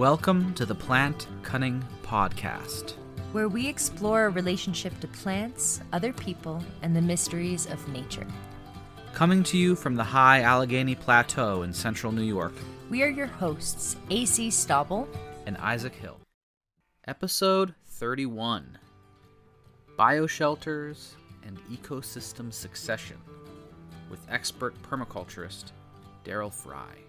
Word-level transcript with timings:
Welcome 0.00 0.54
to 0.54 0.64
the 0.64 0.74
Plant 0.74 1.26
Cunning 1.42 1.84
Podcast, 2.02 2.94
where 3.32 3.50
we 3.50 3.68
explore 3.68 4.20
our 4.20 4.30
relationship 4.30 4.98
to 5.00 5.08
plants, 5.08 5.82
other 5.92 6.10
people, 6.14 6.64
and 6.80 6.96
the 6.96 7.02
mysteries 7.02 7.66
of 7.66 7.86
nature. 7.86 8.26
Coming 9.12 9.42
to 9.42 9.58
you 9.58 9.76
from 9.76 9.96
the 9.96 10.02
high 10.02 10.40
Allegheny 10.40 10.94
Plateau 10.94 11.64
in 11.64 11.74
central 11.74 12.12
New 12.12 12.22
York. 12.22 12.54
We 12.88 13.02
are 13.02 13.10
your 13.10 13.26
hosts, 13.26 13.96
AC 14.08 14.48
Stauble 14.48 15.06
and 15.44 15.58
Isaac 15.58 15.94
Hill. 15.94 16.18
Episode 17.06 17.74
31 17.84 18.78
Bioshelters 19.98 21.10
and 21.44 21.58
Ecosystem 21.70 22.50
Succession 22.54 23.18
with 24.08 24.26
expert 24.30 24.74
permaculturist 24.80 25.72
Darrell 26.24 26.48
Frey. 26.48 27.04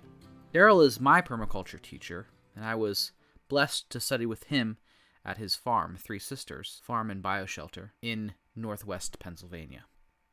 Darrell 0.52 0.82
is 0.82 1.00
my 1.00 1.22
permaculture 1.22 1.82
teacher 1.82 2.28
and 2.56 2.66
I 2.66 2.76
was 2.76 3.12
blessed 3.48 3.90
to 3.90 4.00
study 4.00 4.26
with 4.26 4.46
him 4.46 4.78
at 5.24 5.38
his 5.38 5.56
farm, 5.56 5.98
Three 6.00 6.20
Sisters 6.20 6.82
Farm 6.84 7.12
and 7.12 7.24
Bioshelter, 7.24 7.92
in 8.02 8.34
northwest 8.56 9.20
Pennsylvania. 9.20 9.86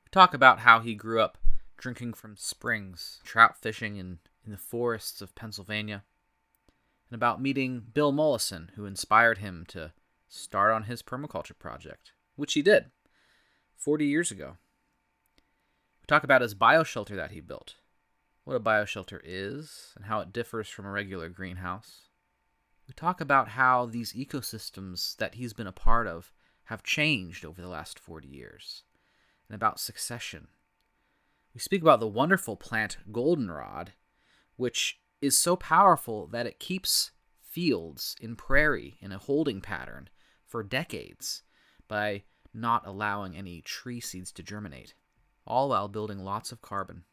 We 0.05 0.11
talk 0.11 0.35
about 0.35 0.61
how 0.61 0.81
he 0.81 0.95
grew 0.95 1.21
up 1.21 1.39
drinking 1.77 2.15
from 2.15 2.37
springs, 2.37 3.21
trout 3.25 3.57
fishing 3.57 3.97
in, 3.97 4.19
in 4.45 4.53
the 4.53 4.59
forests 4.59 5.23
of 5.23 5.35
Pennsylvania, 5.35 6.05
and 7.11 7.15
about 7.15 7.41
meeting 7.41 7.83
Bill 7.93 8.13
Mollison, 8.13 8.73
who 8.75 8.85
inspired 8.85 9.39
him 9.39 9.65
to 9.69 9.93
start 10.29 10.73
on 10.73 10.85
his 10.85 11.03
permaculture 11.03 11.59
project, 11.59 12.13
which 12.37 12.55
he 12.55 12.63
did 12.63 12.87
40 13.77 14.07
years 14.07 14.31
ago. 14.31 14.57
We 16.03 16.07
talk 16.07 16.25
about 16.25 16.43
his 16.43 16.55
bioshelter 16.55 17.17
that 17.17 17.31
he 17.31 17.41
built, 17.41 17.77
what 18.45 18.57
a 18.57 18.61
bioshelter 18.61 19.21
is, 19.23 19.93
and 19.97 20.07
how 20.07 20.21
it 20.21 20.33
differs 20.33 20.69
from 20.69 20.87
a 20.87 20.91
regular 20.91 21.29
greenhouse 21.29 22.08
we 22.89 22.95
talk 22.95 23.21
about 23.21 23.51
how 23.51 23.85
these 23.85 24.15
ecosystems 24.15 25.15
that 25.19 25.35
he's 25.35 25.53
been 25.53 25.67
a 25.67 25.73
part 25.73 26.07
of 26.07 26.33
have 26.65 26.83
changed 26.83 27.45
over 27.45 27.61
the 27.61 27.69
last 27.69 27.99
40 27.99 28.27
years, 28.27 28.83
and 29.49 29.55
about 29.55 29.79
succession. 29.79 30.49
We 31.55 31.61
speak 31.61 31.83
about 31.83 32.01
the 32.01 32.09
wonderful 32.09 32.57
plant 32.57 32.97
goldenrod, 33.13 33.93
which 34.57 35.01
is 35.21 35.37
so 35.37 35.55
powerful 35.55 36.27
that 36.29 36.47
it 36.47 36.59
keeps 36.59 37.11
fields 37.43 38.17
in 38.21 38.37
prairie 38.37 38.97
in 39.01 39.13
a 39.13 39.19
holding 39.19 39.61
pattern 39.61 40.09
for 40.47 40.63
decades 40.63 41.43
by 41.89 42.23
not 42.55 42.87
allowing 42.87 43.37
any 43.37 43.61
tree 43.61 44.01
seeds 44.01 44.33
to 44.33 44.43
germinate, 44.43 44.95
all 45.47 45.69
while 45.69 45.89
building 45.89 46.25
lots 46.25 46.53
of 46.53 46.63
carbon. 46.63 47.05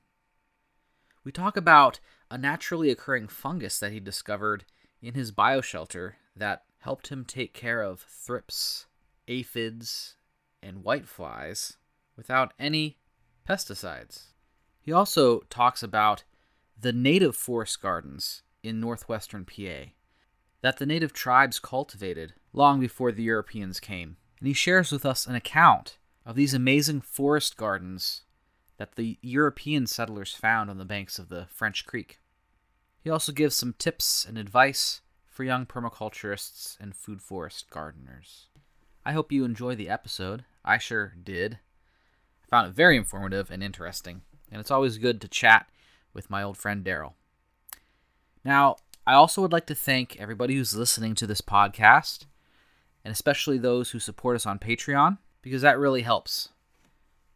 We 1.24 1.32
talk 1.32 1.58
about 1.58 2.00
a 2.32 2.38
naturally 2.38 2.92
occurring 2.92 3.28
fungus 3.28 3.80
that 3.80 3.92
he 3.92 4.00
discovered 4.00 4.66
in 5.02 5.14
his 5.14 5.32
bioshelter 5.32 6.14
that 6.36 6.64
helped 6.80 7.08
him 7.08 7.26
take 7.26 7.54
care 7.54 7.82
of 7.82 8.02
thrips, 8.02 8.86
aphids, 9.28 10.16
and 10.62 10.84
whiteflies 10.84 11.78
without 12.16 12.54
any 12.60 12.98
pesticides. 13.48 14.34
He 14.80 14.92
also 14.92 15.40
talks 15.50 15.82
about 15.82 16.24
the 16.80 16.94
native 16.94 17.36
forest 17.36 17.82
gardens 17.82 18.44
in 18.64 18.80
northwestern 18.80 19.46
PA 19.46 19.92
that 20.62 20.78
the 20.78 20.86
native 20.86 21.14
tribes 21.14 21.60
cultivated 21.60 22.34
long 22.54 22.80
before 22.80 23.12
the 23.12 23.24
Europeans 23.24 23.80
came. 23.80 24.18
And 24.40 24.48
he 24.48 24.54
shares 24.54 24.92
with 24.92 25.06
us 25.06 25.28
an 25.28 25.36
account 25.36 25.98
of 26.26 26.36
these 26.36 26.54
amazing 26.54 27.02
forest 27.02 27.56
gardens 27.56 28.24
that 28.78 28.96
the 28.96 29.18
European 29.22 29.88
settlers 29.88 30.34
found 30.34 30.70
on 30.70 30.78
the 30.78 30.86
banks 30.86 31.20
of 31.20 31.30
the 31.30 31.46
French 31.50 31.86
Creek. 31.86 32.20
He 33.06 33.12
also 33.12 33.32
gives 33.32 33.56
some 33.56 33.76
tips 33.78 34.26
and 34.28 34.36
advice 34.36 35.02
for 35.30 35.44
young 35.44 35.68
permaculturists 35.68 36.76
and 36.80 36.96
food 36.96 37.22
forest 37.22 37.70
gardeners. 37.70 38.48
I 39.06 39.12
hope 39.12 39.32
you 39.32 39.46
enjoy 39.46 39.76
the 39.76 39.90
episode. 39.90 40.44
I 40.66 40.80
sure 40.80 41.14
did. 41.24 41.60
I 42.44 42.48
found 42.48 42.68
it 42.68 42.74
very 42.74 42.98
informative 42.98 43.52
and 43.52 43.62
interesting, 43.62 44.24
and 44.52 44.60
it's 44.60 44.72
always 44.72 44.98
good 44.98 45.22
to 45.22 45.28
chat 45.28 45.68
with 46.16 46.32
my 46.32 46.42
old 46.42 46.58
friend 46.58 46.84
Darrell. 46.84 47.14
Now, 48.44 48.78
I 49.06 49.14
also 49.14 49.40
would 49.44 49.54
like 49.54 49.68
to 49.68 49.76
thank 49.76 50.20
everybody 50.20 50.56
who's 50.56 50.74
listening 50.76 51.14
to 51.14 51.28
this 51.28 51.42
podcast, 51.42 52.26
and 53.04 53.12
especially 53.12 53.60
those 53.60 53.92
who 53.92 54.00
support 54.00 54.36
us 54.36 54.48
on 54.48 54.58
Patreon, 54.58 55.20
because 55.44 55.62
that 55.62 55.78
really 55.78 56.02
helps. 56.02 56.50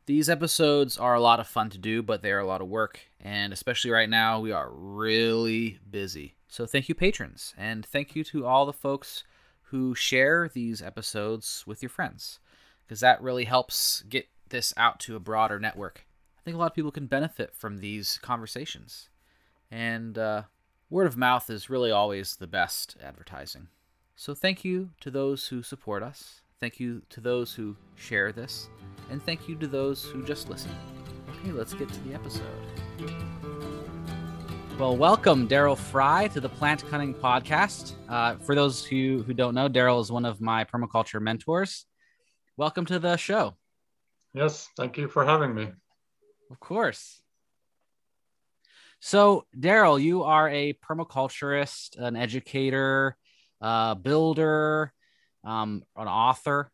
These 0.09 0.27
episodes 0.27 0.97
are 0.97 1.13
a 1.13 1.21
lot 1.21 1.39
of 1.39 1.47
fun 1.47 1.69
to 1.69 1.77
do, 1.77 2.01
but 2.01 2.23
they 2.23 2.31
are 2.31 2.39
a 2.39 2.47
lot 2.47 2.61
of 2.61 2.67
work, 2.67 2.99
and 3.21 3.53
especially 3.53 3.91
right 3.91 4.09
now, 4.09 4.39
we 4.39 4.51
are 4.51 4.71
really 4.71 5.77
busy. 5.87 6.33
So 6.47 6.65
thank 6.65 6.89
you, 6.89 6.95
patrons, 6.95 7.53
and 7.55 7.85
thank 7.85 8.15
you 8.15 8.23
to 8.23 8.43
all 8.43 8.65
the 8.65 8.73
folks 8.73 9.23
who 9.65 9.93
share 9.93 10.49
these 10.51 10.81
episodes 10.81 11.63
with 11.67 11.83
your 11.83 11.91
friends, 11.91 12.39
because 12.83 13.01
that 13.01 13.21
really 13.21 13.45
helps 13.45 14.01
get 14.09 14.27
this 14.49 14.73
out 14.77 14.99
to 15.01 15.15
a 15.15 15.19
broader 15.19 15.59
network. 15.59 16.07
I 16.39 16.41
think 16.41 16.55
a 16.55 16.57
lot 16.57 16.71
of 16.71 16.75
people 16.75 16.91
can 16.91 17.05
benefit 17.05 17.53
from 17.53 17.77
these 17.77 18.17
conversations, 18.23 19.09
and 19.69 20.17
uh, 20.17 20.41
word 20.89 21.05
of 21.05 21.17
mouth 21.17 21.51
is 21.51 21.69
really 21.69 21.91
always 21.91 22.37
the 22.37 22.47
best 22.47 22.97
advertising. 22.99 23.67
So 24.15 24.33
thank 24.33 24.65
you 24.65 24.89
to 25.01 25.11
those 25.11 25.49
who 25.49 25.61
support 25.61 26.01
us. 26.01 26.41
Thank 26.61 26.77
you 26.77 27.01
to 27.11 27.21
those 27.21 27.53
who 27.53 27.73
share 27.95 28.33
this 28.33 28.67
and 29.09 29.23
thank 29.23 29.47
you 29.47 29.55
to 29.55 29.67
those 29.67 30.03
who 30.03 30.25
just 30.25 30.49
listen. 30.49 30.71
Okay, 31.29 31.53
let's 31.53 31.73
get 31.73 31.87
to 31.87 31.99
the 32.01 32.13
episode. 32.13 32.43
Well, 34.77 34.97
welcome, 34.97 35.47
Darrell 35.47 35.77
Frey, 35.77 36.27
to 36.33 36.41
the 36.41 36.49
Plant 36.49 36.83
Cunning 36.89 37.13
Podcast. 37.13 37.93
Uh, 38.09 38.35
for 38.45 38.55
those 38.55 38.83
who, 38.83 39.23
who 39.25 39.33
don't 39.33 39.55
know, 39.55 39.69
Darrell 39.69 40.01
is 40.01 40.11
one 40.11 40.25
of 40.25 40.41
my 40.41 40.65
permaculture 40.65 41.21
mentors. 41.21 41.85
Welcome 42.57 42.85
to 42.87 42.99
the 42.99 43.15
show. 43.15 43.55
Yes, 44.33 44.67
thank 44.75 44.97
you 44.97 45.07
for 45.07 45.23
having 45.23 45.55
me. 45.55 45.69
Of 46.51 46.59
course. 46.59 47.21
So, 48.99 49.45
Darrell, 49.57 49.97
you 49.97 50.23
are 50.23 50.49
a 50.49 50.73
permaculturist, 50.73 51.97
an 51.97 52.17
educator, 52.17 53.15
a 53.61 53.95
builder, 53.95 54.91
um, 55.49 55.83
an 55.95 56.07
author 56.07 56.71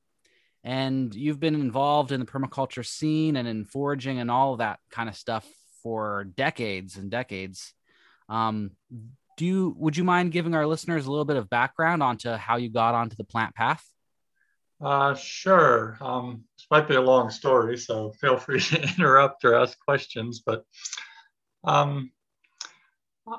and 0.63 1.13
you've 1.13 1.39
been 1.39 1.55
involved 1.55 2.11
in 2.11 2.19
the 2.19 2.25
permaculture 2.25 2.85
scene 2.85 3.35
and 3.35 3.47
in 3.47 3.65
foraging 3.65 4.19
and 4.19 4.31
all 4.31 4.53
of 4.53 4.57
that 4.59 4.79
kind 4.89 5.07
of 5.07 5.15
stuff 5.15 5.47
for 5.83 6.25
decades 6.35 6.97
and 6.97 7.11
decades. 7.11 7.73
Um, 8.27 8.71
do 9.37 9.45
you 9.45 9.75
would 9.77 9.95
you 9.95 10.03
mind 10.03 10.31
giving 10.31 10.55
our 10.55 10.65
listeners 10.65 11.05
a 11.05 11.11
little 11.11 11.25
bit 11.25 11.37
of 11.37 11.49
background 11.49 12.01
onto 12.01 12.31
how 12.31 12.57
you 12.57 12.69
got 12.69 12.95
onto 12.95 13.15
the 13.15 13.23
plant 13.23 13.53
path? 13.53 13.85
Uh, 14.81 15.13
sure. 15.13 15.97
Um, 16.01 16.43
this 16.57 16.65
might 16.71 16.87
be 16.87 16.95
a 16.95 17.01
long 17.01 17.29
story, 17.29 17.77
so 17.77 18.11
feel 18.19 18.37
free 18.37 18.59
to 18.71 18.81
interrupt 18.81 19.45
or 19.45 19.55
ask 19.55 19.77
questions. 19.79 20.41
But 20.43 20.63
um, 21.63 22.11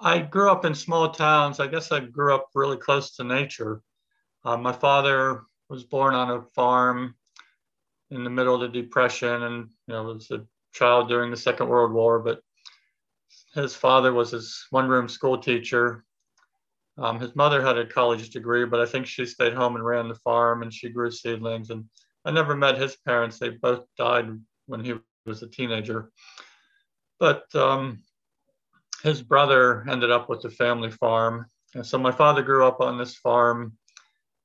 I 0.03 0.21
grew 0.21 0.51
up 0.51 0.65
in 0.65 0.75
small 0.75 1.11
towns. 1.11 1.59
I 1.59 1.67
guess 1.67 1.91
I 1.91 2.01
grew 2.01 2.35
up 2.35 2.49
really 2.55 2.77
close 2.77 3.17
to 3.17 3.25
nature. 3.25 3.83
Uh, 4.47 4.57
my 4.57 4.73
father 4.73 5.43
was 5.69 5.83
born 5.83 6.15
on 6.15 6.31
a 6.31 6.43
farm 6.55 7.17
in 8.11 8.23
the 8.23 8.31
middle 8.31 8.55
of 8.55 8.61
the 8.61 8.69
Depression, 8.69 9.43
and 9.43 9.69
you 9.89 9.95
know 9.95 10.05
was 10.05 10.31
a 10.31 10.47
child 10.73 11.09
during 11.09 11.33
the 11.33 11.37
Second 11.37 11.69
World 11.69 11.93
War. 11.93 12.21
But 12.21 12.41
his 13.55 13.75
father 13.75 14.13
was 14.13 14.31
his 14.31 14.65
one-room 14.71 15.09
school 15.09 15.37
teacher. 15.37 16.05
Um, 16.97 17.19
his 17.19 17.35
mother 17.35 17.61
had 17.61 17.77
a 17.77 17.87
college 17.87 18.31
degree, 18.31 18.65
but 18.65 18.79
I 18.79 18.87
think 18.87 19.09
she 19.09 19.27
stayed 19.27 19.53
home 19.53 19.75
and 19.75 19.85
ran 19.85 20.07
the 20.07 20.15
farm, 20.15 20.63
and 20.63 20.73
she 20.73 20.91
grew 20.91 21.11
seedlings. 21.11 21.71
And 21.71 21.87
I 22.25 22.31
never 22.31 22.55
met 22.55 22.79
his 22.79 22.97
parents; 23.05 23.41
they 23.41 23.49
both 23.49 23.85
died 23.99 24.29
when 24.67 24.85
he 24.85 24.95
was 25.27 25.43
a 25.43 25.49
teenager. 25.49 26.13
But 27.19 27.53
um, 27.57 28.05
his 29.03 29.23
brother 29.23 29.85
ended 29.91 30.13
up 30.13 30.29
with 30.29 30.43
the 30.43 30.51
family 30.51 30.93
farm, 30.93 31.47
and 31.75 31.85
so 31.85 31.99
my 31.99 32.13
father 32.13 32.43
grew 32.43 32.65
up 32.65 32.81
on 32.81 32.97
this 32.97 33.17
farm. 33.17 33.77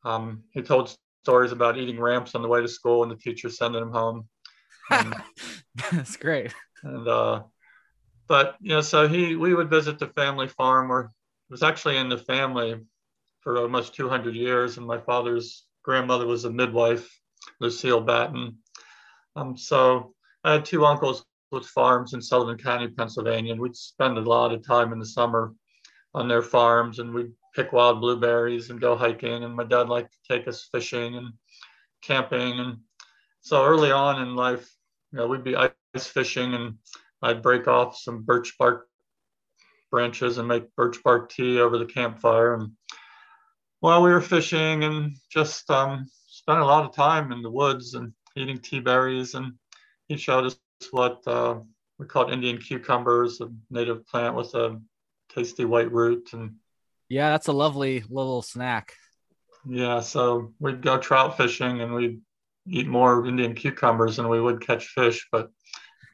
Um, 0.03 0.44
he 0.51 0.62
told 0.62 0.95
stories 1.24 1.51
about 1.51 1.77
eating 1.77 2.00
ramps 2.00 2.36
on 2.36 2.42
the 2.42 2.48
way 2.48 2.62
to 2.62 2.68
school 2.68 3.03
and 3.03 3.12
the 3.12 3.15
teacher 3.15 3.50
sending 3.50 3.81
him 3.81 3.92
home. 3.92 4.27
And, 4.89 5.15
That's 5.92 6.18
great. 6.18 6.53
And 6.83 7.07
uh, 7.07 7.44
but 8.27 8.56
you 8.62 8.69
know, 8.69 8.81
so 8.81 9.07
he 9.07 9.36
we 9.36 9.53
would 9.53 9.69
visit 9.69 10.00
the 10.00 10.07
family 10.07 10.48
farm 10.48 10.89
where 10.89 11.01
it 11.01 11.09
was 11.50 11.63
actually 11.63 11.98
in 11.98 12.09
the 12.09 12.18
family 12.18 12.80
for 13.42 13.57
almost 13.57 13.95
200 13.95 14.36
years, 14.36 14.77
and 14.77 14.86
my 14.86 15.00
father's 15.00 15.65
grandmother 15.83 16.25
was 16.25 16.45
a 16.45 16.51
midwife, 16.51 17.09
Lucille 17.59 18.01
Batten. 18.01 18.57
Um, 19.36 19.57
so 19.57 20.13
I 20.44 20.54
had 20.54 20.65
two 20.65 20.86
uncles 20.86 21.25
with 21.51 21.65
farms 21.65 22.13
in 22.13 22.21
Sullivan 22.21 22.57
County, 22.57 22.88
Pennsylvania, 22.88 23.51
and 23.51 23.62
we'd 23.62 23.75
spend 23.75 24.18
a 24.18 24.21
lot 24.21 24.54
of 24.54 24.65
time 24.65 24.94
in 24.94 25.00
the 25.00 25.06
summer 25.06 25.54
on 26.13 26.27
their 26.27 26.42
farms, 26.42 27.00
and 27.00 27.13
we'd 27.13 27.31
pick 27.56 27.71
wild 27.71 28.01
blueberries 28.01 28.69
and 28.69 28.81
go 28.81 28.95
hiking. 28.95 29.44
And 29.44 29.56
my 29.56 29.63
dad 29.63 29.89
liked 29.89 30.13
to 30.13 30.33
take 30.33 30.48
us 30.48 30.68
fishing 30.71 31.15
and 31.15 31.33
camping. 32.01 32.59
And 32.59 32.77
so 33.42 33.65
early 33.65 33.92
on 33.92 34.21
in 34.21 34.36
life, 34.36 34.69
you 35.12 35.18
know, 35.19 35.27
we'd 35.27 35.44
be 35.44 35.56
ice 35.56 36.07
fishing 36.07 36.53
and 36.53 36.75
I'd 37.21 37.42
break 37.42 37.68
off 37.68 37.98
some 37.98 38.24
birch 38.24 38.57
bark 38.57 38.88
branches 39.89 40.38
and 40.38 40.48
make 40.48 40.74
birch 40.75 41.03
bark 41.03 41.30
tea 41.30 41.59
over 41.59 41.77
the 41.77 41.86
campfire. 41.86 42.56
And 42.56 42.71
while 43.81 44.01
we 44.01 44.12
were 44.12 44.21
fishing 44.21 44.83
and 44.83 45.15
just 45.30 45.69
um, 45.69 46.07
spent 46.27 46.59
a 46.59 46.65
lot 46.65 46.86
of 46.86 46.95
time 46.95 47.31
in 47.31 47.42
the 47.42 47.51
woods 47.51 47.94
and 47.94 48.13
eating 48.36 48.57
tea 48.59 48.80
berries. 48.80 49.36
And 49.36 49.54
he 50.07 50.18
showed 50.18 50.45
us 50.45 50.57
what 50.92 51.25
uh, 51.27 51.59
we 52.00 52.06
called 52.06 52.31
Indian 52.31 52.57
cucumbers, 52.57 53.42
a 53.42 53.50
native 53.69 54.06
plant 54.07 54.36
with 54.36 54.54
a 54.56 54.81
tasty 55.30 55.65
white 55.65 55.92
root. 55.92 56.33
And 56.33 56.56
yeah, 57.11 57.31
that's 57.31 57.47
a 57.47 57.53
lovely 57.53 58.05
little 58.09 58.41
snack. 58.41 58.93
Yeah, 59.67 59.99
so 59.99 60.53
we'd 60.59 60.81
go 60.81 60.97
trout 60.97 61.35
fishing 61.35 61.81
and 61.81 61.93
we'd 61.93 62.21
eat 62.65 62.87
more 62.87 63.25
Indian 63.25 63.53
cucumbers 63.53 64.15
than 64.15 64.29
we 64.29 64.39
would 64.39 64.65
catch 64.65 64.87
fish. 64.87 65.27
But 65.29 65.49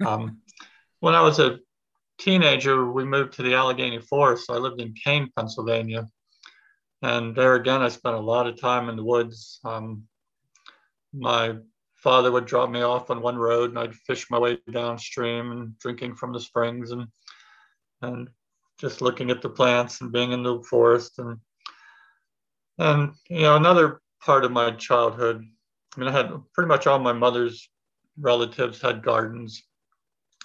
um, 0.03 0.41
when 0.99 1.13
I 1.13 1.21
was 1.21 1.37
a 1.37 1.59
teenager, 2.17 2.91
we 2.91 3.05
moved 3.05 3.33
to 3.33 3.43
the 3.43 3.53
Allegheny 3.53 3.99
Forest. 3.99 4.49
I 4.49 4.55
lived 4.55 4.81
in 4.81 4.95
Kane, 4.95 5.29
Pennsylvania. 5.35 6.07
And 7.03 7.35
there 7.35 7.53
again, 7.53 7.83
I 7.83 7.89
spent 7.89 8.15
a 8.15 8.19
lot 8.19 8.47
of 8.47 8.59
time 8.59 8.89
in 8.89 8.95
the 8.95 9.03
woods. 9.03 9.59
Um, 9.63 10.03
my 11.13 11.57
father 11.93 12.31
would 12.31 12.45
drop 12.45 12.71
me 12.71 12.81
off 12.81 13.11
on 13.11 13.21
one 13.21 13.37
road 13.37 13.69
and 13.69 13.77
I'd 13.77 13.93
fish 13.93 14.31
my 14.31 14.39
way 14.39 14.57
downstream 14.71 15.51
and 15.51 15.77
drinking 15.77 16.15
from 16.15 16.33
the 16.33 16.39
springs 16.39 16.89
and 16.91 17.07
and 18.01 18.29
just 18.79 19.01
looking 19.01 19.29
at 19.31 19.41
the 19.41 19.49
plants 19.49 20.01
and 20.01 20.11
being 20.11 20.31
in 20.31 20.43
the 20.43 20.61
forest. 20.63 21.19
And 21.19 21.39
and 22.79 23.13
you 23.29 23.41
know 23.41 23.55
another 23.55 24.01
part 24.21 24.45
of 24.45 24.51
my 24.51 24.71
childhood 24.71 25.43
I 25.95 25.99
mean 25.99 26.09
I 26.09 26.11
had 26.11 26.31
pretty 26.53 26.67
much 26.67 26.85
all 26.85 26.99
my 26.99 27.13
mother's 27.13 27.69
relatives 28.19 28.81
had 28.81 29.03
gardens 29.03 29.63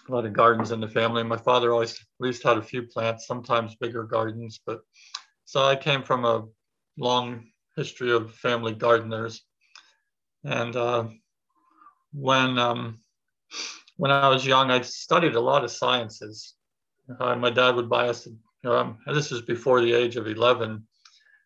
a 0.09 0.13
lot 0.13 0.27
of 0.27 0.33
gardens 0.33 0.73
in 0.73 0.81
the 0.81 0.89
family. 0.89 1.23
My 1.23 1.37
father 1.37 1.73
always 1.73 1.93
at 1.93 2.07
least 2.19 2.43
had 2.43 2.59
a 2.59 2.63
few 2.63 2.83
plants 2.83 3.27
sometimes 3.27 3.77
bigger 3.77 4.05
gardens 4.05 4.61
but 4.65 4.81
so 5.45 5.63
I 5.63 5.77
came 5.77 6.03
from 6.03 6.25
a 6.25 6.47
long 6.97 7.45
history 7.77 8.13
of 8.13 8.35
family 8.35 8.75
gardeners. 8.75 9.43
And 10.45 10.75
uh, 10.75 11.09
when 12.13 12.59
um, 12.59 13.01
when 13.97 14.11
I 14.11 14.29
was 14.29 14.47
young, 14.47 14.71
I 14.71 14.81
studied 14.81 15.35
a 15.35 15.41
lot 15.41 15.65
of 15.65 15.71
sciences. 15.71 16.55
Uh, 17.19 17.37
my 17.37 17.51
dad 17.51 17.75
would 17.75 17.89
buy 17.89 18.09
us, 18.09 18.29
um, 18.65 18.99
this 19.07 19.33
is 19.33 19.43
before 19.43 19.81
the 19.81 19.93
age 19.93 20.17
of 20.17 20.27
11. 20.27 20.87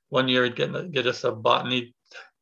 One 0.09 0.29
year, 0.29 0.45
he'd 0.45 0.57
get, 0.57 0.93
get 0.93 1.07
us 1.07 1.25
a 1.25 1.33
botany 1.33 1.95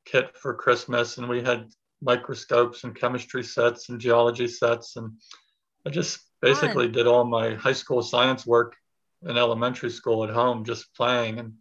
kit 0.04 0.36
for 0.36 0.54
Christmas, 0.54 1.18
and 1.18 1.28
we 1.28 1.42
had 1.42 1.68
microscopes 2.02 2.84
and 2.84 2.94
chemistry 2.94 3.42
sets 3.42 3.88
and 3.88 4.00
geology 4.00 4.48
sets. 4.48 4.96
And 4.96 5.12
I 5.86 5.90
just 5.90 6.20
basically 6.42 6.86
Fun. 6.86 6.92
did 6.92 7.06
all 7.06 7.24
my 7.24 7.54
high 7.54 7.72
school 7.72 8.02
science 8.02 8.46
work 8.46 8.76
in 9.22 9.38
elementary 9.38 9.90
school 9.90 10.24
at 10.24 10.30
home, 10.30 10.64
just 10.64 10.94
playing. 10.94 11.38
And 11.38 11.54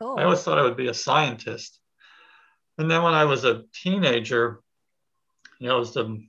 cool. 0.00 0.16
I 0.18 0.24
always 0.24 0.42
thought 0.42 0.58
I 0.58 0.62
would 0.62 0.76
be 0.76 0.88
a 0.88 0.94
scientist. 0.94 1.80
And 2.78 2.90
then 2.90 3.02
when 3.02 3.14
I 3.14 3.24
was 3.24 3.44
a 3.44 3.64
teenager, 3.74 4.60
you 5.58 5.68
know, 5.68 5.76
it 5.76 5.80
was 5.80 5.94
the 5.94 6.24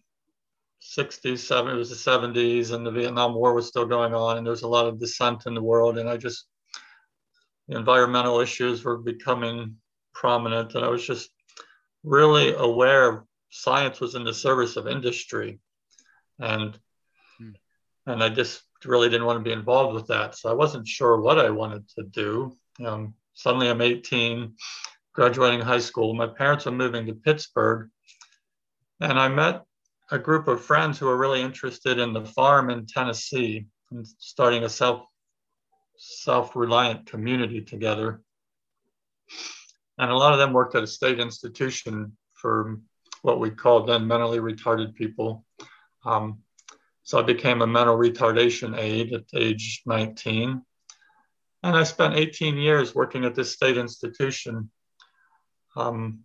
60s, 0.84 1.40
70s, 1.40 1.74
it 1.74 1.76
was 1.76 1.90
the 1.90 2.12
70s, 2.12 2.72
and 2.72 2.86
the 2.86 2.92
Vietnam 2.92 3.34
War 3.34 3.54
was 3.54 3.68
still 3.68 3.86
going 3.86 4.14
on, 4.14 4.38
and 4.38 4.46
there 4.46 4.52
was 4.52 4.64
a 4.64 4.68
lot 4.68 4.88
of 4.88 5.00
dissent 5.00 5.46
in 5.46 5.54
the 5.54 5.62
world. 5.62 5.98
And 5.98 6.10
I 6.10 6.18
just, 6.18 6.46
environmental 7.70 8.40
issues 8.40 8.84
were 8.84 8.98
becoming 8.98 9.78
prominent, 10.14 10.76
and 10.76 10.84
I 10.84 10.90
was 10.90 11.06
just 11.06 11.30
really 12.04 12.54
aware 12.54 13.26
science 13.50 14.00
was 14.00 14.16
in 14.16 14.24
the 14.24 14.34
service 14.34 14.76
of 14.76 14.88
industry. 14.88 15.60
And 16.40 16.78
hmm. 17.38 17.52
and 18.08 18.24
I 18.24 18.30
just 18.30 18.64
really 18.84 19.10
didn't 19.10 19.26
want 19.26 19.40
to 19.40 19.44
be 19.44 19.54
involved 19.54 19.94
with 19.94 20.08
that. 20.08 20.36
So 20.36 20.50
I 20.50 20.54
wasn't 20.54 20.88
sure 20.88 21.22
what 21.22 21.40
I 21.40 21.50
wanted 21.50 21.88
to 21.90 22.04
do. 22.04 22.58
Um, 22.86 23.14
suddenly 23.34 23.70
I'm 23.70 23.82
18, 23.82 24.56
graduating 25.14 25.62
high 25.62 25.80
school. 25.80 26.14
My 26.14 26.28
parents 26.28 26.68
are 26.68 26.72
moving 26.72 27.06
to 27.06 27.14
Pittsburgh 27.14 27.90
and 29.00 29.20
I 29.20 29.28
met 29.28 29.64
a 30.12 30.20
group 30.20 30.48
of 30.48 30.64
friends 30.64 31.00
who 31.00 31.06
were 31.06 31.18
really 31.18 31.42
interested 31.42 32.00
in 32.00 32.14
the 32.14 32.26
farm 32.26 32.70
in 32.70 32.86
Tennessee 32.86 33.66
and 33.92 34.06
starting 34.20 34.64
a 34.64 34.70
self 34.70 35.06
self-reliant 35.98 37.06
community 37.06 37.62
together. 37.62 38.22
And 39.98 40.12
a 40.12 40.18
lot 40.18 40.34
of 40.34 40.40
them 40.40 40.54
worked 40.54 40.76
at 40.76 40.84
a 40.84 40.88
state 40.88 41.20
institution 41.20 42.18
for 42.34 42.80
what 43.22 43.40
we 43.40 43.52
called 43.52 43.88
then 43.88 44.08
mentally 44.08 44.40
retarded 44.40 44.96
people. 44.96 45.46
Um, 46.04 46.40
so 47.04 47.20
I 47.20 47.22
became 47.22 47.62
a 47.62 47.68
mental 47.68 47.96
retardation 47.96 48.78
aide 48.78 49.14
at 49.14 49.24
age 49.34 49.82
19. 49.86 50.62
And 51.64 51.76
I 51.76 51.84
spent 51.84 52.16
18 52.16 52.58
years 52.58 52.94
working 52.94 53.24
at 53.24 53.36
this 53.36 53.54
state 53.54 53.78
institution. 53.78 54.70
Um, 55.76 56.24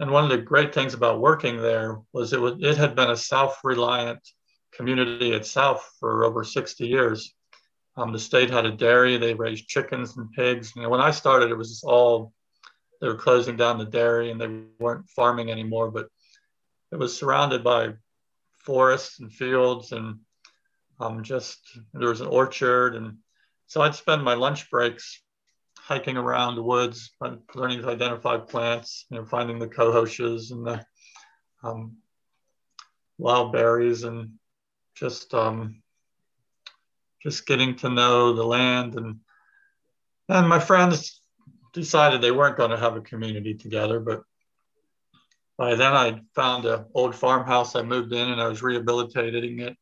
and 0.00 0.10
one 0.10 0.24
of 0.24 0.30
the 0.30 0.38
great 0.38 0.72
things 0.72 0.94
about 0.94 1.20
working 1.20 1.56
there 1.56 1.98
was 2.12 2.32
it 2.32 2.40
was 2.40 2.54
it 2.60 2.76
had 2.76 2.94
been 2.94 3.10
a 3.10 3.16
self-reliant 3.16 4.20
community 4.72 5.32
itself 5.32 5.90
for 5.98 6.24
over 6.24 6.44
60 6.44 6.86
years. 6.86 7.34
Um, 7.96 8.12
the 8.12 8.18
state 8.18 8.50
had 8.50 8.64
a 8.64 8.70
dairy; 8.70 9.16
they 9.16 9.34
raised 9.34 9.66
chickens 9.66 10.16
and 10.16 10.30
pigs. 10.32 10.76
Know, 10.76 10.88
when 10.88 11.00
I 11.00 11.10
started, 11.10 11.50
it 11.50 11.56
was 11.56 11.82
all 11.84 12.32
they 13.00 13.08
were 13.08 13.16
closing 13.16 13.56
down 13.56 13.78
the 13.78 13.84
dairy 13.84 14.30
and 14.30 14.40
they 14.40 14.62
weren't 14.78 15.08
farming 15.08 15.50
anymore. 15.50 15.90
But 15.90 16.08
it 16.92 16.96
was 16.96 17.16
surrounded 17.16 17.64
by 17.64 17.94
forests 18.58 19.18
and 19.18 19.32
fields, 19.32 19.90
and 19.90 20.20
um, 21.00 21.24
just 21.24 21.58
there 21.92 22.08
was 22.08 22.20
an 22.20 22.28
orchard, 22.28 22.94
and 22.94 23.18
so 23.66 23.80
I'd 23.80 23.96
spend 23.96 24.22
my 24.22 24.34
lunch 24.34 24.70
breaks 24.70 25.22
hiking 25.88 26.18
around 26.18 26.54
the 26.54 26.62
woods, 26.62 27.12
learning 27.54 27.80
to 27.80 27.88
identify 27.88 28.36
plants, 28.36 29.06
you 29.10 29.16
know, 29.16 29.24
finding 29.24 29.58
the 29.58 29.66
cohoshes 29.66 30.50
and 30.50 30.66
the 30.66 30.84
um, 31.62 31.96
wild 33.16 33.54
berries, 33.54 34.04
and 34.04 34.32
just 34.94 35.32
um, 35.32 35.80
just 37.22 37.46
getting 37.46 37.74
to 37.76 37.88
know 37.88 38.34
the 38.34 38.44
land. 38.44 38.96
And 38.96 39.20
and 40.28 40.46
my 40.46 40.58
friends 40.58 41.22
decided 41.72 42.20
they 42.20 42.32
weren't 42.32 42.58
going 42.58 42.70
to 42.70 42.76
have 42.76 42.96
a 42.96 43.00
community 43.00 43.54
together, 43.54 43.98
but 43.98 44.22
by 45.56 45.74
then 45.74 45.94
I 45.94 46.20
found 46.34 46.66
an 46.66 46.84
old 46.92 47.16
farmhouse. 47.16 47.74
I 47.74 47.82
moved 47.82 48.12
in 48.12 48.30
and 48.30 48.42
I 48.42 48.46
was 48.46 48.62
rehabilitating 48.62 49.60
it, 49.60 49.78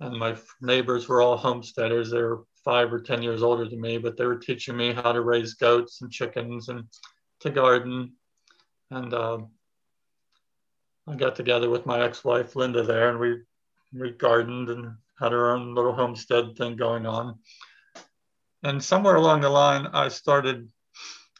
and 0.00 0.18
my 0.18 0.36
neighbors 0.62 1.06
were 1.06 1.20
all 1.20 1.36
homesteaders. 1.36 2.10
They 2.10 2.22
were 2.22 2.44
five 2.64 2.92
or 2.92 3.00
10 3.00 3.22
years 3.22 3.42
older 3.42 3.68
than 3.68 3.80
me, 3.80 3.98
but 3.98 4.16
they 4.16 4.24
were 4.24 4.38
teaching 4.38 4.76
me 4.76 4.92
how 4.92 5.12
to 5.12 5.20
raise 5.20 5.54
goats 5.54 6.00
and 6.00 6.10
chickens 6.10 6.68
and 6.68 6.84
to 7.40 7.50
garden. 7.50 8.12
And 8.90 9.12
uh, 9.12 9.38
I 11.06 11.14
got 11.14 11.36
together 11.36 11.68
with 11.68 11.86
my 11.86 12.02
ex-wife 12.02 12.56
Linda 12.56 12.82
there, 12.82 13.10
and 13.10 13.18
we 13.18 13.42
we 13.92 14.10
gardened 14.10 14.70
and 14.70 14.96
had 15.20 15.32
our 15.32 15.54
own 15.54 15.74
little 15.74 15.92
homestead 15.92 16.56
thing 16.56 16.76
going 16.76 17.06
on. 17.06 17.38
And 18.62 18.82
somewhere 18.82 19.16
along 19.16 19.42
the 19.42 19.50
line, 19.50 19.86
I 19.92 20.08
started 20.08 20.68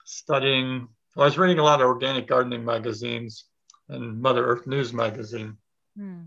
studying. 0.05 0.89
Well, 1.17 1.25
I 1.25 1.27
was 1.27 1.39
reading 1.39 1.59
a 1.59 1.65
lot 1.65 1.81
of 1.81 1.87
organic 1.87 2.27
gardening 2.27 2.65
magazines 2.65 3.47
and 3.89 4.21
Mother 4.21 4.45
Earth 4.45 4.67
News 4.67 4.93
magazine. 4.93 5.57
Hmm. 5.97 6.23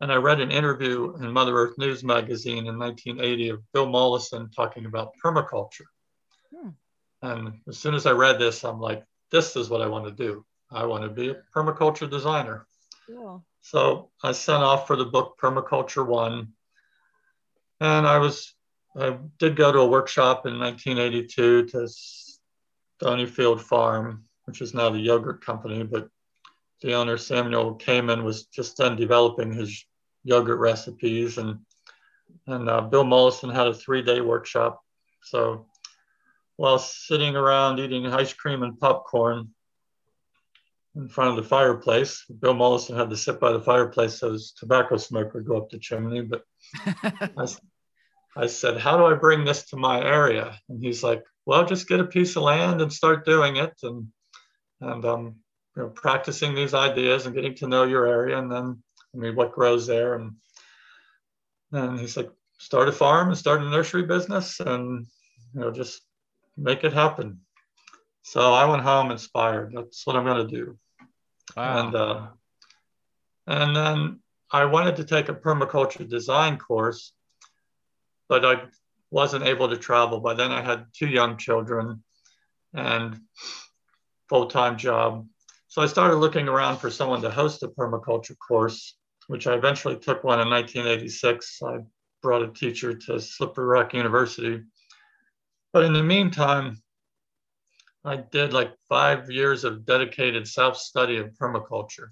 And 0.00 0.10
I 0.10 0.16
read 0.16 0.40
an 0.40 0.50
interview 0.50 1.14
in 1.16 1.30
Mother 1.30 1.54
Earth 1.54 1.76
News 1.76 2.02
magazine 2.02 2.66
in 2.66 2.78
1980 2.78 3.50
of 3.50 3.72
Bill 3.72 3.86
Mollison 3.86 4.50
talking 4.50 4.86
about 4.86 5.12
permaculture. 5.22 5.86
Hmm. 6.54 6.70
And 7.22 7.60
as 7.68 7.78
soon 7.78 7.94
as 7.94 8.06
I 8.06 8.12
read 8.12 8.38
this, 8.38 8.64
I'm 8.64 8.80
like, 8.80 9.04
this 9.30 9.56
is 9.56 9.68
what 9.68 9.82
I 9.82 9.86
want 9.86 10.06
to 10.06 10.10
do. 10.10 10.44
I 10.70 10.84
want 10.84 11.04
to 11.04 11.10
be 11.10 11.30
a 11.30 11.42
permaculture 11.54 12.08
designer. 12.08 12.66
Cool. 13.06 13.44
So 13.60 14.10
I 14.22 14.32
sent 14.32 14.62
off 14.62 14.86
for 14.86 14.96
the 14.96 15.04
book 15.04 15.36
Permaculture 15.40 16.06
One. 16.06 16.52
And 17.80 18.06
I 18.06 18.18
was, 18.18 18.54
I 18.96 19.18
did 19.38 19.56
go 19.56 19.70
to 19.70 19.80
a 19.80 19.86
workshop 19.86 20.46
in 20.46 20.58
1982 20.58 21.66
to 21.66 21.88
Stonyfield 23.02 23.60
Farm, 23.60 24.24
which 24.44 24.62
is 24.62 24.72
now 24.72 24.88
the 24.90 24.98
yogurt 24.98 25.44
company, 25.44 25.82
but 25.82 26.08
the 26.82 26.94
owner 26.94 27.18
Samuel 27.18 27.76
Kaymen 27.76 28.22
was 28.22 28.46
just 28.46 28.78
then 28.78 28.96
developing 28.96 29.52
his 29.52 29.84
yogurt 30.24 30.58
recipes, 30.58 31.38
and 31.38 31.60
and 32.46 32.68
uh, 32.68 32.80
Bill 32.82 33.04
Mollison 33.04 33.50
had 33.50 33.66
a 33.66 33.74
three-day 33.74 34.20
workshop. 34.20 34.80
So 35.22 35.66
while 36.56 36.78
sitting 36.78 37.36
around 37.36 37.78
eating 37.78 38.06
ice 38.06 38.32
cream 38.32 38.62
and 38.62 38.78
popcorn 38.78 39.50
in 40.96 41.08
front 41.08 41.30
of 41.30 41.36
the 41.36 41.48
fireplace, 41.48 42.24
Bill 42.26 42.54
Mollison 42.54 42.96
had 42.96 43.10
to 43.10 43.16
sit 43.16 43.40
by 43.40 43.52
the 43.52 43.60
fireplace 43.60 44.18
so 44.18 44.32
his 44.32 44.52
tobacco 44.52 44.96
smoke 44.96 45.34
would 45.34 45.46
go 45.46 45.56
up 45.56 45.70
the 45.70 45.78
chimney. 45.78 46.22
But 46.22 46.42
I, 46.84 47.46
I 48.36 48.46
said, 48.46 48.78
"How 48.78 48.96
do 48.96 49.06
I 49.06 49.14
bring 49.14 49.44
this 49.44 49.64
to 49.70 49.76
my 49.76 50.04
area?" 50.04 50.58
And 50.68 50.82
he's 50.82 51.02
like, 51.02 51.24
"Well, 51.46 51.64
just 51.64 51.88
get 51.88 52.00
a 52.00 52.04
piece 52.04 52.36
of 52.36 52.42
land 52.42 52.80
and 52.80 52.92
start 52.92 53.24
doing 53.24 53.56
it, 53.56 53.74
and 53.82 54.08
and 54.80 55.04
um, 55.04 55.36
you 55.76 55.82
know, 55.82 55.88
practicing 55.88 56.54
these 56.54 56.74
ideas 56.74 57.26
and 57.26 57.34
getting 57.34 57.54
to 57.56 57.68
know 57.68 57.84
your 57.84 58.06
area, 58.06 58.38
and 58.38 58.50
then 58.50 58.82
I 59.14 59.18
mean, 59.18 59.34
what 59.34 59.52
grows 59.52 59.86
there? 59.86 60.14
And 60.14 60.32
and 61.72 62.00
he's 62.00 62.16
like, 62.16 62.30
start 62.58 62.88
a 62.88 62.92
farm 62.92 63.28
and 63.28 63.38
start 63.38 63.62
a 63.62 63.70
nursery 63.70 64.02
business 64.02 64.60
and 64.60 65.06
you 65.54 65.60
know 65.60 65.70
just 65.70 66.02
make 66.56 66.84
it 66.84 66.92
happen. 66.92 67.40
So 68.22 68.52
I 68.52 68.66
went 68.66 68.82
home 68.82 69.10
inspired. 69.10 69.72
That's 69.74 70.06
what 70.06 70.16
I'm 70.16 70.24
going 70.24 70.46
to 70.46 70.56
do. 70.56 70.78
Wow. 71.56 71.86
And 71.86 71.94
uh, 71.94 72.26
and 73.46 73.76
then 73.76 74.20
I 74.50 74.64
wanted 74.66 74.96
to 74.96 75.04
take 75.04 75.28
a 75.28 75.34
permaculture 75.34 76.08
design 76.08 76.58
course, 76.58 77.12
but 78.28 78.44
I 78.44 78.62
wasn't 79.10 79.46
able 79.46 79.68
to 79.68 79.76
travel. 79.76 80.20
By 80.20 80.34
then, 80.34 80.52
I 80.52 80.62
had 80.62 80.86
two 80.92 81.08
young 81.08 81.36
children 81.36 82.02
and 82.72 83.20
full 84.28 84.46
time 84.46 84.76
job. 84.76 85.26
So 85.68 85.82
I 85.82 85.86
started 85.86 86.16
looking 86.16 86.48
around 86.48 86.78
for 86.78 86.90
someone 86.90 87.22
to 87.22 87.30
host 87.30 87.62
a 87.62 87.68
permaculture 87.68 88.36
course, 88.36 88.96
which 89.30 89.46
I 89.46 89.54
eventually 89.54 89.96
took 89.96 90.24
one 90.24 90.40
in 90.40 90.50
1986. 90.50 91.62
I 91.62 91.78
brought 92.20 92.42
a 92.42 92.48
teacher 92.48 92.94
to 92.94 93.20
Slippery 93.20 93.64
Rock 93.64 93.94
University. 93.94 94.60
But 95.72 95.84
in 95.84 95.92
the 95.92 96.02
meantime, 96.02 96.82
I 98.04 98.16
did 98.16 98.52
like 98.52 98.74
five 98.88 99.30
years 99.30 99.62
of 99.62 99.86
dedicated 99.86 100.48
self 100.48 100.76
study 100.76 101.18
of 101.18 101.30
permaculture. 101.40 102.08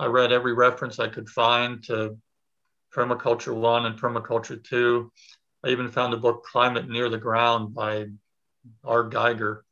I 0.00 0.06
read 0.06 0.32
every 0.32 0.52
reference 0.52 0.98
I 0.98 1.06
could 1.06 1.28
find 1.28 1.84
to 1.84 2.18
Permaculture 2.92 3.54
One 3.54 3.86
and 3.86 3.96
Permaculture 3.96 4.60
Two. 4.60 5.12
I 5.62 5.68
even 5.68 5.88
found 5.88 6.12
the 6.12 6.16
book 6.16 6.42
Climate 6.42 6.88
Near 6.88 7.08
the 7.08 7.16
Ground 7.16 7.76
by 7.76 8.06
R. 8.82 9.04
Geiger 9.04 9.64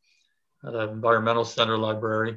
at 0.65 0.77
an 0.77 0.91
environmental 0.91 1.45
center 1.45 1.77
library, 1.77 2.37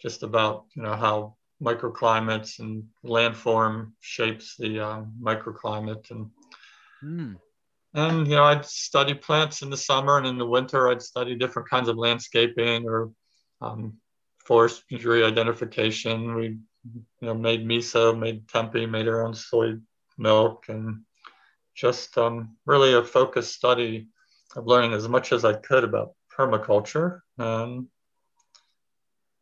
just 0.00 0.22
about 0.22 0.64
you 0.74 0.84
know 0.84 0.96
how 0.96 1.36
microclimates 1.62 2.60
and 2.60 2.84
landform 3.04 3.92
shapes 4.00 4.56
the 4.56 4.80
um, 4.80 5.12
microclimate 5.20 6.10
and 6.10 6.30
Mm. 7.04 7.38
and 7.94 8.26
you 8.26 8.34
know 8.34 8.44
I'd 8.44 8.64
study 8.64 9.14
plants 9.14 9.62
in 9.62 9.70
the 9.70 9.76
summer 9.76 10.18
and 10.18 10.26
in 10.26 10.36
the 10.36 10.46
winter 10.46 10.88
I'd 10.88 11.02
study 11.02 11.36
different 11.36 11.68
kinds 11.68 11.88
of 11.88 11.96
landscaping 11.96 12.88
or 12.88 13.12
um, 13.60 13.98
forest 14.44 14.82
injury 14.90 15.24
identification. 15.24 16.34
We 16.34 16.44
you 16.84 17.04
know 17.20 17.34
made 17.34 17.66
miso, 17.66 18.18
made 18.18 18.48
tempeh, 18.48 18.90
made 18.90 19.06
our 19.08 19.24
own 19.24 19.34
soy 19.34 19.76
milk, 20.16 20.64
and 20.68 21.02
just 21.76 22.18
um, 22.18 22.56
really 22.66 22.94
a 22.94 23.04
focused 23.04 23.54
study 23.54 24.08
of 24.56 24.66
learning 24.66 24.92
as 24.92 25.08
much 25.08 25.32
as 25.32 25.44
I 25.44 25.52
could 25.52 25.84
about 25.84 26.14
permaculture. 26.36 27.20
And 27.38 27.86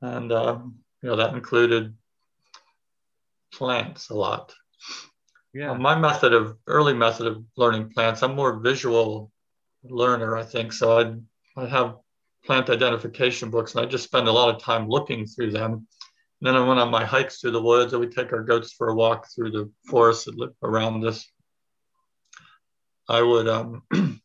and 0.02 0.30
um, 0.32 0.78
you 1.02 1.08
know 1.08 1.16
that 1.16 1.34
included 1.34 1.94
plants 3.52 4.10
a 4.10 4.14
lot. 4.14 4.54
Yeah. 5.54 5.72
My 5.72 5.98
method 5.98 6.34
of 6.34 6.58
early 6.66 6.92
method 6.92 7.26
of 7.26 7.42
learning 7.56 7.90
plants, 7.90 8.22
I'm 8.22 8.34
more 8.34 8.60
visual 8.60 9.32
learner, 9.82 10.36
I 10.36 10.42
think. 10.42 10.72
So 10.72 10.98
I'd, 10.98 11.22
I'd 11.56 11.70
have 11.70 11.96
plant 12.44 12.70
identification 12.70 13.50
books 13.50 13.74
and 13.74 13.84
I 13.84 13.88
just 13.88 14.04
spend 14.04 14.28
a 14.28 14.32
lot 14.32 14.54
of 14.54 14.62
time 14.62 14.88
looking 14.88 15.26
through 15.26 15.52
them. 15.52 15.72
And 15.72 16.46
then 16.46 16.54
I 16.54 16.66
went 16.66 16.80
on 16.80 16.90
my 16.90 17.04
hikes 17.04 17.40
through 17.40 17.52
the 17.52 17.62
woods 17.62 17.92
and 17.92 18.00
we 18.00 18.08
take 18.08 18.32
our 18.32 18.42
goats 18.42 18.72
for 18.72 18.88
a 18.88 18.94
walk 18.94 19.28
through 19.34 19.50
the 19.50 19.70
forest 19.86 20.26
that 20.26 20.36
live 20.36 20.52
around 20.62 21.04
us. 21.04 21.26
I 23.08 23.22
would, 23.22 23.48
um, 23.48 23.82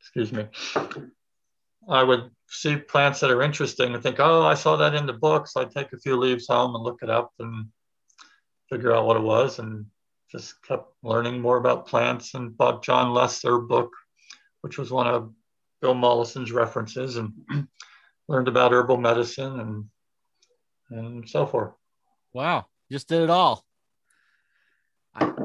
excuse 0.00 0.32
me, 0.32 0.46
I 1.88 2.02
would 2.02 2.30
see 2.48 2.76
plants 2.76 3.20
that 3.20 3.30
are 3.30 3.42
interesting 3.42 3.94
and 3.94 4.02
think, 4.02 4.18
oh, 4.18 4.42
I 4.42 4.54
saw 4.54 4.76
that 4.76 4.94
in 4.94 5.06
the 5.06 5.12
book. 5.12 5.46
So 5.46 5.60
I'd 5.60 5.70
take 5.70 5.92
a 5.92 5.98
few 5.98 6.16
leaves 6.16 6.48
home 6.48 6.74
and 6.74 6.82
look 6.82 7.02
it 7.02 7.10
up 7.10 7.30
and 7.38 7.66
figure 8.72 8.94
out 8.94 9.04
what 9.06 9.18
it 9.18 9.22
was 9.22 9.58
and 9.58 9.84
just 10.30 10.62
kept 10.62 10.86
learning 11.02 11.38
more 11.40 11.58
about 11.58 11.86
plants 11.86 12.32
and 12.32 12.56
bought 12.56 12.82
John 12.82 13.12
Lester 13.12 13.58
book, 13.58 13.90
which 14.62 14.78
was 14.78 14.90
one 14.90 15.06
of 15.06 15.30
Bill 15.82 15.92
Mollison's 15.92 16.52
references 16.52 17.18
and 17.18 17.32
learned 18.28 18.48
about 18.48 18.72
herbal 18.72 18.96
medicine 18.96 19.60
and 19.60 19.84
and 20.90 21.28
so 21.28 21.44
forth. 21.46 21.72
Wow. 22.32 22.66
Just 22.90 23.08
did 23.08 23.22
it 23.22 23.30
all. 23.30 23.62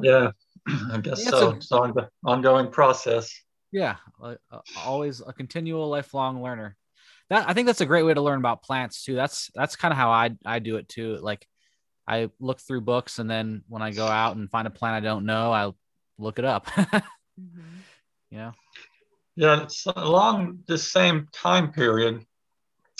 Yeah, 0.01 0.31
I 0.91 0.99
guess 1.01 1.23
so. 1.25 1.59
so- 1.59 1.83
It's 1.83 1.97
an 1.97 2.07
ongoing 2.25 2.69
process. 2.71 3.33
Yeah. 3.73 3.97
uh, 4.23 4.35
uh, 4.49 4.59
always 4.85 5.21
a 5.25 5.33
continual 5.33 5.89
lifelong 5.89 6.41
learner. 6.41 6.77
That 7.29 7.49
I 7.49 7.53
think 7.53 7.65
that's 7.65 7.81
a 7.81 7.85
great 7.85 8.03
way 8.03 8.13
to 8.13 8.21
learn 8.21 8.39
about 8.39 8.63
plants 8.63 9.03
too. 9.03 9.15
That's 9.15 9.51
that's 9.53 9.75
kind 9.75 9.91
of 9.91 9.97
how 9.97 10.11
I 10.11 10.31
I 10.45 10.59
do 10.59 10.77
it 10.77 10.87
too. 10.87 11.17
Like 11.17 11.45
I 12.07 12.29
look 12.39 12.61
through 12.61 12.81
books 12.81 13.19
and 13.19 13.29
then 13.29 13.63
when 13.67 13.81
I 13.81 13.91
go 13.91 14.07
out 14.07 14.35
and 14.35 14.49
find 14.49 14.67
a 14.67 14.71
plant 14.71 14.95
I 14.95 15.07
don't 15.07 15.25
know, 15.25 15.51
I 15.51 15.71
look 16.17 16.39
it 16.39 16.45
up. 16.45 16.67
Mhm. 17.39 17.83
you 18.31 18.37
know? 18.39 18.51
Yeah, 19.35 19.61
it's 19.61 19.85
along 19.85 20.63
this 20.67 20.91
same 20.91 21.27
time 21.31 21.71
period. 21.71 22.25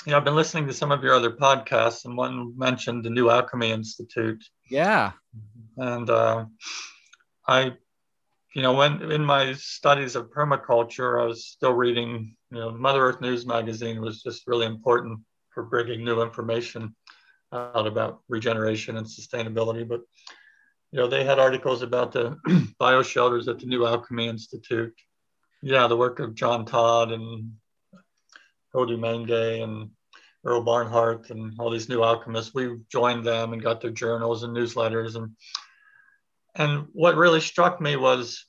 You 0.05 0.11
know, 0.11 0.17
I've 0.17 0.23
been 0.23 0.35
listening 0.35 0.67
to 0.67 0.73
some 0.73 0.91
of 0.91 1.03
your 1.03 1.15
other 1.15 1.31
podcasts, 1.31 2.05
and 2.05 2.15
one 2.15 2.55
mentioned 2.55 3.03
the 3.03 3.09
New 3.09 3.31
Alchemy 3.31 3.71
Institute. 3.71 4.43
Yeah. 4.69 5.13
And 5.77 6.07
uh, 6.09 6.45
I, 7.47 7.73
you 8.53 8.61
know, 8.61 8.73
when 8.73 9.11
in 9.11 9.25
my 9.25 9.53
studies 9.53 10.15
of 10.15 10.29
permaculture, 10.29 11.19
I 11.19 11.25
was 11.25 11.47
still 11.47 11.73
reading, 11.73 12.35
you 12.51 12.59
know, 12.59 12.71
Mother 12.71 13.01
Earth 13.01 13.19
News 13.19 13.47
magazine 13.47 13.99
was 13.99 14.21
just 14.21 14.45
really 14.45 14.67
important 14.67 15.19
for 15.49 15.63
bringing 15.63 16.05
new 16.05 16.21
information 16.21 16.95
out 17.51 17.87
about 17.87 18.21
regeneration 18.27 18.97
and 18.97 19.05
sustainability. 19.05 19.87
But, 19.87 20.01
you 20.91 20.99
know, 20.99 21.07
they 21.07 21.23
had 21.23 21.39
articles 21.39 21.81
about 21.81 22.11
the 22.11 22.37
bioshelters 22.81 23.47
at 23.47 23.59
the 23.59 23.65
New 23.65 23.85
Alchemy 23.85 24.27
Institute. 24.27 24.93
Yeah, 25.61 25.87
the 25.87 25.97
work 25.97 26.19
of 26.19 26.35
John 26.35 26.65
Todd 26.65 27.11
and 27.11 27.53
Hilde 28.73 28.89
Maingay 28.89 29.63
and 29.63 29.89
Earl 30.45 30.61
Barnhart 30.61 31.29
and 31.29 31.53
all 31.59 31.69
these 31.69 31.89
new 31.89 32.03
alchemists. 32.03 32.53
We 32.53 32.77
joined 32.91 33.25
them 33.25 33.53
and 33.53 33.61
got 33.61 33.81
their 33.81 33.91
journals 33.91 34.43
and 34.43 34.55
newsletters. 34.55 35.15
And, 35.15 35.31
and 36.55 36.87
what 36.93 37.15
really 37.15 37.41
struck 37.41 37.81
me 37.81 37.95
was 37.95 38.45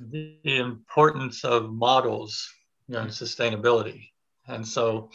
the 0.00 0.38
importance 0.44 1.44
of 1.44 1.72
models 1.72 2.48
you 2.88 2.94
know, 2.94 3.02
in 3.02 3.08
sustainability. 3.08 4.08
And 4.48 4.66
so, 4.66 5.10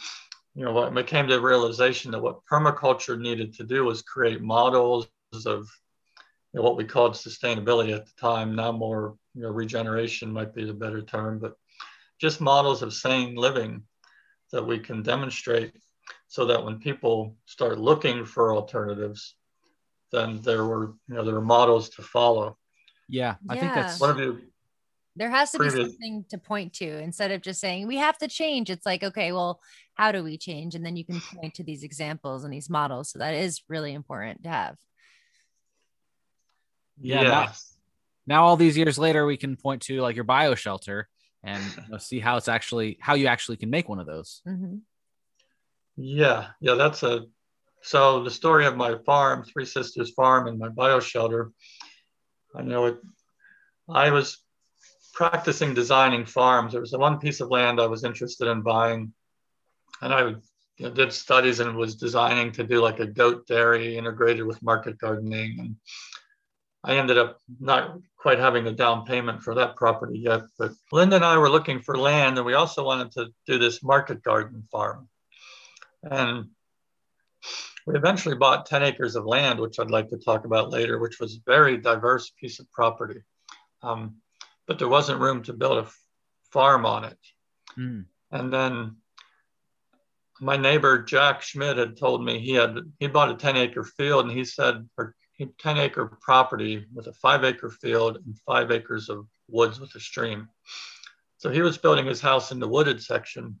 you 0.58 0.64
know, 0.64 0.72
what 0.72 0.98
I 0.98 1.02
came 1.04 1.28
to 1.28 1.34
the 1.34 1.40
realization 1.40 2.10
that 2.10 2.20
what 2.20 2.44
permaculture 2.44 3.16
needed 3.16 3.54
to 3.54 3.62
do 3.62 3.84
was 3.84 4.02
create 4.02 4.42
models 4.42 5.06
of 5.46 5.70
you 6.52 6.58
know, 6.58 6.62
what 6.62 6.76
we 6.76 6.84
called 6.84 7.12
sustainability 7.12 7.94
at 7.94 8.06
the 8.06 8.12
time. 8.20 8.56
Now, 8.56 8.72
more 8.72 9.14
you 9.36 9.42
know, 9.42 9.50
regeneration 9.50 10.32
might 10.32 10.56
be 10.56 10.64
the 10.64 10.72
better 10.72 11.00
term, 11.00 11.38
but 11.38 11.54
just 12.20 12.40
models 12.40 12.82
of 12.82 12.92
sane 12.92 13.36
living 13.36 13.84
that 14.50 14.66
we 14.66 14.80
can 14.80 15.00
demonstrate 15.00 15.76
so 16.26 16.46
that 16.46 16.64
when 16.64 16.80
people 16.80 17.36
start 17.46 17.78
looking 17.78 18.24
for 18.24 18.52
alternatives, 18.52 19.36
then 20.10 20.40
there 20.42 20.64
were, 20.64 20.94
you 21.08 21.14
know, 21.14 21.24
there 21.24 21.34
were 21.34 21.40
models 21.40 21.90
to 21.90 22.02
follow. 22.02 22.58
Yeah. 23.08 23.36
I 23.48 23.56
think 23.56 23.74
that's 23.74 24.00
One 24.00 24.10
of 24.10 24.18
you, 24.18 24.40
There 25.18 25.30
has 25.30 25.50
to 25.50 25.58
be 25.58 25.64
something 25.70 26.24
to 26.30 26.38
point 26.38 26.72
to 26.74 26.86
instead 26.86 27.32
of 27.32 27.42
just 27.42 27.60
saying 27.60 27.86
we 27.88 27.96
have 27.96 28.16
to 28.18 28.28
change. 28.28 28.70
It's 28.70 28.86
like, 28.86 29.02
okay, 29.02 29.32
well, 29.32 29.60
how 29.94 30.12
do 30.12 30.22
we 30.22 30.38
change? 30.38 30.76
And 30.76 30.86
then 30.86 30.96
you 30.96 31.04
can 31.04 31.20
point 31.20 31.54
to 31.54 31.64
these 31.64 31.82
examples 31.82 32.44
and 32.44 32.52
these 32.52 32.70
models. 32.70 33.10
So 33.10 33.18
that 33.18 33.34
is 33.34 33.62
really 33.68 33.92
important 33.94 34.44
to 34.44 34.48
have. 34.48 34.76
Yeah, 37.00 37.22
yeah, 37.22 37.30
that- 37.30 37.60
now 38.26 38.44
all 38.44 38.56
these 38.56 38.76
years 38.76 38.98
later 38.98 39.26
we 39.26 39.36
can 39.36 39.56
point 39.56 39.82
to 39.82 40.00
like 40.00 40.14
your 40.14 40.24
bio 40.24 40.54
shelter 40.54 41.08
and 41.42 41.62
you 41.64 41.92
know, 41.92 41.98
see 41.98 42.20
how 42.20 42.36
it's 42.36 42.48
actually 42.48 42.98
how 43.00 43.14
you 43.14 43.26
actually 43.26 43.56
can 43.56 43.70
make 43.70 43.88
one 43.88 43.98
of 43.98 44.06
those. 44.06 44.42
Mhm. 44.46 44.82
Yeah, 45.96 46.50
yeah, 46.60 46.74
that's 46.74 47.02
a 47.02 47.26
so 47.82 48.22
the 48.22 48.30
story 48.30 48.66
of 48.66 48.76
my 48.76 48.98
farm, 49.06 49.44
Three 49.44 49.64
Sisters 49.64 50.10
Farm, 50.12 50.46
and 50.46 50.58
my 50.58 50.68
bio 50.68 51.00
shelter. 51.00 51.52
I 52.54 52.62
know 52.62 52.86
it. 52.86 52.98
I 53.88 54.10
was 54.10 54.42
practicing 55.18 55.74
designing 55.74 56.24
farms. 56.24 56.70
There 56.70 56.80
was 56.80 56.92
one 56.92 57.18
piece 57.18 57.40
of 57.40 57.50
land 57.50 57.80
I 57.80 57.86
was 57.86 58.04
interested 58.04 58.46
in 58.46 58.62
buying, 58.62 59.12
and 60.00 60.14
I 60.14 60.28
you 60.28 60.42
know, 60.78 60.90
did 60.90 61.12
studies 61.12 61.58
and 61.58 61.76
was 61.76 61.96
designing 61.96 62.52
to 62.52 62.62
do 62.62 62.80
like 62.80 63.00
a 63.00 63.06
goat 63.08 63.44
dairy 63.48 63.96
integrated 63.96 64.46
with 64.46 64.62
market 64.62 64.96
gardening. 64.96 65.56
And 65.58 65.76
I 66.84 66.98
ended 66.98 67.18
up 67.18 67.40
not 67.58 67.98
quite 68.16 68.38
having 68.38 68.68
a 68.68 68.72
down 68.72 69.06
payment 69.06 69.42
for 69.42 69.56
that 69.56 69.74
property 69.74 70.20
yet. 70.20 70.42
But 70.56 70.70
Linda 70.92 71.16
and 71.16 71.24
I 71.24 71.36
were 71.36 71.50
looking 71.50 71.80
for 71.80 71.98
land, 71.98 72.38
and 72.38 72.46
we 72.46 72.54
also 72.54 72.84
wanted 72.84 73.10
to 73.14 73.26
do 73.44 73.58
this 73.58 73.82
market 73.82 74.22
garden 74.22 74.68
farm. 74.70 75.08
And 76.04 76.50
we 77.88 77.96
eventually 77.96 78.36
bought 78.36 78.66
10 78.66 78.84
acres 78.84 79.16
of 79.16 79.26
land, 79.26 79.58
which 79.58 79.80
I'd 79.80 79.90
like 79.90 80.10
to 80.10 80.18
talk 80.18 80.44
about 80.44 80.70
later, 80.70 81.00
which 81.00 81.18
was 81.18 81.34
a 81.34 81.40
very 81.44 81.76
diverse 81.76 82.30
piece 82.38 82.60
of 82.60 82.70
property. 82.70 83.22
Um, 83.82 84.18
but 84.68 84.78
there 84.78 84.88
wasn't 84.88 85.20
room 85.20 85.42
to 85.42 85.52
build 85.52 85.78
a 85.78 85.86
f- 85.86 86.04
farm 86.52 86.86
on 86.86 87.04
it. 87.04 87.18
Mm. 87.76 88.04
And 88.30 88.52
then 88.52 88.96
my 90.40 90.56
neighbor 90.56 91.02
Jack 91.02 91.42
Schmidt 91.42 91.78
had 91.78 91.96
told 91.96 92.24
me 92.24 92.38
he 92.38 92.52
had 92.52 92.76
he 93.00 93.08
bought 93.08 93.30
a 93.30 93.34
10 93.34 93.56
acre 93.56 93.82
field 93.82 94.26
and 94.26 94.36
he 94.36 94.44
said 94.44 94.88
or 94.96 95.16
10 95.58 95.78
acre 95.78 96.18
property 96.20 96.84
with 96.94 97.06
a 97.06 97.12
five 97.14 97.44
acre 97.44 97.70
field 97.70 98.18
and 98.24 98.38
five 98.46 98.70
acres 98.70 99.08
of 99.08 99.26
woods 99.48 99.80
with 99.80 99.94
a 99.94 100.00
stream. 100.00 100.48
So 101.38 101.50
he 101.50 101.62
was 101.62 101.78
building 101.78 102.06
his 102.06 102.20
house 102.20 102.52
in 102.52 102.60
the 102.60 102.68
wooded 102.68 103.02
section. 103.02 103.58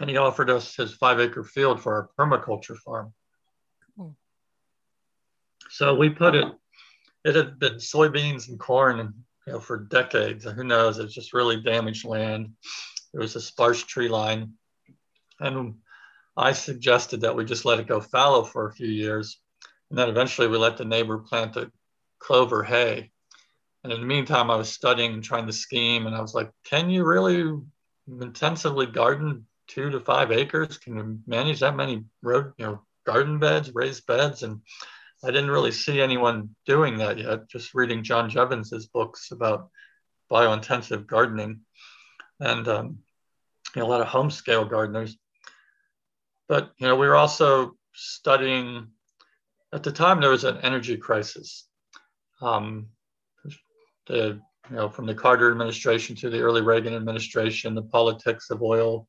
and 0.00 0.08
he 0.08 0.16
offered 0.16 0.48
us 0.48 0.74
his 0.74 0.94
five 0.94 1.20
acre 1.20 1.44
field 1.44 1.82
for 1.82 1.94
our 1.94 2.10
permaculture 2.18 2.76
farm. 2.78 3.12
Cool. 3.94 4.16
So 5.68 5.94
we 5.94 6.08
put 6.08 6.34
it, 6.34 6.46
it 7.24 7.34
had 7.34 7.58
been 7.58 7.74
soybeans 7.74 8.48
and 8.48 8.58
corn 8.58 9.00
and, 9.00 9.12
you 9.46 9.52
know, 9.54 9.60
for 9.60 9.78
decades. 9.78 10.44
Who 10.44 10.64
knows? 10.64 10.98
It's 10.98 11.14
just 11.14 11.32
really 11.32 11.60
damaged 11.60 12.04
land. 12.04 12.52
There 13.12 13.20
was 13.20 13.36
a 13.36 13.40
sparse 13.40 13.82
tree 13.82 14.08
line. 14.08 14.54
And 15.40 15.74
I 16.36 16.52
suggested 16.52 17.22
that 17.22 17.36
we 17.36 17.44
just 17.44 17.64
let 17.64 17.80
it 17.80 17.88
go 17.88 18.00
fallow 18.00 18.44
for 18.44 18.66
a 18.66 18.72
few 18.72 18.86
years. 18.86 19.38
And 19.90 19.98
then 19.98 20.08
eventually 20.08 20.48
we 20.48 20.56
let 20.56 20.76
the 20.76 20.84
neighbor 20.84 21.18
plant 21.18 21.56
a 21.56 21.70
clover 22.18 22.62
hay. 22.62 23.10
And 23.84 23.92
in 23.92 24.00
the 24.00 24.06
meantime, 24.06 24.50
I 24.50 24.56
was 24.56 24.72
studying 24.72 25.12
and 25.12 25.24
trying 25.24 25.46
to 25.46 25.52
scheme. 25.52 26.06
And 26.06 26.14
I 26.14 26.20
was 26.20 26.34
like, 26.34 26.50
can 26.64 26.88
you 26.88 27.04
really 27.04 27.60
intensively 28.08 28.86
garden 28.86 29.46
two 29.66 29.90
to 29.90 30.00
five 30.00 30.30
acres? 30.30 30.78
Can 30.78 30.96
you 30.96 31.18
manage 31.26 31.60
that 31.60 31.76
many 31.76 32.04
road, 32.22 32.52
you 32.58 32.66
know, 32.66 32.82
garden 33.04 33.38
beds, 33.38 33.74
raised 33.74 34.06
beds? 34.06 34.44
And 34.44 34.60
I 35.24 35.30
didn't 35.30 35.50
really 35.50 35.72
see 35.72 36.00
anyone 36.00 36.50
doing 36.66 36.98
that 36.98 37.18
yet, 37.18 37.48
just 37.48 37.74
reading 37.74 38.02
John 38.02 38.28
Jeavons' 38.28 38.90
books 38.92 39.30
about 39.30 39.70
biointensive 40.30 41.06
gardening 41.06 41.60
and 42.40 42.66
um, 42.66 42.98
you 43.74 43.80
know, 43.80 43.86
a 43.86 43.90
lot 43.90 44.00
of 44.00 44.08
home 44.08 44.30
scale 44.30 44.64
gardeners. 44.64 45.16
But 46.48 46.72
you 46.78 46.88
know, 46.88 46.96
we 46.96 47.06
were 47.06 47.16
also 47.16 47.76
studying 47.94 48.88
at 49.72 49.82
the 49.82 49.92
time 49.92 50.20
there 50.20 50.30
was 50.30 50.44
an 50.44 50.58
energy 50.58 50.96
crisis. 50.96 51.66
Um, 52.40 52.88
the 54.06 54.40
you 54.70 54.76
know 54.76 54.88
from 54.88 55.06
the 55.06 55.14
Carter 55.14 55.50
administration 55.50 56.16
to 56.16 56.30
the 56.30 56.40
early 56.40 56.62
Reagan 56.62 56.94
administration, 56.94 57.74
the 57.74 57.82
politics 57.82 58.50
of 58.50 58.62
oil 58.62 59.06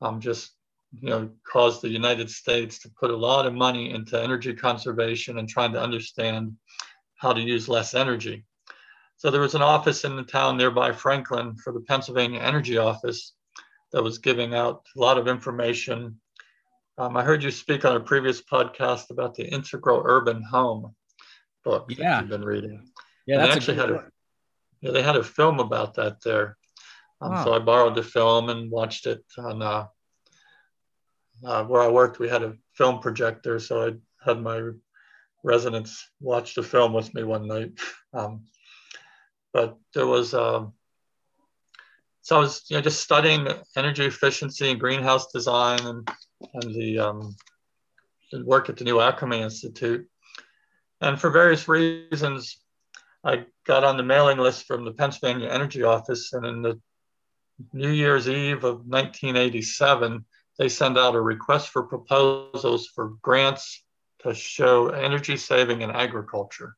um, 0.00 0.20
just 0.20 0.52
you 0.92 1.10
know 1.10 1.30
caused 1.50 1.82
the 1.82 1.88
United 1.88 2.30
States 2.30 2.78
to 2.80 2.90
put 2.98 3.10
a 3.10 3.16
lot 3.16 3.46
of 3.46 3.54
money 3.54 3.90
into 3.90 4.20
energy 4.20 4.54
conservation 4.54 5.38
and 5.38 5.48
trying 5.48 5.72
to 5.72 5.80
understand 5.80 6.52
how 7.16 7.32
to 7.32 7.40
use 7.40 7.68
less 7.68 7.94
energy. 7.94 8.44
So 9.16 9.30
there 9.30 9.40
was 9.40 9.56
an 9.56 9.62
office 9.62 10.04
in 10.04 10.16
the 10.16 10.22
town 10.22 10.56
nearby 10.56 10.92
Franklin 10.92 11.56
for 11.56 11.72
the 11.72 11.80
Pennsylvania 11.80 12.40
Energy 12.40 12.78
Office 12.78 13.34
that 13.92 14.02
was 14.02 14.18
giving 14.18 14.54
out 14.54 14.86
a 14.96 15.00
lot 15.00 15.18
of 15.18 15.26
information. 15.26 16.20
Um, 16.98 17.16
I 17.16 17.24
heard 17.24 17.42
you 17.42 17.50
speak 17.50 17.84
on 17.84 17.96
a 17.96 18.00
previous 18.00 18.40
podcast 18.40 19.10
about 19.10 19.34
the 19.34 19.44
Integral 19.44 20.02
Urban 20.04 20.42
Home 20.42 20.94
book 21.64 21.86
yeah. 21.90 21.96
that 21.96 22.20
you've 22.20 22.30
been 22.30 22.44
reading. 22.44 22.88
Yeah, 23.26 23.38
that's 23.38 23.56
actually 23.56 23.76
had 23.76 23.90
a 23.90 24.04
yeah, 24.80 24.92
they 24.92 25.02
had 25.02 25.16
a 25.16 25.24
film 25.24 25.58
about 25.58 25.94
that 25.94 26.22
there. 26.22 26.56
Um, 27.20 27.32
wow. 27.32 27.44
So 27.44 27.54
I 27.54 27.58
borrowed 27.58 27.94
the 27.94 28.02
film 28.02 28.48
and 28.48 28.70
watched 28.70 29.06
it 29.06 29.24
on 29.36 29.60
uh, 29.60 29.86
uh, 31.44 31.64
where 31.64 31.82
I 31.82 31.88
worked. 31.88 32.18
We 32.18 32.28
had 32.28 32.42
a 32.42 32.56
film 32.74 33.00
projector, 33.00 33.58
so 33.58 33.88
I 33.88 33.92
had 34.24 34.40
my 34.40 34.70
residents 35.44 36.08
watch 36.20 36.54
the 36.54 36.62
film 36.62 36.92
with 36.92 37.12
me 37.14 37.22
one 37.24 37.46
night. 37.46 37.72
Um, 38.14 38.46
but 39.52 39.76
there 39.92 40.06
was 40.06 40.32
um, 40.32 40.72
so 42.22 42.36
I 42.36 42.38
was 42.38 42.64
you 42.70 42.76
know 42.76 42.80
just 42.80 43.02
studying 43.02 43.46
energy 43.76 44.06
efficiency 44.06 44.70
and 44.70 44.80
greenhouse 44.80 45.30
design 45.30 45.78
and 45.84 46.08
and 46.54 46.74
the 46.74 46.98
um, 46.98 47.36
work 48.44 48.70
at 48.70 48.78
the 48.78 48.84
New 48.84 48.98
Alchemy 48.98 49.42
Institute, 49.42 50.08
and 51.02 51.20
for 51.20 51.28
various 51.28 51.68
reasons, 51.68 52.56
I 53.22 53.44
got 53.66 53.84
on 53.84 53.98
the 53.98 54.02
mailing 54.02 54.38
list 54.38 54.66
from 54.66 54.86
the 54.86 54.92
Pennsylvania 54.92 55.48
Energy 55.48 55.82
Office, 55.82 56.32
and 56.32 56.46
in 56.46 56.62
the 56.62 56.80
New 57.72 57.90
Year's 57.90 58.28
Eve 58.28 58.64
of 58.64 58.86
1987, 58.86 60.24
they 60.58 60.68
send 60.68 60.98
out 60.98 61.14
a 61.14 61.20
request 61.20 61.68
for 61.68 61.84
proposals 61.84 62.88
for 62.88 63.14
grants 63.22 63.84
to 64.20 64.34
show 64.34 64.88
energy 64.88 65.36
saving 65.36 65.82
in 65.82 65.90
agriculture. 65.90 66.76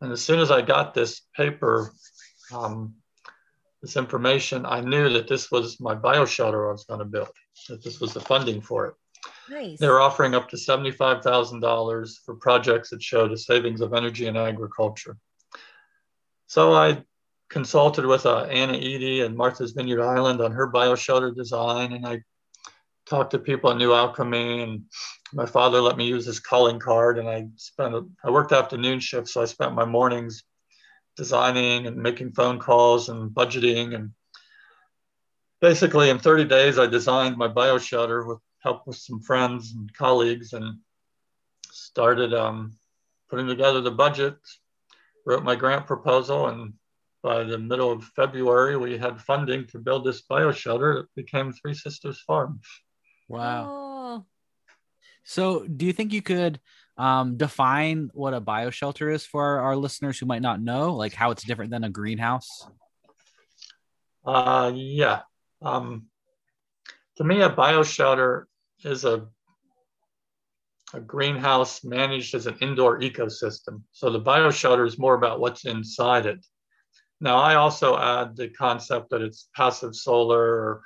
And 0.00 0.12
as 0.12 0.22
soon 0.22 0.40
as 0.40 0.50
I 0.50 0.62
got 0.62 0.94
this 0.94 1.22
paper, 1.34 1.92
um, 2.52 2.94
this 3.80 3.96
information, 3.96 4.66
I 4.66 4.80
knew 4.80 5.08
that 5.10 5.28
this 5.28 5.50
was 5.50 5.80
my 5.80 5.94
bioshelter 5.94 6.68
I 6.68 6.72
was 6.72 6.84
going 6.84 6.98
to 6.98 7.04
build, 7.04 7.30
that 7.68 7.82
this 7.82 8.00
was 8.00 8.12
the 8.12 8.20
funding 8.20 8.60
for 8.60 8.86
it. 8.88 8.94
Nice. 9.48 9.78
They 9.78 9.88
were 9.88 10.00
offering 10.00 10.34
up 10.34 10.48
to 10.50 10.56
$75,000 10.56 12.14
for 12.24 12.34
projects 12.36 12.90
that 12.90 13.02
showed 13.02 13.32
a 13.32 13.38
savings 13.38 13.80
of 13.80 13.94
energy 13.94 14.26
in 14.26 14.36
agriculture. 14.36 15.16
So 16.46 16.74
I 16.74 17.02
consulted 17.48 18.04
with 18.06 18.26
uh, 18.26 18.44
Anna 18.44 18.74
Edey 18.74 19.24
and 19.24 19.36
Martha's 19.36 19.72
Vineyard 19.72 20.02
Island 20.02 20.40
on 20.40 20.52
her 20.52 20.70
bioshelter 20.70 21.34
design, 21.34 21.92
and 21.92 22.06
I 22.06 22.22
talked 23.12 23.32
to 23.32 23.38
people 23.38 23.70
at 23.70 23.76
New 23.76 23.92
Alchemy 23.92 24.62
and 24.62 24.84
my 25.34 25.44
father 25.44 25.82
let 25.82 25.98
me 25.98 26.06
use 26.06 26.24
his 26.24 26.40
calling 26.40 26.78
card 26.78 27.18
and 27.18 27.28
I 27.28 27.46
spent, 27.56 27.94
a, 27.94 28.06
I 28.24 28.30
worked 28.30 28.52
afternoon 28.52 29.00
shifts. 29.00 29.34
So 29.34 29.42
I 29.42 29.44
spent 29.44 29.74
my 29.74 29.84
mornings 29.84 30.44
designing 31.14 31.86
and 31.86 31.98
making 31.98 32.32
phone 32.32 32.58
calls 32.58 33.10
and 33.10 33.30
budgeting. 33.30 33.94
And 33.94 34.12
basically 35.60 36.08
in 36.08 36.20
30 36.20 36.46
days, 36.46 36.78
I 36.78 36.86
designed 36.86 37.36
my 37.36 37.48
bioshelter 37.48 38.26
with 38.26 38.38
help 38.60 38.86
with 38.86 38.96
some 38.96 39.20
friends 39.20 39.74
and 39.76 39.92
colleagues 39.92 40.54
and 40.54 40.78
started 41.70 42.32
um, 42.32 42.78
putting 43.28 43.46
together 43.46 43.82
the 43.82 43.90
budget, 43.90 44.36
wrote 45.26 45.44
my 45.44 45.54
grant 45.54 45.86
proposal 45.86 46.46
and 46.46 46.72
by 47.22 47.44
the 47.44 47.58
middle 47.58 47.92
of 47.92 48.04
February, 48.16 48.76
we 48.78 48.96
had 48.96 49.20
funding 49.20 49.66
to 49.68 49.78
build 49.78 50.04
this 50.04 50.22
bioshelter 50.22 50.96
that 50.96 51.14
became 51.14 51.52
Three 51.52 51.74
Sisters 51.74 52.20
Farm. 52.26 52.60
Wow. 53.28 53.66
Oh. 53.68 54.24
So, 55.24 55.66
do 55.66 55.86
you 55.86 55.92
think 55.92 56.12
you 56.12 56.22
could 56.22 56.60
um, 56.96 57.36
define 57.36 58.10
what 58.12 58.34
a 58.34 58.40
bioshelter 58.40 59.12
is 59.12 59.24
for 59.24 59.44
our, 59.44 59.60
our, 59.60 59.76
listeners 59.76 60.18
who 60.18 60.26
might 60.26 60.42
not 60.42 60.60
know, 60.60 60.94
like 60.94 61.14
how 61.14 61.30
it's 61.30 61.44
different 61.44 61.70
than 61.70 61.84
a 61.84 61.90
greenhouse? 61.90 62.66
Uh, 64.24 64.72
yeah. 64.74 65.20
Um, 65.62 66.06
to 67.16 67.24
me, 67.24 67.40
a 67.40 67.50
bioshelter 67.50 68.44
is 68.84 69.04
a 69.04 69.26
a 70.94 71.00
greenhouse 71.00 71.84
managed 71.84 72.34
as 72.34 72.46
an 72.46 72.56
indoor 72.60 73.00
ecosystem. 73.00 73.82
So 73.92 74.10
the 74.10 74.20
bioshelter 74.20 74.86
is 74.86 74.98
more 74.98 75.14
about 75.14 75.40
what's 75.40 75.64
inside 75.64 76.26
it. 76.26 76.44
Now, 77.20 77.38
I 77.38 77.54
also 77.54 77.96
add 77.96 78.36
the 78.36 78.48
concept 78.48 79.10
that 79.10 79.22
it's 79.22 79.48
passive 79.54 79.94
solar 79.94 80.42
or, 80.42 80.82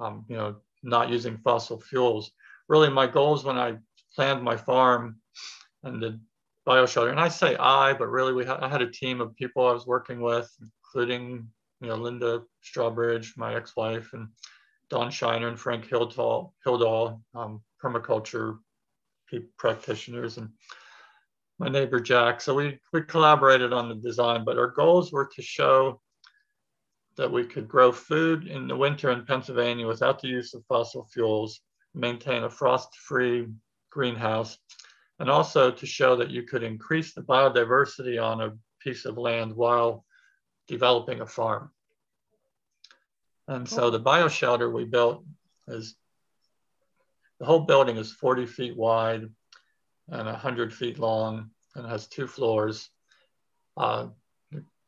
um, 0.00 0.24
you 0.28 0.36
know, 0.36 0.56
not 0.84 1.08
using 1.08 1.38
fossil 1.38 1.80
fuels. 1.80 2.30
Really, 2.68 2.90
my 2.90 3.06
goals 3.06 3.44
when 3.44 3.58
I 3.58 3.78
planned 4.14 4.42
my 4.42 4.56
farm 4.56 5.16
and 5.82 6.02
the 6.02 6.20
bioshelter, 6.66 7.10
and 7.10 7.20
I 7.20 7.28
say 7.28 7.56
I, 7.56 7.92
but 7.94 8.08
really 8.08 8.32
we 8.32 8.44
ha- 8.44 8.58
I 8.60 8.68
had 8.68 8.82
a 8.82 8.90
team 8.90 9.20
of 9.20 9.34
people 9.36 9.66
I 9.66 9.72
was 9.72 9.86
working 9.86 10.20
with, 10.20 10.50
including 10.60 11.48
you 11.80 11.88
know 11.88 11.96
Linda 11.96 12.42
Strawbridge, 12.62 13.36
my 13.36 13.54
ex-wife, 13.54 14.10
and 14.12 14.28
Don 14.90 15.10
Shiner 15.10 15.48
and 15.48 15.58
Frank 15.58 15.86
Hildall, 15.86 16.54
Hildall 16.64 17.20
um, 17.34 17.62
permaculture 17.82 18.58
practitioners, 19.58 20.38
and 20.38 20.50
my 21.58 21.68
neighbor 21.68 22.00
Jack. 22.00 22.40
So 22.40 22.54
we 22.54 22.78
we 22.92 23.02
collaborated 23.02 23.72
on 23.72 23.88
the 23.88 23.96
design, 23.96 24.44
but 24.44 24.58
our 24.58 24.68
goals 24.68 25.12
were 25.12 25.28
to 25.34 25.42
show 25.42 26.00
that 27.16 27.30
we 27.30 27.44
could 27.44 27.68
grow 27.68 27.92
food 27.92 28.46
in 28.46 28.66
the 28.66 28.76
winter 28.76 29.10
in 29.10 29.24
Pennsylvania 29.24 29.86
without 29.86 30.20
the 30.20 30.28
use 30.28 30.54
of 30.54 30.64
fossil 30.66 31.06
fuels, 31.12 31.60
maintain 31.94 32.44
a 32.44 32.50
frost-free 32.50 33.46
greenhouse, 33.90 34.58
and 35.20 35.30
also 35.30 35.70
to 35.70 35.86
show 35.86 36.16
that 36.16 36.30
you 36.30 36.42
could 36.42 36.62
increase 36.62 37.14
the 37.14 37.22
biodiversity 37.22 38.22
on 38.22 38.40
a 38.40 38.52
piece 38.80 39.04
of 39.04 39.16
land 39.16 39.54
while 39.54 40.04
developing 40.66 41.20
a 41.20 41.26
farm. 41.26 41.70
And 43.46 43.68
so 43.68 43.90
the 43.90 44.00
bioshelter 44.00 44.72
we 44.72 44.84
built 44.84 45.24
is 45.68 45.94
the 47.38 47.46
whole 47.46 47.60
building 47.60 47.96
is 47.96 48.12
40 48.12 48.46
feet 48.46 48.76
wide 48.76 49.28
and 50.08 50.26
100 50.26 50.72
feet 50.72 50.98
long 50.98 51.50
and 51.74 51.86
has 51.86 52.06
two 52.06 52.26
floors. 52.26 52.88
Uh, 53.76 54.08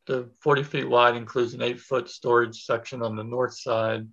the 0.07 0.29
40 0.41 0.63
feet 0.63 0.89
wide 0.89 1.15
includes 1.15 1.53
an 1.53 1.61
eight 1.61 1.79
foot 1.79 2.09
storage 2.09 2.63
section 2.63 3.03
on 3.03 3.15
the 3.15 3.23
north 3.23 3.57
side 3.57 4.07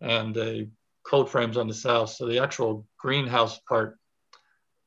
and 0.00 0.36
a 0.36 0.68
cold 1.04 1.30
frames 1.30 1.56
on 1.56 1.66
the 1.66 1.74
south. 1.74 2.10
So 2.10 2.26
the 2.26 2.38
actual 2.38 2.86
greenhouse 2.98 3.58
part 3.60 3.98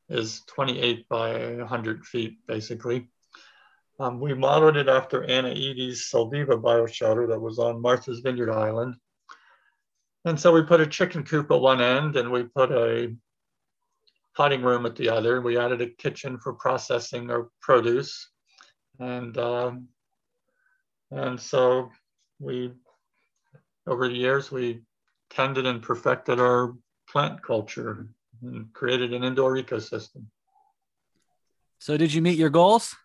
is 0.08 0.42
28 0.46 1.08
by 1.08 1.56
100 1.56 2.06
feet, 2.06 2.38
basically. 2.46 3.08
Um, 3.98 4.20
we 4.20 4.34
modeled 4.34 4.76
it 4.76 4.88
after 4.88 5.24
Anna 5.24 5.48
Edey's 5.48 6.08
Solviva 6.12 6.60
bioshelter 6.60 7.28
that 7.28 7.40
was 7.40 7.58
on 7.58 7.82
Martha's 7.82 8.20
Vineyard 8.20 8.52
Island. 8.52 8.94
And 10.24 10.38
so 10.38 10.52
we 10.52 10.62
put 10.62 10.80
a 10.80 10.86
chicken 10.86 11.24
coop 11.24 11.50
at 11.50 11.60
one 11.60 11.80
end 11.80 12.16
and 12.16 12.30
we 12.30 12.44
put 12.44 12.70
a 12.70 13.14
potting 14.36 14.62
room 14.62 14.84
at 14.84 14.96
the 14.96 15.08
other. 15.08 15.40
We 15.40 15.58
added 15.58 15.80
a 15.80 15.88
kitchen 15.88 16.38
for 16.38 16.52
processing 16.52 17.30
our 17.30 17.48
produce. 17.60 18.28
And, 18.98 19.36
um, 19.38 19.88
and 21.10 21.40
so 21.40 21.90
we, 22.38 22.72
over 23.86 24.08
the 24.08 24.14
years, 24.14 24.50
we 24.50 24.82
tended 25.30 25.66
and 25.66 25.82
perfected 25.82 26.40
our 26.40 26.74
plant 27.08 27.42
culture 27.42 28.06
and 28.42 28.72
created 28.72 29.12
an 29.12 29.24
indoor 29.24 29.56
ecosystem. 29.56 30.24
So, 31.78 31.96
did 31.96 32.12
you 32.12 32.22
meet 32.22 32.38
your 32.38 32.50
goals? 32.50 32.96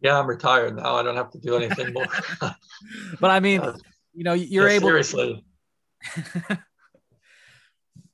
Yeah, 0.00 0.18
I'm 0.18 0.26
retired 0.26 0.76
now. 0.76 0.96
I 0.96 1.02
don't 1.02 1.16
have 1.16 1.30
to 1.32 1.38
do 1.38 1.56
anything 1.56 1.92
more. 1.92 2.06
but 3.20 3.30
I 3.30 3.40
mean, 3.40 3.60
uh, 3.60 3.76
you 4.14 4.24
know, 4.24 4.32
you're 4.32 4.68
yeah, 4.68 4.74
able. 4.74 4.88
Seriously. 4.88 5.44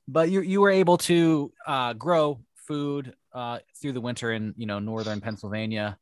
but 0.07 0.29
you 0.29 0.41
you 0.41 0.61
were 0.61 0.69
able 0.69 0.97
to 0.97 1.51
uh, 1.65 1.93
grow 1.93 2.39
food 2.55 3.13
uh, 3.33 3.59
through 3.81 3.93
the 3.93 4.01
winter 4.01 4.31
in 4.31 4.53
you 4.57 4.65
know 4.65 4.79
northern 4.79 5.21
Pennsylvania, 5.21 5.97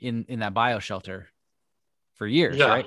in 0.00 0.24
in 0.28 0.40
that 0.40 0.54
bio 0.54 0.78
shelter, 0.78 1.28
for 2.14 2.26
years, 2.26 2.56
yeah. 2.56 2.66
right? 2.66 2.86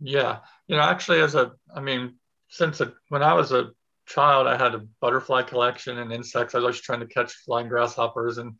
Yeah, 0.00 0.38
you 0.66 0.76
know, 0.76 0.82
actually, 0.82 1.20
as 1.20 1.34
a, 1.34 1.52
I 1.74 1.80
mean, 1.80 2.14
since 2.48 2.80
a, 2.80 2.92
when 3.08 3.22
I 3.22 3.34
was 3.34 3.52
a 3.52 3.70
child, 4.06 4.46
I 4.46 4.56
had 4.56 4.74
a 4.74 4.86
butterfly 5.00 5.42
collection 5.42 5.98
and 5.98 6.12
insects. 6.12 6.54
I 6.54 6.58
was 6.58 6.64
always 6.64 6.80
trying 6.80 7.00
to 7.00 7.06
catch 7.06 7.32
flying 7.44 7.68
grasshoppers 7.68 8.38
and 8.38 8.54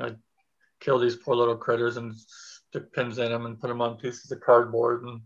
I 0.00 0.12
kill 0.80 0.98
these 0.98 1.16
poor 1.16 1.36
little 1.36 1.56
critters 1.56 1.96
and 1.96 2.14
stick 2.16 2.92
pins 2.92 3.18
in 3.18 3.30
them 3.30 3.46
and 3.46 3.60
put 3.60 3.68
them 3.68 3.82
on 3.82 3.98
pieces 3.98 4.30
of 4.30 4.40
cardboard 4.40 5.04
and 5.04 5.20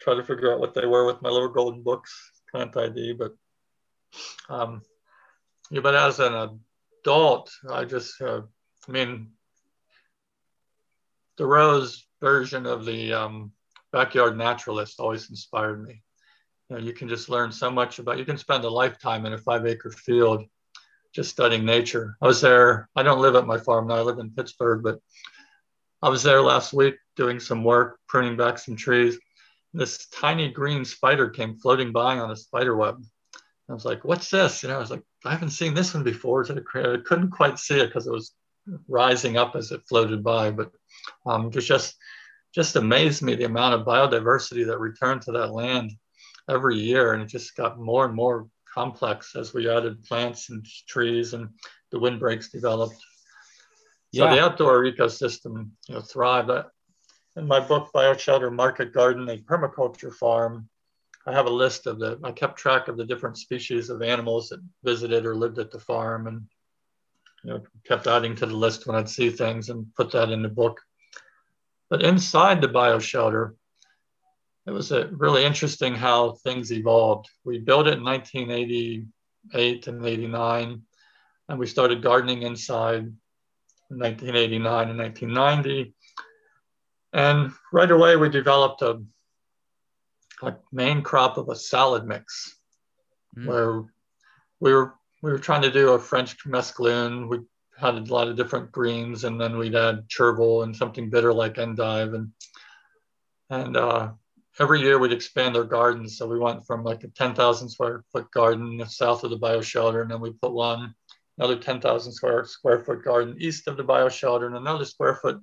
try 0.00 0.14
to 0.14 0.24
figure 0.24 0.52
out 0.52 0.60
what 0.60 0.74
they 0.74 0.86
were 0.86 1.06
with 1.06 1.22
my 1.22 1.30
little 1.30 1.48
golden 1.48 1.82
books, 1.82 2.12
plant 2.50 2.76
ID. 2.76 3.14
But 3.14 3.34
um, 4.48 4.82
yeah, 5.70 5.80
but 5.80 5.94
as 5.94 6.20
an 6.20 6.58
adult, 7.02 7.52
I 7.70 7.84
just, 7.84 8.20
uh, 8.20 8.42
I 8.88 8.92
mean, 8.92 9.30
Thoreau's 11.36 12.06
version 12.20 12.66
of 12.66 12.84
the 12.84 13.12
um, 13.12 13.52
backyard 13.92 14.36
naturalist 14.36 15.00
always 15.00 15.30
inspired 15.30 15.86
me. 15.86 16.02
You, 16.68 16.76
know, 16.76 16.82
you 16.82 16.92
can 16.92 17.08
just 17.08 17.28
learn 17.28 17.52
so 17.52 17.70
much 17.70 17.98
about, 17.98 18.18
you 18.18 18.24
can 18.24 18.38
spend 18.38 18.64
a 18.64 18.70
lifetime 18.70 19.26
in 19.26 19.32
a 19.32 19.38
five 19.38 19.66
acre 19.66 19.90
field 19.90 20.44
just 21.14 21.30
studying 21.30 21.64
nature. 21.64 22.16
I 22.20 22.26
was 22.26 22.40
there, 22.40 22.88
I 22.96 23.02
don't 23.02 23.20
live 23.20 23.36
at 23.36 23.46
my 23.46 23.58
farm 23.58 23.88
now, 23.88 23.94
I 23.94 24.00
live 24.00 24.18
in 24.18 24.30
Pittsburgh, 24.30 24.82
but 24.82 24.98
I 26.02 26.08
was 26.08 26.22
there 26.22 26.42
last 26.42 26.72
week 26.72 26.96
doing 27.16 27.40
some 27.40 27.64
work, 27.64 27.98
pruning 28.06 28.36
back 28.36 28.58
some 28.58 28.76
trees. 28.76 29.18
This 29.72 30.06
tiny 30.08 30.50
green 30.50 30.84
spider 30.84 31.30
came 31.30 31.58
floating 31.58 31.92
by 31.92 32.18
on 32.18 32.30
a 32.30 32.36
spider 32.36 32.76
web. 32.76 33.02
I 33.68 33.72
was 33.72 33.84
like, 33.84 34.04
what's 34.04 34.30
this? 34.30 34.62
You 34.62 34.68
know, 34.68 34.76
I 34.76 34.80
was 34.80 34.90
like, 34.90 35.02
I 35.24 35.32
haven't 35.32 35.50
seen 35.50 35.74
this 35.74 35.94
one 35.94 36.04
before. 36.04 36.46
I 36.48 36.96
couldn't 37.04 37.30
quite 37.30 37.58
see 37.58 37.80
it 37.80 37.86
because 37.86 38.06
it 38.06 38.12
was 38.12 38.32
rising 38.88 39.36
up 39.36 39.56
as 39.56 39.72
it 39.72 39.86
floated 39.88 40.22
by, 40.22 40.50
but 40.50 40.70
um, 41.24 41.46
it 41.46 41.60
just, 41.60 41.96
just 42.54 42.76
amazed 42.76 43.22
me 43.22 43.34
the 43.34 43.44
amount 43.44 43.74
of 43.74 43.86
biodiversity 43.86 44.66
that 44.66 44.78
returned 44.78 45.22
to 45.22 45.32
that 45.32 45.52
land 45.52 45.92
every 46.48 46.76
year. 46.76 47.12
And 47.12 47.22
it 47.22 47.28
just 47.28 47.56
got 47.56 47.78
more 47.78 48.04
and 48.06 48.14
more 48.14 48.48
complex 48.72 49.34
as 49.36 49.54
we 49.54 49.70
added 49.70 50.04
plants 50.04 50.50
and 50.50 50.64
trees 50.88 51.34
and 51.34 51.48
the 51.90 51.98
windbreaks 51.98 52.50
developed. 52.50 52.96
So 54.14 54.24
yeah. 54.24 54.34
the 54.34 54.42
outdoor 54.42 54.84
ecosystem 54.84 55.70
you 55.88 55.94
know, 55.94 56.00
thrived. 56.00 56.50
In 57.36 57.46
my 57.46 57.60
book, 57.60 57.90
Bioshelter 57.94 58.52
Market 58.52 58.92
Garden, 58.92 59.28
a 59.28 59.36
permaculture 59.38 60.12
farm, 60.12 60.68
I 61.26 61.32
have 61.32 61.46
a 61.46 61.50
list 61.50 61.86
of 61.86 61.98
the, 61.98 62.18
I 62.22 62.30
kept 62.32 62.58
track 62.58 62.88
of 62.88 62.96
the 62.96 63.04
different 63.04 63.36
species 63.36 63.90
of 63.90 64.00
animals 64.00 64.48
that 64.48 64.60
visited 64.84 65.26
or 65.26 65.34
lived 65.34 65.58
at 65.58 65.70
the 65.70 65.80
farm 65.80 66.28
and 66.28 66.46
you 67.42 67.50
know, 67.50 67.62
kept 67.84 68.06
adding 68.06 68.36
to 68.36 68.46
the 68.46 68.56
list 68.56 68.86
when 68.86 68.96
I'd 68.96 69.08
see 69.08 69.30
things 69.30 69.68
and 69.68 69.92
put 69.96 70.12
that 70.12 70.30
in 70.30 70.42
the 70.42 70.48
book. 70.48 70.80
But 71.88 72.02
inside 72.02 72.60
the 72.60 72.68
bioshelter, 72.68 73.54
it 74.66 74.72
was 74.72 74.90
a 74.90 75.06
really 75.08 75.44
interesting 75.44 75.94
how 75.94 76.32
things 76.32 76.72
evolved. 76.72 77.28
We 77.44 77.58
built 77.58 77.86
it 77.86 77.98
in 77.98 78.04
1988 78.04 79.86
and 79.86 80.04
89, 80.04 80.82
and 81.48 81.58
we 81.58 81.66
started 81.66 82.02
gardening 82.02 82.42
inside 82.42 83.04
in 83.90 83.98
1989 83.98 84.90
and 84.90 84.98
1990. 84.98 85.94
And 87.12 87.52
right 87.72 87.90
away, 87.90 88.16
we 88.16 88.28
developed 88.28 88.82
a, 88.82 89.00
a 90.42 90.56
main 90.72 91.02
crop 91.02 91.38
of 91.38 91.48
a 91.48 91.54
salad 91.54 92.04
mix, 92.04 92.58
mm. 93.38 93.46
where 93.46 93.84
we 94.58 94.72
were 94.72 94.94
we 95.22 95.30
were 95.30 95.38
trying 95.38 95.62
to 95.62 95.70
do 95.70 95.90
a 95.90 95.98
French 95.98 96.36
mesclun. 96.44 97.28
We 97.28 97.40
had 97.76 97.94
a 97.94 98.12
lot 98.12 98.28
of 98.28 98.36
different 98.36 98.72
greens, 98.72 99.24
and 99.24 99.40
then 99.40 99.58
we'd 99.58 99.74
add 99.74 100.08
chervil 100.08 100.62
and 100.62 100.74
something 100.74 101.10
bitter 101.10 101.32
like 101.32 101.58
endive, 101.58 102.14
and 102.14 102.32
and 103.50 103.76
uh, 103.76 104.12
every 104.58 104.80
year 104.80 104.98
we'd 104.98 105.12
expand 105.12 105.56
our 105.56 105.64
gardens. 105.64 106.16
So 106.16 106.26
we 106.26 106.38
went 106.38 106.66
from 106.66 106.82
like 106.82 107.04
a 107.04 107.08
10,000 107.08 107.68
square 107.68 108.04
foot 108.10 108.30
garden 108.30 108.84
south 108.86 109.24
of 109.24 109.30
the 109.30 109.38
bioshelter, 109.38 110.02
and 110.02 110.10
then 110.10 110.20
we 110.20 110.32
put 110.32 110.52
one 110.52 110.94
another 111.38 111.56
10,000 111.56 112.12
square 112.12 112.44
square 112.46 112.82
foot 112.84 113.04
garden 113.04 113.36
east 113.38 113.68
of 113.68 113.76
the 113.76 113.84
bioshelter, 113.84 114.46
and 114.46 114.56
another 114.56 114.84
square 114.84 115.14
foot 115.14 115.40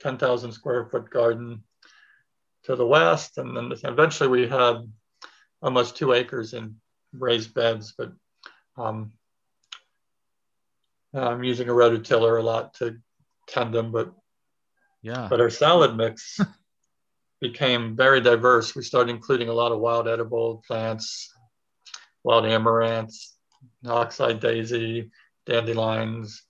10,000 0.00 0.52
square 0.52 0.86
foot 0.86 1.10
garden 1.10 1.62
to 2.64 2.76
the 2.76 2.86
west, 2.86 3.38
and 3.38 3.56
then 3.56 3.72
eventually 3.84 4.28
we 4.28 4.46
had 4.46 4.76
almost 5.62 5.96
two 5.96 6.12
acres 6.12 6.54
in 6.54 6.76
raised 7.12 7.54
beds, 7.54 7.94
but 7.96 8.12
um, 8.76 9.12
I'm 11.14 11.42
using 11.42 11.68
a 11.68 11.72
rototiller 11.72 12.38
a 12.38 12.42
lot 12.42 12.74
to 12.74 12.96
tend 13.48 13.74
them, 13.74 13.92
but 13.92 14.12
yeah. 15.02 15.28
But 15.30 15.40
our 15.40 15.50
salad 15.50 15.96
mix 15.96 16.40
became 17.40 17.96
very 17.96 18.20
diverse. 18.20 18.74
We 18.74 18.82
started 18.82 19.14
including 19.14 19.48
a 19.48 19.54
lot 19.54 19.72
of 19.72 19.78
wild 19.78 20.08
edible 20.08 20.62
plants, 20.66 21.32
wild 22.24 22.44
amaranths, 22.44 23.34
oxeye 23.86 24.34
daisy, 24.34 25.10
dandelions, 25.46 26.42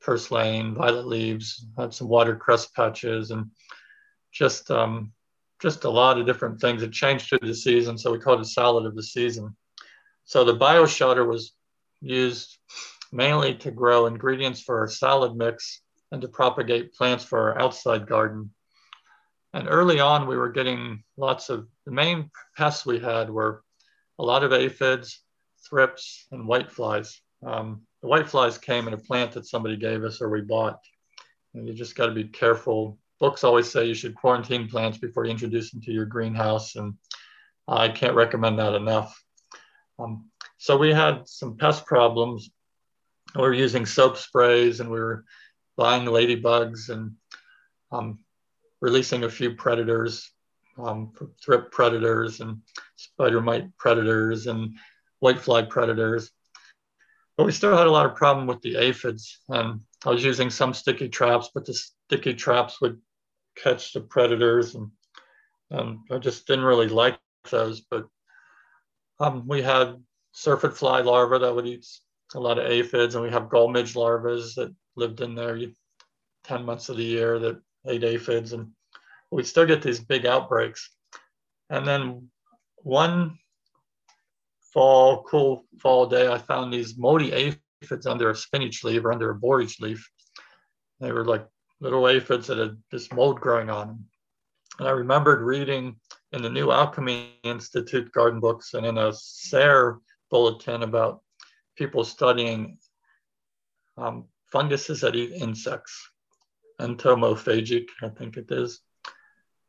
purslane, 0.00 0.74
violet 0.74 1.06
leaves, 1.06 1.66
had 1.78 1.94
some 1.94 2.08
watercress 2.08 2.66
patches, 2.66 3.30
and 3.30 3.50
just 4.32 4.70
um, 4.70 5.12
just 5.60 5.84
a 5.84 5.90
lot 5.90 6.18
of 6.18 6.26
different 6.26 6.60
things. 6.60 6.82
It 6.82 6.92
changed 6.92 7.28
through 7.28 7.40
the 7.42 7.54
season, 7.54 7.96
so 7.96 8.12
we 8.12 8.18
called 8.18 8.40
it 8.40 8.44
salad 8.44 8.86
of 8.86 8.94
the 8.94 9.02
season. 9.02 9.56
So 10.24 10.44
the 10.44 10.56
bioshelter 10.56 11.26
was 11.26 11.52
used 12.00 12.58
mainly 13.16 13.54
to 13.54 13.70
grow 13.70 14.06
ingredients 14.06 14.60
for 14.60 14.80
our 14.80 14.88
salad 14.88 15.34
mix 15.34 15.80
and 16.12 16.20
to 16.20 16.28
propagate 16.28 16.94
plants 16.94 17.24
for 17.24 17.38
our 17.38 17.60
outside 17.60 18.06
garden. 18.06 18.50
And 19.54 19.68
early 19.68 20.00
on, 20.00 20.26
we 20.26 20.36
were 20.36 20.50
getting 20.50 21.02
lots 21.16 21.48
of 21.48 21.66
the 21.86 21.92
main 21.92 22.30
pests 22.56 22.84
we 22.84 22.98
had 22.98 23.30
were 23.30 23.62
a 24.18 24.24
lot 24.24 24.44
of 24.44 24.52
aphids, 24.52 25.22
thrips, 25.68 26.26
and 26.30 26.46
whiteflies. 26.46 27.16
Um, 27.44 27.82
the 28.02 28.08
whiteflies 28.08 28.60
came 28.60 28.86
in 28.86 28.94
a 28.94 28.98
plant 28.98 29.32
that 29.32 29.46
somebody 29.46 29.76
gave 29.76 30.04
us 30.04 30.20
or 30.20 30.28
we 30.28 30.42
bought. 30.42 30.78
And 31.54 31.66
you 31.66 31.74
just 31.74 31.96
got 31.96 32.06
to 32.06 32.12
be 32.12 32.24
careful. 32.24 32.98
Books 33.18 33.44
always 33.44 33.70
say 33.70 33.86
you 33.86 33.94
should 33.94 34.14
quarantine 34.14 34.68
plants 34.68 34.98
before 34.98 35.24
you 35.24 35.30
introduce 35.30 35.70
them 35.70 35.80
to 35.82 35.92
your 35.92 36.04
greenhouse, 36.04 36.76
and 36.76 36.94
I 37.66 37.88
can't 37.88 38.14
recommend 38.14 38.58
that 38.58 38.74
enough. 38.74 39.18
Um, 39.98 40.30
so 40.58 40.76
we 40.76 40.92
had 40.92 41.26
some 41.26 41.56
pest 41.56 41.86
problems. 41.86 42.50
We 43.36 43.42
were 43.42 43.52
using 43.52 43.84
soap 43.84 44.16
sprays 44.16 44.80
and 44.80 44.90
we 44.90 44.98
were 44.98 45.24
buying 45.76 46.06
ladybugs 46.06 46.88
and 46.88 47.12
um, 47.92 48.20
releasing 48.80 49.24
a 49.24 49.30
few 49.30 49.54
predators, 49.54 50.30
um, 50.78 51.12
thrip 51.44 51.70
predators 51.70 52.40
and 52.40 52.62
spider 52.96 53.42
mite 53.42 53.76
predators 53.76 54.46
and 54.46 54.76
white 55.20 55.36
whitefly 55.36 55.68
predators. 55.68 56.30
But 57.36 57.44
we 57.44 57.52
still 57.52 57.76
had 57.76 57.86
a 57.86 57.90
lot 57.90 58.06
of 58.06 58.16
problem 58.16 58.46
with 58.46 58.62
the 58.62 58.76
aphids. 58.76 59.38
And 59.50 59.80
I 60.06 60.10
was 60.10 60.24
using 60.24 60.48
some 60.48 60.72
sticky 60.72 61.10
traps, 61.10 61.50
but 61.52 61.66
the 61.66 61.74
sticky 61.74 62.32
traps 62.32 62.80
would 62.80 62.98
catch 63.54 63.92
the 63.92 64.00
predators. 64.00 64.74
And 64.74 64.90
um, 65.70 66.04
I 66.10 66.16
just 66.16 66.46
didn't 66.46 66.64
really 66.64 66.88
like 66.88 67.18
those. 67.50 67.82
But 67.82 68.06
um, 69.20 69.46
we 69.46 69.60
had 69.60 70.02
syrphid 70.32 70.72
fly 70.72 71.02
larvae 71.02 71.40
that 71.40 71.54
would 71.54 71.66
eat 71.66 71.86
a 72.36 72.40
lot 72.40 72.58
of 72.58 72.70
aphids, 72.70 73.14
and 73.14 73.24
we 73.24 73.30
have 73.30 73.48
gall 73.48 73.68
midge 73.68 73.96
larvae 73.96 74.42
that 74.56 74.74
lived 74.94 75.22
in 75.22 75.34
there 75.34 75.58
10 76.44 76.64
months 76.64 76.88
of 76.88 76.98
the 76.98 77.04
year 77.04 77.38
that 77.38 77.60
ate 77.86 78.04
aphids, 78.04 78.52
and 78.52 78.70
we 79.30 79.42
still 79.42 79.66
get 79.66 79.82
these 79.82 80.00
big 80.00 80.26
outbreaks. 80.26 80.90
And 81.70 81.86
then 81.86 82.28
one 82.76 83.38
fall, 84.72 85.22
cool 85.24 85.64
fall 85.80 86.06
day, 86.06 86.28
I 86.28 86.38
found 86.38 86.72
these 86.72 86.98
moldy 86.98 87.32
aphids 87.32 88.06
under 88.06 88.30
a 88.30 88.36
spinach 88.36 88.84
leaf 88.84 89.04
or 89.04 89.12
under 89.12 89.30
a 89.30 89.34
borage 89.34 89.80
leaf. 89.80 90.08
They 91.00 91.12
were 91.12 91.24
like 91.24 91.46
little 91.80 92.06
aphids 92.06 92.46
that 92.46 92.58
had 92.58 92.76
this 92.92 93.10
mold 93.12 93.40
growing 93.40 93.70
on 93.70 93.86
them. 93.88 94.04
And 94.78 94.86
I 94.86 94.90
remembered 94.90 95.40
reading 95.40 95.96
in 96.32 96.42
the 96.42 96.50
New 96.50 96.70
Alchemy 96.70 97.38
Institute 97.44 98.12
garden 98.12 98.40
books 98.40 98.74
and 98.74 98.84
in 98.84 98.98
a 98.98 99.12
SARE 99.12 100.00
bulletin 100.30 100.82
about 100.82 101.22
people 101.76 102.04
studying 102.04 102.78
um, 103.96 104.26
funguses 104.50 105.00
that 105.00 105.14
eat 105.14 105.32
insects, 105.32 106.10
entomophagic, 106.80 107.86
I 108.02 108.08
think 108.08 108.36
it 108.36 108.50
is. 108.50 108.80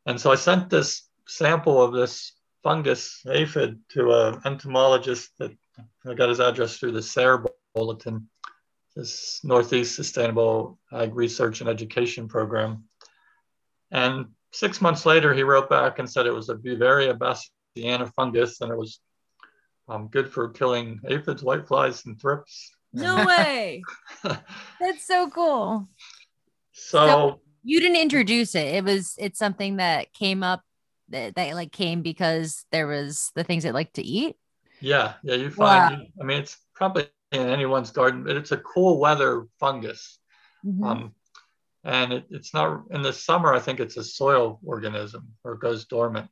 And 0.06 0.20
so 0.20 0.32
I 0.32 0.36
sent 0.36 0.70
this 0.70 1.08
sample 1.26 1.82
of 1.82 1.92
this 1.92 2.32
fungus 2.62 3.22
aphid 3.28 3.78
to 3.90 4.12
an 4.12 4.40
entomologist 4.44 5.30
that 5.38 5.52
I 6.06 6.14
got 6.14 6.28
his 6.28 6.40
address 6.40 6.76
through 6.76 6.92
the 6.92 7.02
SARE 7.02 7.44
bulletin, 7.74 8.28
this 8.96 9.40
Northeast 9.44 9.94
Sustainable 9.94 10.78
Ag 10.92 11.14
Research 11.14 11.60
and 11.60 11.70
Education 11.70 12.28
Program. 12.28 12.84
And 13.90 14.26
six 14.52 14.80
months 14.80 15.06
later, 15.06 15.32
he 15.32 15.42
wrote 15.42 15.70
back 15.70 15.98
and 15.98 16.10
said 16.10 16.26
it 16.26 16.32
was 16.32 16.48
a 16.48 16.54
Beauveria 16.54 17.16
bassiana 17.16 18.12
fungus 18.14 18.60
and 18.60 18.72
it 18.72 18.76
was 18.76 19.00
um, 19.88 20.08
good 20.08 20.32
for 20.32 20.48
killing 20.50 21.00
aphids, 21.08 21.42
whiteflies, 21.42 22.04
and 22.06 22.20
thrips. 22.20 22.70
No 22.92 23.24
way. 23.26 23.82
That's 24.22 25.06
so 25.06 25.28
cool. 25.30 25.88
So, 26.72 27.06
So- 27.06 27.40
You 27.64 27.80
didn't 27.80 28.00
introduce 28.00 28.54
it. 28.54 28.66
It 28.76 28.84
was 28.84 29.14
it's 29.18 29.38
something 29.38 29.76
that 29.76 30.12
came 30.12 30.42
up 30.42 30.62
that, 31.10 31.34
that 31.36 31.54
like 31.54 31.72
came 31.72 32.02
because 32.02 32.64
there 32.72 32.86
was 32.86 33.30
the 33.34 33.44
things 33.44 33.64
it 33.64 33.74
like 33.74 33.92
to 33.94 34.02
eat. 34.02 34.36
yeah, 34.80 35.14
yeah, 35.22 35.34
you 35.34 35.52
Wow. 35.56 35.88
find, 35.88 36.06
I 36.20 36.24
mean, 36.24 36.38
it's 36.38 36.56
probably 36.74 37.08
in 37.32 37.48
anyone's 37.48 37.90
garden, 37.90 38.24
but 38.24 38.36
it's 38.36 38.52
a 38.52 38.58
cool 38.58 38.98
weather 39.00 39.46
fungus. 39.58 40.18
Mhm. 40.64 40.84
Um, 40.86 41.14
and 41.84 42.12
it, 42.12 42.26
it's 42.30 42.52
not 42.54 42.84
in 42.90 43.02
the 43.02 43.12
summer, 43.12 43.52
I 43.54 43.60
think 43.60 43.80
it's 43.80 43.96
a 43.96 44.04
soil 44.04 44.60
organism 44.64 45.28
or 45.44 45.52
it 45.54 45.60
goes 45.60 45.84
dormant. 45.86 46.28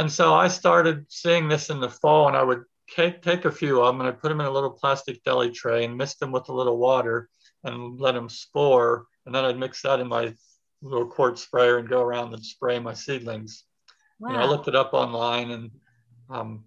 And 0.00 0.10
so 0.10 0.32
I 0.32 0.48
started 0.48 1.04
seeing 1.10 1.46
this 1.46 1.68
in 1.68 1.78
the 1.78 1.90
fall 1.90 2.26
and 2.26 2.34
I 2.34 2.42
would 2.42 2.64
take, 2.88 3.20
take 3.20 3.44
a 3.44 3.52
few 3.52 3.82
of 3.82 3.88
them 3.88 4.00
and 4.00 4.08
I 4.08 4.12
put 4.12 4.30
them 4.30 4.40
in 4.40 4.46
a 4.46 4.50
little 4.50 4.70
plastic 4.70 5.22
deli 5.24 5.50
tray 5.50 5.84
and 5.84 5.94
mist 5.94 6.20
them 6.20 6.32
with 6.32 6.48
a 6.48 6.54
little 6.54 6.78
water 6.78 7.28
and 7.64 8.00
let 8.00 8.14
them 8.14 8.30
spore. 8.30 9.04
And 9.26 9.34
then 9.34 9.44
I'd 9.44 9.58
mix 9.58 9.82
that 9.82 10.00
in 10.00 10.08
my 10.08 10.32
little 10.80 11.06
quart 11.06 11.38
sprayer 11.38 11.76
and 11.76 11.86
go 11.86 12.00
around 12.00 12.32
and 12.32 12.42
spray 12.42 12.78
my 12.78 12.94
seedlings. 12.94 13.64
wow. 14.20 14.30
You 14.30 14.36
know, 14.38 14.42
I 14.42 14.46
looked 14.46 14.68
it 14.68 14.74
up 14.74 14.94
online 14.94 15.50
and 15.50 15.70
um, 16.30 16.64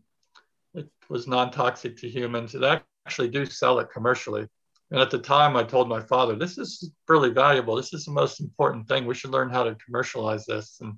it 0.76 0.88
was 1.10 1.28
non-toxic 1.28 1.98
to 2.02 2.08
humans. 2.08 2.52
They 2.52 2.80
actually 3.08 3.30
do 3.30 3.48
sell 3.48 3.80
it 3.80 3.90
commercially. 3.92 4.48
And 4.92 5.02
at 5.02 5.10
the 5.10 5.18
time, 5.18 5.56
I 5.56 5.64
told 5.64 5.90
my 5.90 6.02
father, 6.02 6.36
"This 6.36 6.60
is 6.60 6.92
really 7.08 7.32
valuable. 7.32 7.76
This 7.76 7.94
is 7.94 8.06
the 8.06 8.12
most 8.12 8.40
important 8.40 8.88
thing. 8.88 9.08
We 9.08 9.16
should 9.16 9.32
learn 9.32 9.50
how 9.50 9.64
to 9.64 9.76
commercialize 9.84 10.46
this." 10.46 10.78
And 10.82 10.94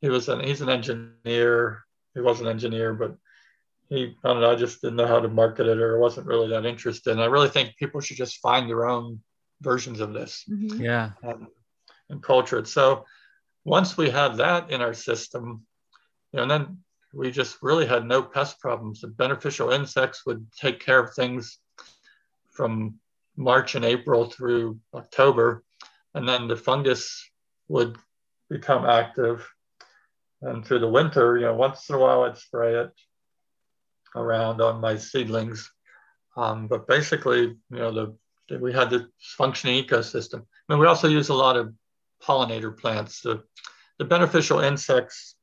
he 0.00 0.08
was 0.08 0.28
an 0.28 0.40
he's 0.40 0.60
an 0.60 0.68
engineer. 0.68 1.84
He 2.14 2.20
was 2.20 2.40
an 2.40 2.46
engineer, 2.46 2.94
but 2.94 3.16
he 3.88 4.16
I 4.24 4.28
don't 4.28 4.40
know. 4.40 4.50
I 4.50 4.56
just 4.56 4.80
didn't 4.80 4.96
know 4.96 5.06
how 5.06 5.20
to 5.20 5.28
market 5.28 5.66
it, 5.66 5.78
or 5.78 5.98
wasn't 5.98 6.26
really 6.26 6.48
that 6.48 6.66
interested. 6.66 7.12
And 7.12 7.20
I 7.22 7.26
really 7.26 7.48
think 7.48 7.76
people 7.76 8.00
should 8.00 8.16
just 8.16 8.38
find 8.40 8.68
their 8.68 8.88
own 8.88 9.20
versions 9.60 10.00
of 10.00 10.12
this 10.12 10.44
Mhm. 10.48 10.78
Yeah. 10.78 11.10
and, 11.22 11.46
and 12.10 12.22
culture 12.22 12.58
it. 12.58 12.68
So 12.68 13.04
once 13.64 13.96
we 13.96 14.08
had 14.08 14.36
that 14.36 14.70
in 14.70 14.80
our 14.80 14.94
system, 14.94 15.66
you 16.32 16.36
know, 16.36 16.42
and 16.42 16.50
then 16.50 16.78
we 17.12 17.30
just 17.30 17.58
really 17.62 17.86
had 17.86 18.04
no 18.06 18.22
pest 18.22 18.60
problems. 18.60 19.00
The 19.00 19.08
beneficial 19.08 19.70
insects 19.70 20.24
would 20.26 20.46
take 20.52 20.78
care 20.78 21.00
of 21.00 21.14
things 21.14 21.58
from 22.50 23.00
March 23.36 23.74
and 23.74 23.84
April 23.84 24.26
through 24.26 24.78
October, 24.94 25.62
and 26.14 26.28
then 26.28 26.48
the 26.48 26.56
fungus 26.56 27.28
would 27.68 27.96
become 28.48 28.84
active. 28.84 29.48
And 30.42 30.64
through 30.64 30.78
the 30.80 30.88
winter, 30.88 31.36
you 31.36 31.46
know, 31.46 31.54
once 31.54 31.88
in 31.88 31.96
a 31.96 31.98
while 31.98 32.22
I'd 32.22 32.38
spray 32.38 32.74
it 32.74 32.90
around 34.14 34.60
on 34.60 34.80
my 34.80 34.96
seedlings. 34.96 35.70
Um, 36.36 36.68
but 36.68 36.86
basically, 36.86 37.40
you 37.40 37.58
know, 37.70 37.90
the, 37.90 38.16
the 38.48 38.58
we 38.58 38.72
had 38.72 38.90
the 38.90 39.08
functioning 39.18 39.82
ecosystem. 39.82 40.40
I 40.42 40.72
mean, 40.72 40.78
we 40.78 40.86
also 40.86 41.08
use 41.08 41.28
a 41.28 41.34
lot 41.34 41.56
of 41.56 41.74
pollinator 42.22 42.76
plants. 42.76 43.20
The, 43.20 43.42
the 43.98 44.04
beneficial 44.04 44.60
insects 44.60 45.34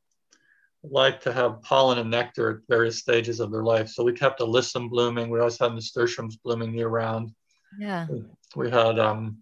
like 0.83 1.21
to 1.21 1.33
have 1.33 1.61
pollen 1.61 1.97
and 1.97 2.11
nectar 2.11 2.49
at 2.51 2.57
various 2.69 2.99
stages 2.99 3.39
of 3.39 3.51
their 3.51 3.63
life. 3.63 3.89
So 3.89 4.03
we 4.03 4.13
kept 4.13 4.39
alyssum 4.39 4.89
blooming. 4.89 5.29
We 5.29 5.39
always 5.39 5.59
had 5.59 5.73
nasturtiums 5.73 6.37
blooming 6.37 6.73
year 6.73 6.87
round. 6.87 7.31
Yeah. 7.77 8.07
We 8.55 8.69
had, 8.69 8.99
um, 8.99 9.39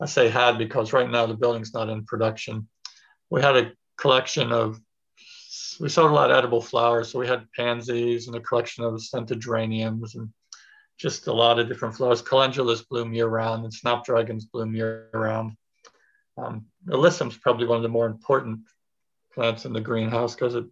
I 0.00 0.06
say 0.06 0.28
had 0.28 0.58
because 0.58 0.92
right 0.92 1.10
now 1.10 1.26
the 1.26 1.34
building's 1.34 1.74
not 1.74 1.88
in 1.88 2.04
production. 2.04 2.68
We 3.30 3.40
had 3.40 3.56
a 3.56 3.72
collection 4.00 4.50
of, 4.50 4.80
we 5.78 5.88
sold 5.88 6.10
a 6.10 6.14
lot 6.14 6.30
of 6.30 6.36
edible 6.36 6.62
flowers. 6.62 7.10
So 7.10 7.18
we 7.18 7.26
had 7.26 7.50
pansies 7.56 8.26
and 8.26 8.36
a 8.36 8.40
collection 8.40 8.84
of 8.84 9.02
scented 9.02 9.40
geraniums 9.40 10.14
and 10.14 10.30
just 10.98 11.26
a 11.26 11.32
lot 11.32 11.58
of 11.58 11.68
different 11.68 11.94
flowers. 11.94 12.22
Calendulas 12.22 12.86
bloom 12.88 13.14
year 13.14 13.28
round 13.28 13.64
and 13.64 13.72
snapdragons 13.72 14.44
bloom 14.46 14.74
year 14.74 15.08
round. 15.12 15.52
Um, 16.36 16.66
alyssum's 16.88 17.36
probably 17.36 17.66
one 17.66 17.76
of 17.76 17.82
the 17.82 17.88
more 17.88 18.06
important 18.06 18.60
plants 19.34 19.64
in 19.64 19.72
the 19.72 19.80
greenhouse 19.80 20.34
because 20.34 20.54
it, 20.54 20.64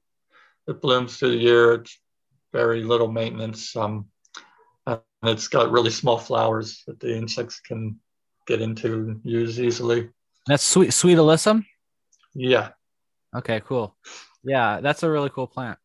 it 0.67 0.81
blooms 0.83 1.17
through 1.17 1.31
the 1.31 1.37
year. 1.37 1.75
It's 1.75 1.99
very 2.53 2.83
little 2.83 3.11
maintenance. 3.11 3.75
Um, 3.77 4.07
and 4.87 5.01
it's 5.23 5.49
got 5.49 5.71
really 5.71 5.91
small 5.91 6.19
flowers 6.19 6.83
that 6.87 7.01
the 7.01 7.15
insects 7.15 7.61
can 7.61 7.99
get 8.47 8.63
into 8.63 8.95
and 8.95 9.21
use 9.25 9.61
easily. 9.61 10.09
That's 10.47 10.65
sweet, 10.65 10.93
sweet 10.93 11.19
alyssum. 11.19 11.67
Yeah. 12.35 12.71
Okay, 13.37 13.61
cool. 13.65 13.97
Yeah, 14.43 14.81
that's 14.81 15.03
a 15.03 15.11
really 15.11 15.31
cool 15.31 15.47
plant. 15.47 15.79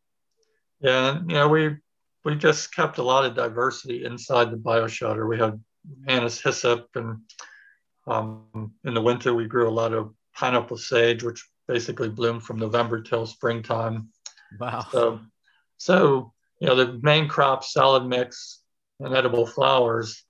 Yeah. 0.80 1.20
You 1.28 1.36
know, 1.36 1.48
we, 1.48 1.78
we 2.24 2.36
just 2.36 2.74
kept 2.74 2.98
a 2.98 3.04
lot 3.04 3.26
of 3.26 3.36
diversity 3.36 4.06
inside 4.06 4.52
the 4.52 4.58
bioshelter. 4.58 5.28
We 5.28 5.40
had 5.40 5.62
Anise 6.08 6.42
hyssop 6.42 6.88
and 6.96 7.22
um, 8.08 8.74
in 8.84 8.94
the 8.94 9.02
winter 9.02 9.34
we 9.34 9.48
grew 9.48 9.68
a 9.68 9.72
lot 9.72 9.94
of 9.94 10.14
pineapple 10.36 10.78
sage, 10.78 11.24
which 11.24 11.48
basically 11.68 12.10
bloomed 12.10 12.44
from 12.44 12.60
November 12.60 13.02
till 13.02 13.26
springtime. 13.26 14.10
Wow. 14.60 14.86
So, 14.92 15.20
so 15.78 16.34
you 16.60 16.68
know, 16.68 16.76
the 16.76 17.00
main 17.02 17.28
crop, 17.28 17.64
salad 17.64 18.06
mix, 18.06 18.62
and 19.00 19.16
edible 19.16 19.46
flowers, 19.46 20.24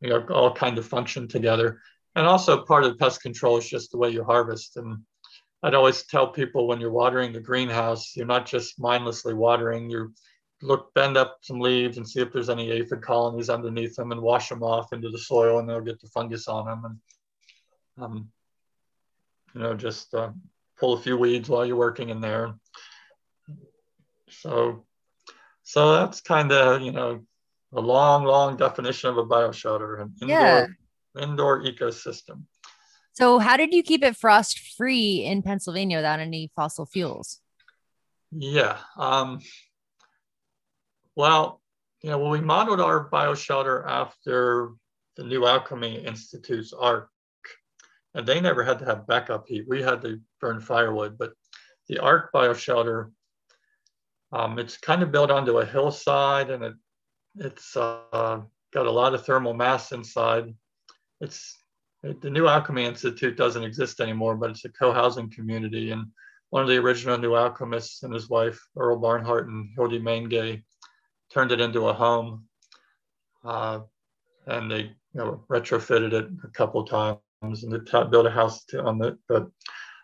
you 0.00 0.10
know, 0.10 0.26
all 0.30 0.54
kind 0.54 0.78
of 0.78 0.86
function 0.86 1.28
together. 1.28 1.80
And 2.14 2.26
also 2.26 2.64
part 2.64 2.84
of 2.84 2.98
pest 2.98 3.22
control 3.22 3.58
is 3.58 3.68
just 3.68 3.90
the 3.90 3.98
way 3.98 4.10
you 4.10 4.24
harvest. 4.24 4.76
And 4.76 4.98
I'd 5.62 5.74
always 5.74 6.04
tell 6.04 6.28
people 6.28 6.66
when 6.68 6.80
you're 6.80 6.90
watering 6.90 7.32
the 7.32 7.40
greenhouse, 7.40 8.14
you're 8.16 8.26
not 8.26 8.46
just 8.46 8.78
mindlessly 8.80 9.34
watering. 9.34 9.90
You 9.90 10.12
look, 10.62 10.94
bend 10.94 11.16
up 11.16 11.38
some 11.42 11.60
leaves 11.60 11.96
and 11.96 12.08
see 12.08 12.20
if 12.20 12.32
there's 12.32 12.48
any 12.50 12.70
aphid 12.70 13.02
colonies 13.02 13.50
underneath 13.50 13.96
them, 13.96 14.12
and 14.12 14.22
wash 14.22 14.48
them 14.48 14.62
off 14.62 14.92
into 14.92 15.10
the 15.10 15.18
soil, 15.18 15.58
and 15.58 15.68
they'll 15.68 15.80
get 15.80 16.00
the 16.00 16.08
fungus 16.08 16.46
on 16.46 16.66
them. 16.66 16.84
And 17.96 18.04
um, 18.04 18.28
you 19.54 19.60
know, 19.60 19.74
just 19.74 20.14
uh, 20.14 20.30
pull 20.78 20.92
a 20.94 21.00
few 21.00 21.16
weeds 21.16 21.48
while 21.48 21.66
you're 21.66 21.76
working 21.76 22.10
in 22.10 22.20
there. 22.20 22.54
So, 24.30 24.84
so 25.64 25.92
that's 25.94 26.20
kind 26.20 26.52
of 26.52 26.82
you 26.82 26.92
know 26.92 27.24
a 27.72 27.80
long, 27.80 28.24
long 28.24 28.56
definition 28.56 29.10
of 29.10 29.18
a 29.18 29.24
bioshelter, 29.24 30.00
an 30.02 30.14
indoor 30.22 30.68
Yeah. 31.16 31.22
indoor 31.22 31.62
ecosystem. 31.64 32.42
So 33.18 33.40
how 33.40 33.56
did 33.56 33.74
you 33.74 33.82
keep 33.82 34.04
it 34.04 34.16
frost 34.16 34.60
free 34.76 35.24
in 35.24 35.42
Pennsylvania 35.42 35.96
without 35.96 36.20
any 36.20 36.52
fossil 36.54 36.86
fuels? 36.86 37.40
Yeah. 38.30 38.76
Um, 38.96 39.40
well, 41.16 41.60
you 42.00 42.10
know, 42.10 42.18
when 42.20 42.30
we 42.30 42.40
modeled 42.40 42.80
our 42.80 43.10
bioshelter 43.10 43.84
after 43.84 44.70
the 45.16 45.24
New 45.24 45.46
Alchemy 45.46 46.06
Institute's 46.06 46.72
Ark, 46.72 47.10
and 48.14 48.24
they 48.24 48.40
never 48.40 48.62
had 48.62 48.78
to 48.78 48.84
have 48.84 49.08
backup 49.08 49.48
heat. 49.48 49.64
We 49.66 49.82
had 49.82 50.00
to 50.02 50.20
burn 50.40 50.60
firewood, 50.60 51.18
but 51.18 51.32
the 51.88 51.98
Ark 51.98 52.30
bioshelter, 52.32 53.10
um, 54.30 54.60
it's 54.60 54.76
kind 54.76 55.02
of 55.02 55.10
built 55.10 55.32
onto 55.32 55.58
a 55.58 55.66
hillside 55.66 56.50
and 56.50 56.62
it, 56.62 56.74
it's 57.34 57.76
uh, 57.76 58.42
got 58.72 58.86
a 58.86 58.92
lot 58.92 59.14
of 59.14 59.26
thermal 59.26 59.54
mass 59.54 59.90
inside. 59.90 60.54
It's 61.20 61.57
the 62.02 62.30
New 62.30 62.46
Alchemy 62.46 62.84
Institute 62.84 63.36
doesn't 63.36 63.64
exist 63.64 64.00
anymore, 64.00 64.36
but 64.36 64.50
it's 64.50 64.64
a 64.64 64.70
co-housing 64.70 65.30
community. 65.30 65.90
And 65.90 66.06
one 66.50 66.62
of 66.62 66.68
the 66.68 66.76
original 66.76 67.18
New 67.18 67.34
Alchemists 67.34 68.02
and 68.02 68.14
his 68.14 68.28
wife, 68.28 68.58
Earl 68.76 68.98
Barnhart 68.98 69.48
and 69.48 69.68
Hilde 69.76 70.00
Maingay, 70.02 70.62
turned 71.32 71.52
it 71.52 71.60
into 71.60 71.88
a 71.88 71.92
home. 71.92 72.44
Uh, 73.44 73.80
and 74.46 74.70
they 74.70 74.80
you 74.80 74.94
know, 75.14 75.44
retrofitted 75.50 76.12
it 76.12 76.28
a 76.44 76.48
couple 76.48 76.84
times 76.84 77.18
and 77.42 77.72
they 77.72 77.78
built 78.10 78.26
a 78.26 78.30
house 78.30 78.64
to, 78.66 78.82
on 78.82 79.02
it. 79.04 79.16
But, 79.28 79.48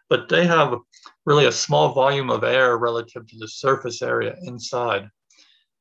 but 0.08 0.28
they 0.28 0.46
have 0.46 0.78
really 1.24 1.46
a 1.46 1.52
small 1.52 1.92
volume 1.92 2.30
of 2.30 2.44
air 2.44 2.76
relative 2.76 3.26
to 3.26 3.38
the 3.38 3.48
surface 3.48 4.02
area 4.02 4.36
inside. 4.42 5.08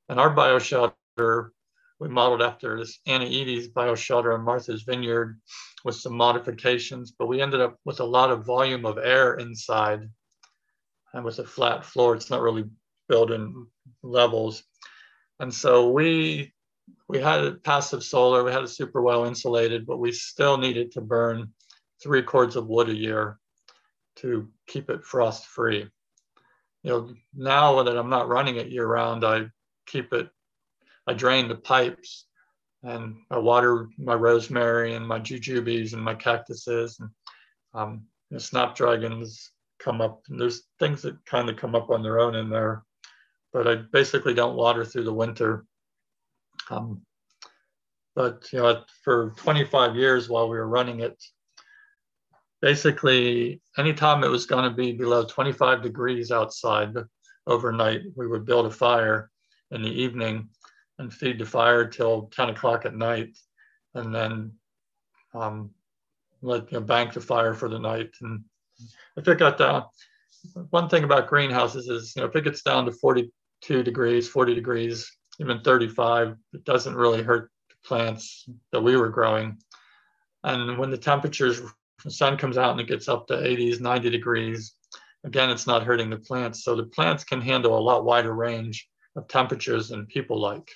And 0.10 0.20
our 0.20 0.34
bioshelter, 0.36 1.50
we 2.04 2.10
modeled 2.10 2.42
after 2.42 2.78
this 2.78 3.00
Anna 3.08 3.24
Edey's 3.24 3.70
bioshelter 3.70 4.36
in 4.36 4.42
Martha's 4.42 4.84
Vineyard 4.84 5.40
with 5.86 5.96
some 5.96 6.14
modifications, 6.14 7.14
but 7.18 7.28
we 7.28 7.42
ended 7.42 7.62
up 7.62 7.78
with 7.86 8.02
a 8.02 8.06
lot 8.06 8.30
of 8.30 8.46
volume 8.46 8.86
of 8.86 8.98
air 8.98 9.36
inside 9.36 10.10
and 11.14 11.24
with 11.24 11.40
a 11.40 11.46
flat 11.46 11.86
floor. 11.86 12.14
It's 12.14 12.30
not 12.30 12.42
really 12.42 12.66
built 13.08 13.32
in 13.32 13.68
levels. 14.02 14.64
And 15.40 15.54
so 15.54 15.92
we 15.92 16.52
we 17.08 17.20
had 17.20 17.42
a 17.42 17.54
passive 17.54 18.04
solar, 18.04 18.44
we 18.44 18.52
had 18.52 18.64
it 18.64 18.68
super 18.68 19.02
well 19.02 19.24
insulated, 19.24 19.86
but 19.86 20.00
we 20.00 20.12
still 20.12 20.58
needed 20.58 20.92
to 20.92 21.02
burn 21.02 21.54
three 22.02 22.22
cords 22.22 22.58
of 22.58 22.68
wood 22.68 22.90
a 22.90 22.94
year 22.94 23.40
to 24.18 24.50
keep 24.68 24.90
it 24.90 25.06
frost 25.06 25.46
free. 25.46 25.88
you 26.84 26.90
know, 26.92 27.14
now 27.34 27.82
that 27.84 27.98
I'm 27.98 28.10
not 28.10 28.28
running 28.28 28.58
it 28.58 28.68
year 28.72 28.86
round, 28.86 29.24
I 29.24 29.46
keep 29.86 30.12
it, 30.12 30.30
I 31.08 31.14
drain 31.14 31.48
the 31.48 31.56
pipes 31.56 32.26
and 32.84 33.16
I 33.32 33.38
water 33.38 33.90
my 33.98 34.14
rosemary 34.14 34.96
and 34.96 35.08
my 35.08 35.20
jujubes 35.20 35.94
and 35.94 36.02
my 36.02 36.16
cactuses 36.16 37.00
and 37.00 37.10
um, 37.74 38.06
know, 38.34 38.40
snapdragons 38.40 39.52
come 39.80 40.02
up. 40.02 40.22
And 40.30 40.40
there's 40.40 40.64
things 40.80 41.02
that 41.04 41.26
kind 41.26 41.50
of 41.50 41.56
come 41.56 41.76
up 41.76 41.90
on 41.90 42.04
their 42.04 42.20
own 42.20 42.36
in 42.36 42.50
there, 42.50 42.84
but 43.54 43.68
I 43.68 43.76
basically 43.92 44.34
don't 44.34 44.56
water 44.56 44.84
through 44.84 45.06
the 45.06 45.14
winter. 45.14 45.66
Um, 46.70 47.02
but 48.16 48.48
you 48.52 48.60
know, 48.60 48.84
for 49.04 49.34
25 49.38 49.96
years 49.96 50.30
while 50.30 50.50
we 50.50 50.58
were 50.58 50.68
running 50.68 51.00
it, 51.00 51.22
basically 52.62 53.62
anytime 53.78 54.24
it 54.24 54.30
was 54.30 54.46
going 54.46 54.70
to 54.70 54.76
be 54.76 54.94
below 54.94 55.26
25 55.26 55.82
degrees 55.82 56.32
outside 56.32 56.96
overnight, 57.48 58.02
we 58.16 58.28
would 58.28 58.46
build 58.46 58.66
a 58.66 58.72
fire 58.72 59.30
in 59.72 59.82
the 59.82 59.90
evening 59.90 60.50
and 61.00 61.14
feed 61.14 61.40
the 61.40 61.46
fire 61.46 61.88
till 61.88 62.30
10 62.36 62.50
o'clock 62.50 62.86
at 62.86 62.96
night, 62.96 63.38
and 63.96 64.14
then 64.14 64.52
um, 65.34 65.72
let 66.42 66.72
you 66.72 66.80
know, 66.80 66.86
bank 66.86 67.14
the 67.14 67.22
fire 67.22 67.54
for 67.54 67.70
the 67.70 67.80
night. 67.80 68.12
And 68.22 68.44
if 69.18 69.28
it 69.28 69.40
got 69.40 69.58
down, 69.58 69.86
one 70.70 70.90
thing 70.90 71.04
about 71.04 71.28
greenhouses 71.28 71.88
is 71.88 72.14
you 72.16 72.22
know 72.22 72.28
if 72.28 72.36
it 72.36 72.44
gets 72.44 72.62
down 72.62 72.86
to 72.86 72.92
42 72.92 73.84
degrees, 73.84 74.28
40 74.28 74.54
degrees, 74.54 75.10
even 75.40 75.62
35, 75.62 76.36
it 76.54 76.64
doesn't 76.66 76.96
really 76.96 77.24
hurt 77.24 77.50
the 77.70 77.88
plants 77.88 78.48
that 78.72 78.84
we 78.84 78.98
were 78.98 79.10
growing. 79.10 79.58
And 80.44 80.78
when 80.78 80.92
the 80.92 80.98
temperatures 80.98 81.62
the 82.04 82.12
sun 82.12 82.38
comes 82.38 82.58
out 82.58 82.72
and 82.72 82.82
it 82.82 82.88
gets 82.88 83.08
up 83.08 83.28
to 83.28 83.34
80s, 83.34 83.80
90 83.80 84.10
degrees. 84.10 84.74
Again, 85.24 85.50
it's 85.50 85.68
not 85.68 85.84
hurting 85.84 86.10
the 86.10 86.18
plants. 86.18 86.64
So 86.64 86.76
the 86.76 86.84
plants 86.84 87.24
can 87.24 87.42
handle 87.42 87.78
a 87.78 87.80
lot 87.80 88.04
wider 88.04 88.34
range 88.34 88.88
of 89.16 89.28
temperatures 89.28 89.90
than 89.90 90.06
people 90.06 90.40
like. 90.40 90.70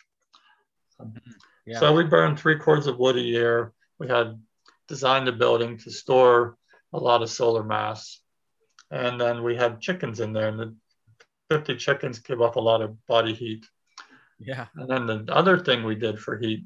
Um, 1.00 1.08
mm-hmm. 1.08 1.32
Yeah. 1.66 1.80
So 1.80 1.94
we 1.94 2.04
burned 2.04 2.40
three 2.40 2.58
cords 2.58 2.88
of 2.88 2.98
wood 2.98 3.18
a 3.18 3.22
year. 3.22 3.74
We 4.00 4.08
had 4.08 4.40
designed 4.88 5.28
the 5.28 5.34
building 5.34 5.78
to 5.80 5.92
store 5.92 6.58
a 6.94 6.98
lot 6.98 7.22
of 7.22 7.30
solar 7.30 7.64
mass. 7.64 8.22
And 8.90 9.20
then 9.20 9.44
we 9.44 9.56
had 9.56 9.82
chickens 9.82 10.22
in 10.22 10.32
there, 10.32 10.48
and 10.48 10.60
the 10.60 10.76
50 11.50 11.76
chickens 11.76 12.20
give 12.20 12.42
off 12.42 12.56
a 12.56 12.62
lot 12.62 12.82
of 12.82 13.06
body 13.06 13.34
heat. 13.34 13.66
Yeah. 14.40 14.68
And 14.76 14.90
then 14.90 15.26
the 15.26 15.34
other 15.36 15.60
thing 15.60 15.84
we 15.84 15.96
did 15.96 16.20
for 16.20 16.38
heat 16.38 16.64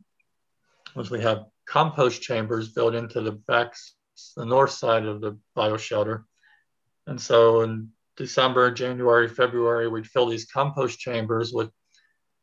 was 0.96 1.10
we 1.10 1.22
have 1.22 1.46
compost 1.66 2.22
chambers 2.22 2.70
built 2.70 2.94
into 2.94 3.22
the 3.22 3.32
backs 3.32 3.96
the 4.36 4.46
north 4.46 4.72
side 4.72 5.06
of 5.06 5.22
the 5.22 5.38
bioshelter. 5.56 6.24
And 7.08 7.20
so 7.20 7.62
in 7.62 7.90
December, 8.18 8.72
January, 8.72 9.28
February, 9.28 9.88
we'd 9.88 10.08
fill 10.08 10.28
these 10.28 10.46
compost 10.46 11.00
chambers 11.00 11.52
with 11.54 11.72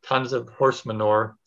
tons 0.05 0.33
of 0.33 0.49
horse 0.49 0.85
manure. 0.85 1.37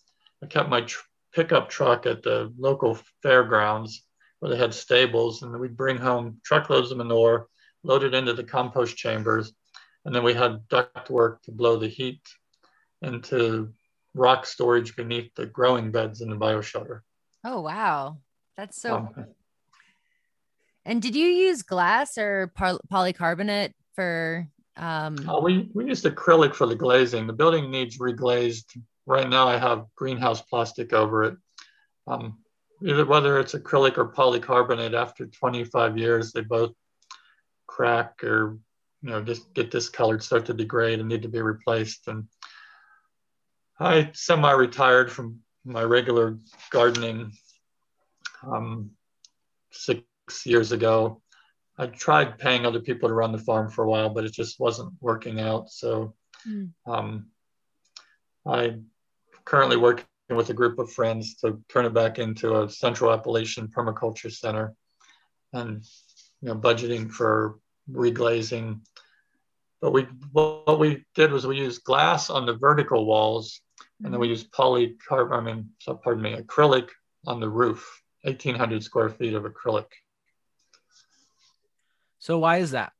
I 0.43 0.47
kept 0.47 0.69
my 0.69 0.83
tr- 0.83 1.05
pickup 1.33 1.69
truck 1.69 2.07
at 2.07 2.23
the 2.23 2.53
local 2.59 2.99
fairgrounds 3.23 4.05
where 4.41 4.51
they 4.51 4.59
had 4.59 4.75
stables, 4.75 5.43
and 5.43 5.59
we'd 5.59 5.77
bring 5.77 5.97
home 5.97 6.41
truckloads 6.45 6.91
of 6.91 6.99
manure, 6.99 7.49
load 7.85 8.03
it 8.03 8.15
into 8.15 8.33
the 8.33 8.45
compost 8.45 8.97
chambers, 8.97 9.53
and 10.05 10.15
then 10.15 10.25
we 10.25 10.35
had 10.35 10.67
duct 10.69 11.11
work 11.11 11.43
to 11.43 11.53
blow 11.53 11.77
the 11.77 11.89
heat 11.89 12.21
into 13.03 13.73
rock 14.15 14.47
storage 14.47 14.97
beneath 14.97 15.33
the 15.37 15.47
growing 15.47 15.91
beds 15.91 16.21
in 16.21 16.31
the 16.31 16.37
bioshelter. 16.37 17.01
Oh 17.45 17.61
wow, 17.61 18.19
that's 18.57 18.81
so 18.81 18.97
um, 18.97 19.27
and 20.85 21.01
did 21.01 21.15
you 21.15 21.27
use 21.27 21.63
glass 21.63 22.19
or 22.19 22.53
polycarbonate 22.59 23.73
for? 23.95 24.49
Um... 24.77 25.29
Uh, 25.29 25.41
we 25.41 25.69
we 25.75 25.87
used 25.87 26.05
acrylic 26.05 26.55
for 26.55 26.67
the 26.67 26.75
glazing. 26.75 27.27
The 27.27 27.33
building 27.33 27.71
needs 27.71 27.99
reglazed. 27.99 28.77
Right 29.07 29.29
now, 29.29 29.49
I 29.49 29.59
have 29.59 29.87
greenhouse 29.97 30.43
plastic 30.43 30.93
over 30.93 31.25
it. 31.25 31.37
Um, 32.07 32.39
either 32.85 33.05
whether 33.05 33.39
it's 33.39 33.55
acrylic 33.55 33.99
or 33.99 34.13
polycarbonate, 34.13 34.95
after 34.95 35.27
25 35.27 35.99
years, 35.99 36.33
they 36.33 36.41
both 36.43 36.73
crack 37.67 38.23
or 38.23 38.59
you 39.03 39.11
know 39.11 39.23
just 39.23 39.53
get 39.55 39.71
discolored, 39.71 40.23
start 40.23 40.47
to 40.47 40.55
degrade, 40.55 41.01
and 41.01 41.09
need 41.09 41.23
to 41.23 41.29
be 41.29 41.43
replaced. 41.43 42.07
And 42.07 42.29
I 43.81 44.11
semi-retired 44.13 45.11
from 45.11 45.41
my 45.65 45.83
regular 45.83 46.39
gardening 46.71 47.33
um, 48.47 48.91
six 49.71 50.05
years 50.45 50.73
ago. 50.73 51.21
I 51.79 51.87
tried 51.87 52.39
paying 52.39 52.67
other 52.67 52.81
people 52.81 53.09
to 53.09 53.15
run 53.15 53.33
the 53.33 53.39
farm 53.39 53.71
for 53.71 53.85
a 53.85 53.89
while, 53.89 54.11
but 54.11 54.25
it 54.25 54.33
just 54.33 54.61
wasn't 54.61 54.93
working 55.01 55.41
out. 55.41 55.71
So 55.71 56.15
mm. 56.47 56.71
um, 56.87 57.27
I'm 58.47 58.87
currently 59.45 59.77
working 59.77 60.07
with 60.31 60.51
a 60.51 60.55
group 60.55 60.79
of 60.79 60.93
friends 60.93 61.37
to 61.37 61.63
turn 61.69 61.85
it 61.85 61.95
back 61.95 62.19
into 62.19 62.63
a 62.63 62.71
Central 62.71 63.13
Appalachian 63.13 63.69
permaculture 63.69 64.33
center, 64.33 64.75
and 65.53 65.85
you 66.41 66.49
know, 66.49 66.57
budgeting 66.57 67.11
for 67.11 67.59
reglazing. 67.91 68.81
But 69.81 69.93
we 69.93 70.03
what 70.33 70.79
we 70.79 71.05
did 71.15 71.33
was 71.33 71.47
we 71.47 71.59
used 71.59 71.85
glass 71.85 72.31
on 72.31 72.47
the 72.47 72.55
vertical 72.55 73.05
walls, 73.05 73.61
and 74.03 74.13
then 74.13 74.21
we 74.21 74.29
used 74.29 74.53
polycarbonate. 74.53 75.33
I 75.33 75.41
mean, 75.41 75.71
so 75.81 75.95
pardon 75.95 76.23
me, 76.23 76.37
acrylic 76.37 76.89
on 77.27 77.41
the 77.41 77.49
roof. 77.49 78.03
1,800 78.23 78.85
square 78.85 79.11
feet 79.11 79.35
of 79.35 79.43
acrylic. 79.43 79.87
So 82.21 82.39
why 82.39 82.59
is 82.59 82.71
that? 82.71 82.93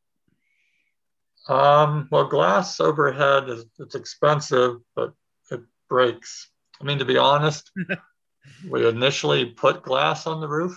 Um, 1.49 2.09
well, 2.11 2.27
glass 2.27 2.81
overhead 2.81 3.49
is 3.49 3.65
it's 3.79 3.95
expensive, 3.95 4.77
but 4.95 5.13
breaks. 5.93 6.49
I 6.81 6.85
mean, 6.85 7.01
to 7.01 7.05
be 7.05 7.19
honest, 7.19 7.71
we 8.71 8.89
initially 8.89 9.45
put 9.45 9.83
glass 9.83 10.27
on 10.27 10.41
the 10.41 10.49
roof, 10.49 10.75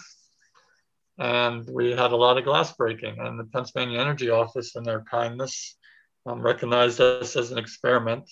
and 1.17 1.65
we 1.69 1.91
had 1.91 2.11
a 2.11 2.17
lot 2.17 2.37
of 2.37 2.43
glass 2.43 2.73
breaking. 2.73 3.15
And 3.19 3.39
the 3.39 3.45
Pennsylvania 3.45 4.01
Energy 4.01 4.29
Office, 4.29 4.75
in 4.75 4.83
their 4.83 5.05
kindness, 5.09 5.77
um, 6.25 6.41
recognized 6.41 6.99
us 6.99 7.37
as 7.37 7.51
an 7.51 7.57
experiment. 7.57 8.29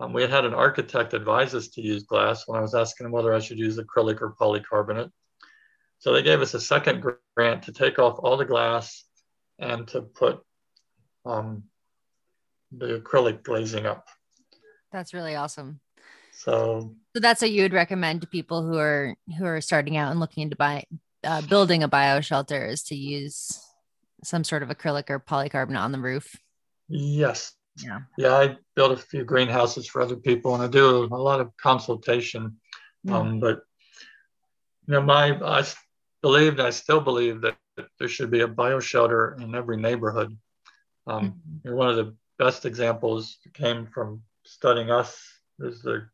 Um, 0.00 0.12
we 0.12 0.22
had 0.22 0.32
had 0.32 0.44
an 0.44 0.54
architect 0.54 1.14
advise 1.14 1.54
us 1.54 1.68
to 1.74 1.80
use 1.80 2.02
glass 2.02 2.48
when 2.48 2.58
I 2.58 2.62
was 2.62 2.74
asking 2.74 3.12
whether 3.12 3.32
I 3.32 3.38
should 3.38 3.58
use 3.58 3.78
acrylic 3.78 4.20
or 4.20 4.34
polycarbonate. 4.34 5.12
So 6.00 6.12
they 6.12 6.24
gave 6.24 6.40
us 6.40 6.54
a 6.54 6.60
second 6.60 7.04
grant 7.36 7.62
to 7.62 7.72
take 7.72 8.00
off 8.00 8.18
all 8.18 8.36
the 8.36 8.44
glass 8.44 9.04
and 9.60 9.86
to 9.88 10.02
put 10.02 10.40
um, 11.24 11.62
the 12.72 12.98
acrylic 12.98 13.44
glazing 13.44 13.86
up. 13.86 14.08
That's 14.90 15.14
really 15.14 15.36
awesome. 15.36 15.78
So, 16.42 16.96
so 17.14 17.20
that's 17.20 17.40
what 17.40 17.52
you 17.52 17.62
would 17.62 17.72
recommend 17.72 18.22
to 18.22 18.26
people 18.26 18.62
who 18.62 18.76
are 18.76 19.14
who 19.38 19.44
are 19.44 19.60
starting 19.60 19.96
out 19.96 20.10
and 20.10 20.18
looking 20.18 20.42
into 20.42 20.56
buy, 20.56 20.84
uh, 21.22 21.42
building 21.42 21.84
a 21.84 21.88
bio 21.88 22.20
shelter 22.20 22.66
is 22.66 22.82
to 22.84 22.96
use 22.96 23.60
some 24.24 24.42
sort 24.42 24.64
of 24.64 24.68
acrylic 24.68 25.08
or 25.08 25.20
polycarbonate 25.20 25.78
on 25.78 25.92
the 25.92 26.00
roof. 26.00 26.34
Yes. 26.88 27.52
Yeah. 27.76 28.00
Yeah. 28.18 28.34
I 28.34 28.56
built 28.74 28.90
a 28.90 28.96
few 28.96 29.24
greenhouses 29.24 29.86
for 29.86 30.02
other 30.02 30.16
people, 30.16 30.54
and 30.54 30.64
I 30.64 30.66
do 30.66 31.04
a 31.04 31.06
lot 31.14 31.40
of 31.40 31.56
consultation. 31.56 32.56
Mm. 33.06 33.12
Um, 33.12 33.40
but 33.40 33.60
you 34.88 34.94
know, 34.94 35.02
my 35.02 35.38
I 35.40 35.64
believed, 36.22 36.58
I 36.58 36.70
still 36.70 37.00
believe 37.00 37.40
that 37.42 37.56
there 38.00 38.08
should 38.08 38.32
be 38.32 38.40
a 38.40 38.48
bio 38.48 38.80
shelter 38.80 39.36
in 39.40 39.54
every 39.54 39.76
neighborhood. 39.76 40.36
Um, 41.06 41.40
mm-hmm. 41.64 41.76
One 41.76 41.88
of 41.88 41.96
the 41.96 42.16
best 42.36 42.66
examples 42.66 43.38
came 43.54 43.86
from 43.86 44.22
studying 44.44 44.90
us 44.90 45.16
is 45.60 45.82
the 45.82 46.08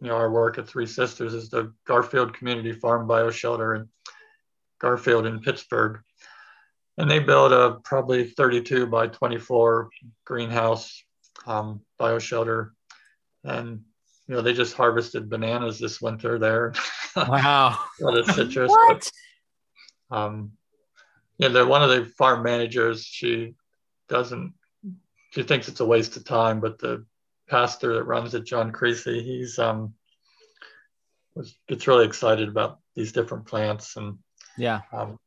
you 0.00 0.08
know 0.08 0.16
our 0.16 0.30
work 0.30 0.58
at 0.58 0.68
Three 0.68 0.86
Sisters 0.86 1.34
is 1.34 1.50
the 1.50 1.72
Garfield 1.86 2.34
Community 2.34 2.72
Farm 2.72 3.08
Bioshelter 3.08 3.76
in 3.76 3.88
Garfield 4.80 5.26
in 5.26 5.40
Pittsburgh, 5.40 6.00
and 6.98 7.10
they 7.10 7.18
built 7.18 7.52
a 7.52 7.78
probably 7.84 8.24
32 8.30 8.86
by 8.86 9.08
24 9.08 9.90
greenhouse 10.24 11.02
um, 11.46 11.80
bioshelter, 12.00 12.70
and 13.44 13.80
you 14.28 14.34
know 14.34 14.42
they 14.42 14.52
just 14.52 14.74
harvested 14.74 15.28
bananas 15.28 15.78
this 15.78 16.00
winter 16.00 16.38
there. 16.38 16.74
Wow, 17.16 17.78
a 18.00 18.04
lot 18.04 18.18
of 18.18 18.26
citrus. 18.26 18.68
what? 18.70 19.08
But, 20.10 20.16
um, 20.18 20.50
yeah, 21.38 21.46
the 21.46 21.64
one 21.64 21.84
of 21.84 21.90
the 21.90 22.06
farm 22.18 22.42
managers, 22.42 23.04
she 23.04 23.54
doesn't, 24.08 24.52
she 25.30 25.44
thinks 25.44 25.68
it's 25.68 25.78
a 25.78 25.86
waste 25.86 26.16
of 26.16 26.24
time, 26.24 26.58
but 26.58 26.80
the 26.80 27.06
pastor 27.48 27.94
that 27.94 28.04
runs 28.04 28.34
it, 28.34 28.44
John 28.44 28.72
Creasy, 28.72 29.22
he's 29.22 29.58
um 29.58 29.94
was 31.34 31.56
gets 31.68 31.86
really 31.86 32.06
excited 32.06 32.48
about 32.48 32.78
these 32.94 33.12
different 33.12 33.46
plants 33.46 33.96
and 33.96 34.18
yeah, 34.56 34.82
um, 34.92 35.18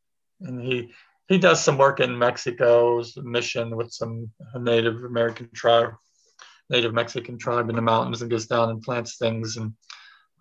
and 0.42 0.62
he 0.62 0.94
he 1.28 1.38
does 1.38 1.62
some 1.62 1.78
work 1.78 2.00
in 2.00 2.18
Mexico's 2.18 3.18
mission 3.18 3.76
with 3.76 3.92
some 3.92 4.32
Native 4.56 5.04
American 5.04 5.50
tribe, 5.54 5.94
Native 6.70 6.94
Mexican 6.94 7.38
tribe 7.38 7.70
in 7.70 7.76
the 7.76 7.82
mountains, 7.82 8.22
and 8.22 8.32
goes 8.32 8.48
down 8.48 8.70
and 8.70 8.82
plants 8.82 9.18
things. 9.18 9.58
And 9.58 9.74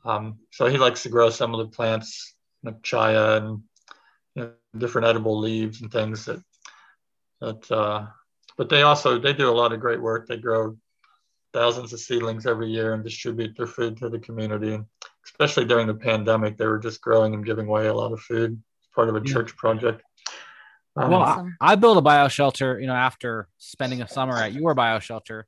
um, 0.05 0.39
so 0.53 0.67
he 0.67 0.79
likes 0.79 1.03
to 1.03 1.09
grow 1.09 1.31
some 1.31 1.53
of 1.53 1.59
the 1.59 1.75
plants, 1.75 2.35
like 2.63 2.81
chaya 2.83 3.39
and 3.39 3.63
you 4.37 4.43
know, 4.43 4.53
different 4.79 5.09
edible 5.09 5.39
leaves 5.41 5.81
and 5.81 5.91
things 5.91 6.27
that 6.27 6.41
that 7.41 7.71
uh, 7.73 8.07
but 8.57 8.69
they 8.69 8.83
also 8.83 9.19
they 9.19 9.33
do 9.33 9.51
a 9.51 9.59
lot 9.59 9.73
of 9.73 9.81
great 9.81 10.01
work. 10.01 10.29
They 10.29 10.37
grow 10.37 10.77
thousands 11.57 11.95
of 11.95 12.01
seedlings 12.01 12.45
every 12.45 12.69
year 12.69 12.93
and 12.93 13.03
distribute 13.03 13.57
their 13.57 13.67
food 13.67 13.97
to 13.97 14.11
the 14.11 14.19
community. 14.19 14.75
And 14.75 14.85
especially 15.25 15.65
during 15.65 15.87
the 15.87 15.95
pandemic, 15.95 16.59
they 16.59 16.67
were 16.67 16.79
just 16.79 17.01
growing 17.01 17.33
and 17.33 17.47
giving 17.47 17.67
away 17.67 17.87
a 17.87 17.95
lot 17.95 18.13
of 18.13 18.21
food. 18.21 18.53
As 18.53 18.89
part 18.95 19.09
of 19.09 19.17
a 19.17 19.23
church 19.23 19.57
project. 19.57 20.03
Um, 20.97 21.11
well, 21.11 21.23
I, 21.23 21.73
I 21.73 21.75
built 21.77 21.97
a 21.97 22.03
bio 22.03 22.29
shelter, 22.29 22.79
you 22.79 22.87
know, 22.87 22.95
after 22.95 23.49
spending 23.57 24.03
a 24.03 24.09
summer 24.09 24.37
at 24.37 24.53
your 24.53 24.75
bio 24.75 24.99
shelter, 24.99 25.47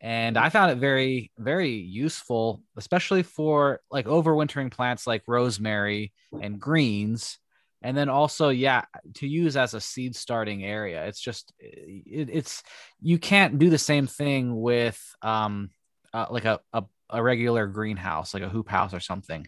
and 0.00 0.36
I 0.36 0.48
found 0.48 0.72
it 0.72 0.78
very, 0.78 1.30
very 1.38 1.70
useful, 1.70 2.60
especially 2.76 3.22
for 3.22 3.80
like 3.90 4.06
overwintering 4.06 4.72
plants 4.72 5.06
like 5.06 5.22
rosemary 5.28 6.12
and 6.40 6.60
greens 6.60 7.38
and 7.84 7.96
then 7.96 8.08
also 8.08 8.48
yeah 8.48 8.82
to 9.12 9.28
use 9.28 9.56
as 9.56 9.74
a 9.74 9.80
seed 9.80 10.16
starting 10.16 10.64
area 10.64 11.06
it's 11.06 11.20
just 11.20 11.52
it, 11.60 12.28
it's 12.32 12.64
you 13.00 13.18
can't 13.18 13.58
do 13.60 13.70
the 13.70 13.78
same 13.78 14.08
thing 14.08 14.60
with 14.60 15.00
um 15.22 15.70
uh, 16.12 16.26
like 16.30 16.46
a, 16.46 16.60
a, 16.72 16.82
a 17.10 17.22
regular 17.22 17.66
greenhouse 17.66 18.34
like 18.34 18.42
a 18.42 18.48
hoop 18.48 18.68
house 18.68 18.94
or 18.94 19.00
something. 19.00 19.46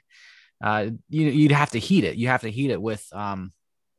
Uh 0.63 0.91
you, 1.09 1.29
you'd 1.29 1.53
have 1.53 1.71
to 1.71 1.79
heat 1.79 2.05
it. 2.05 2.17
You 2.17 2.29
have 2.29 2.43
to 2.43 2.51
heat 2.51 2.71
it 2.71 2.81
with 2.81 3.07
um 3.13 3.53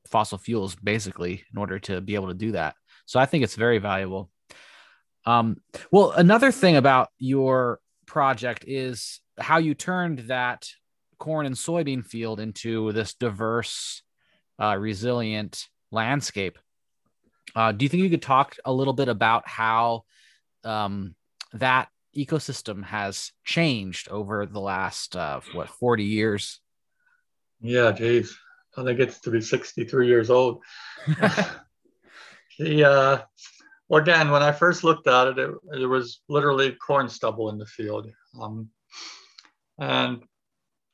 fossil 0.07 0.37
fuels 0.37 0.75
basically 0.75 1.43
in 1.51 1.57
order 1.57 1.79
to 1.79 1.99
be 1.99 2.15
able 2.15 2.27
to 2.27 2.33
do 2.33 2.51
that. 2.53 2.75
So 3.05 3.19
i 3.19 3.25
think 3.25 3.43
it's 3.43 3.55
very 3.55 3.79
valuable. 3.79 4.29
Um 5.25 5.57
well 5.91 6.11
another 6.11 6.51
thing 6.51 6.75
about 6.75 7.09
your 7.17 7.79
project 8.05 8.65
is 8.67 9.19
how 9.39 9.57
you 9.57 9.73
turned 9.73 10.19
that 10.19 10.69
corn 11.19 11.45
and 11.45 11.55
soybean 11.55 12.05
field 12.05 12.39
into 12.39 12.91
this 12.91 13.13
diverse 13.15 14.03
uh, 14.59 14.75
resilient 14.77 15.67
landscape. 15.91 16.57
Uh, 17.55 17.71
do 17.71 17.85
you 17.85 17.89
think 17.89 18.03
you 18.03 18.09
could 18.09 18.21
talk 18.21 18.57
a 18.65 18.73
little 18.73 18.93
bit 18.93 19.07
about 19.07 19.47
how 19.47 20.03
um, 20.63 21.15
that 21.53 21.89
ecosystem 22.15 22.83
has 22.83 23.31
changed 23.43 24.09
over 24.09 24.45
the 24.45 24.59
last 24.59 25.15
uh, 25.15 25.39
what 25.53 25.69
40 25.69 26.03
years? 26.03 26.59
Yeah, 27.61 27.91
geez, 27.91 28.37
I 28.75 28.83
think 28.83 28.99
it's 28.99 29.19
to 29.21 29.31
be 29.31 29.41
63 29.41 30.07
years 30.07 30.29
old. 30.29 30.63
the 32.59 32.83
uh, 32.83 33.21
well, 33.89 34.01
again, 34.01 34.31
when 34.31 34.43
I 34.43 34.51
first 34.51 34.83
looked 34.83 35.07
at 35.07 35.27
it, 35.27 35.39
it, 35.39 35.51
it 35.81 35.85
was 35.85 36.21
literally 36.27 36.73
corn 36.73 37.07
stubble 37.07 37.49
in 37.49 37.57
the 37.57 37.65
field. 37.65 38.07
Um, 38.39 38.69
and 39.79 40.23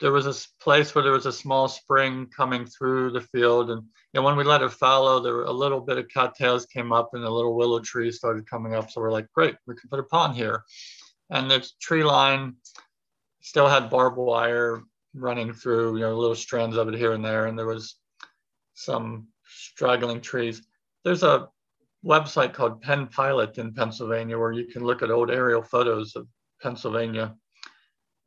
there 0.03 0.11
was 0.11 0.27
a 0.27 0.61
place 0.61 0.93
where 0.93 1.01
there 1.01 1.13
was 1.13 1.27
a 1.27 1.31
small 1.31 1.69
spring 1.69 2.27
coming 2.35 2.65
through 2.65 3.09
the 3.09 3.21
field. 3.21 3.71
And 3.71 3.81
you 3.81 4.19
know, 4.19 4.21
when 4.23 4.35
we 4.35 4.43
let 4.43 4.61
it 4.61 4.73
fallow, 4.73 5.21
there 5.21 5.33
were 5.33 5.45
a 5.45 5.51
little 5.51 5.79
bit 5.79 5.97
of 5.97 6.09
cattails 6.09 6.65
came 6.65 6.91
up 6.91 7.11
and 7.13 7.23
a 7.23 7.29
little 7.29 7.55
willow 7.55 7.79
tree 7.79 8.11
started 8.11 8.49
coming 8.49 8.75
up. 8.75 8.91
So 8.91 8.99
we're 8.99 9.13
like, 9.13 9.31
great, 9.31 9.55
we 9.65 9.75
can 9.75 9.89
put 9.89 10.01
a 10.01 10.03
pond 10.03 10.35
here. 10.35 10.65
And 11.29 11.49
the 11.49 11.65
tree 11.81 12.03
line 12.03 12.57
still 13.39 13.69
had 13.69 13.89
barbed 13.89 14.17
wire 14.17 14.83
running 15.13 15.53
through, 15.53 15.95
you 15.95 16.01
know, 16.01 16.19
little 16.19 16.35
strands 16.35 16.75
of 16.75 16.89
it 16.89 16.95
here 16.95 17.13
and 17.13 17.23
there. 17.23 17.45
And 17.45 17.57
there 17.57 17.65
was 17.65 17.95
some 18.73 19.27
straggling 19.45 20.19
trees. 20.19 20.63
There's 21.05 21.23
a 21.23 21.47
website 22.05 22.53
called 22.53 22.81
Penn 22.81 23.07
Pilot 23.07 23.57
in 23.57 23.73
Pennsylvania 23.73 24.37
where 24.37 24.51
you 24.51 24.65
can 24.65 24.83
look 24.83 25.01
at 25.01 25.11
old 25.11 25.31
aerial 25.31 25.61
photos 25.61 26.17
of 26.17 26.27
Pennsylvania. 26.61 27.37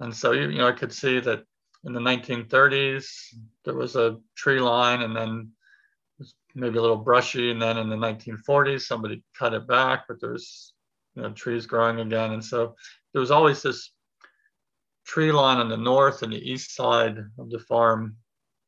And 0.01 0.17
so, 0.17 0.33
you 0.33 0.57
know, 0.57 0.69
I 0.69 0.73
could 0.73 0.91
see 0.91 1.21
that 1.21 1.45
in 1.85 1.93
the 1.93 2.01
1930s, 2.01 3.07
there 3.65 3.75
was 3.75 3.97
a 3.97 4.19
tree 4.37 4.61
line 4.61 5.03
and 5.03 5.15
then 5.15 5.53
maybe 6.55 6.79
a 6.79 6.81
little 6.81 6.97
brushy. 6.97 7.51
And 7.51 7.61
then 7.61 7.77
in 7.79 7.89
the 7.89 7.97
1940s, 7.97 8.83
somebody 8.83 9.23
cut 9.39 9.55
it 9.55 9.69
back, 9.69 10.05
but 10.09 10.21
there's 10.21 10.73
you 11.15 11.23
know, 11.23 11.31
trees 11.31 11.67
growing 11.67 12.01
again. 12.01 12.33
And 12.33 12.45
so 12.45 12.75
there 13.13 13.21
was 13.21 13.31
always 13.31 13.63
this 13.63 13.93
tree 15.07 15.33
line 15.33 15.59
on 15.59 15.69
the 15.69 15.77
north 15.77 16.23
and 16.23 16.33
the 16.33 16.51
east 16.51 16.75
side 16.75 17.19
of 17.39 17.51
the 17.51 17.61
farm 17.61 18.17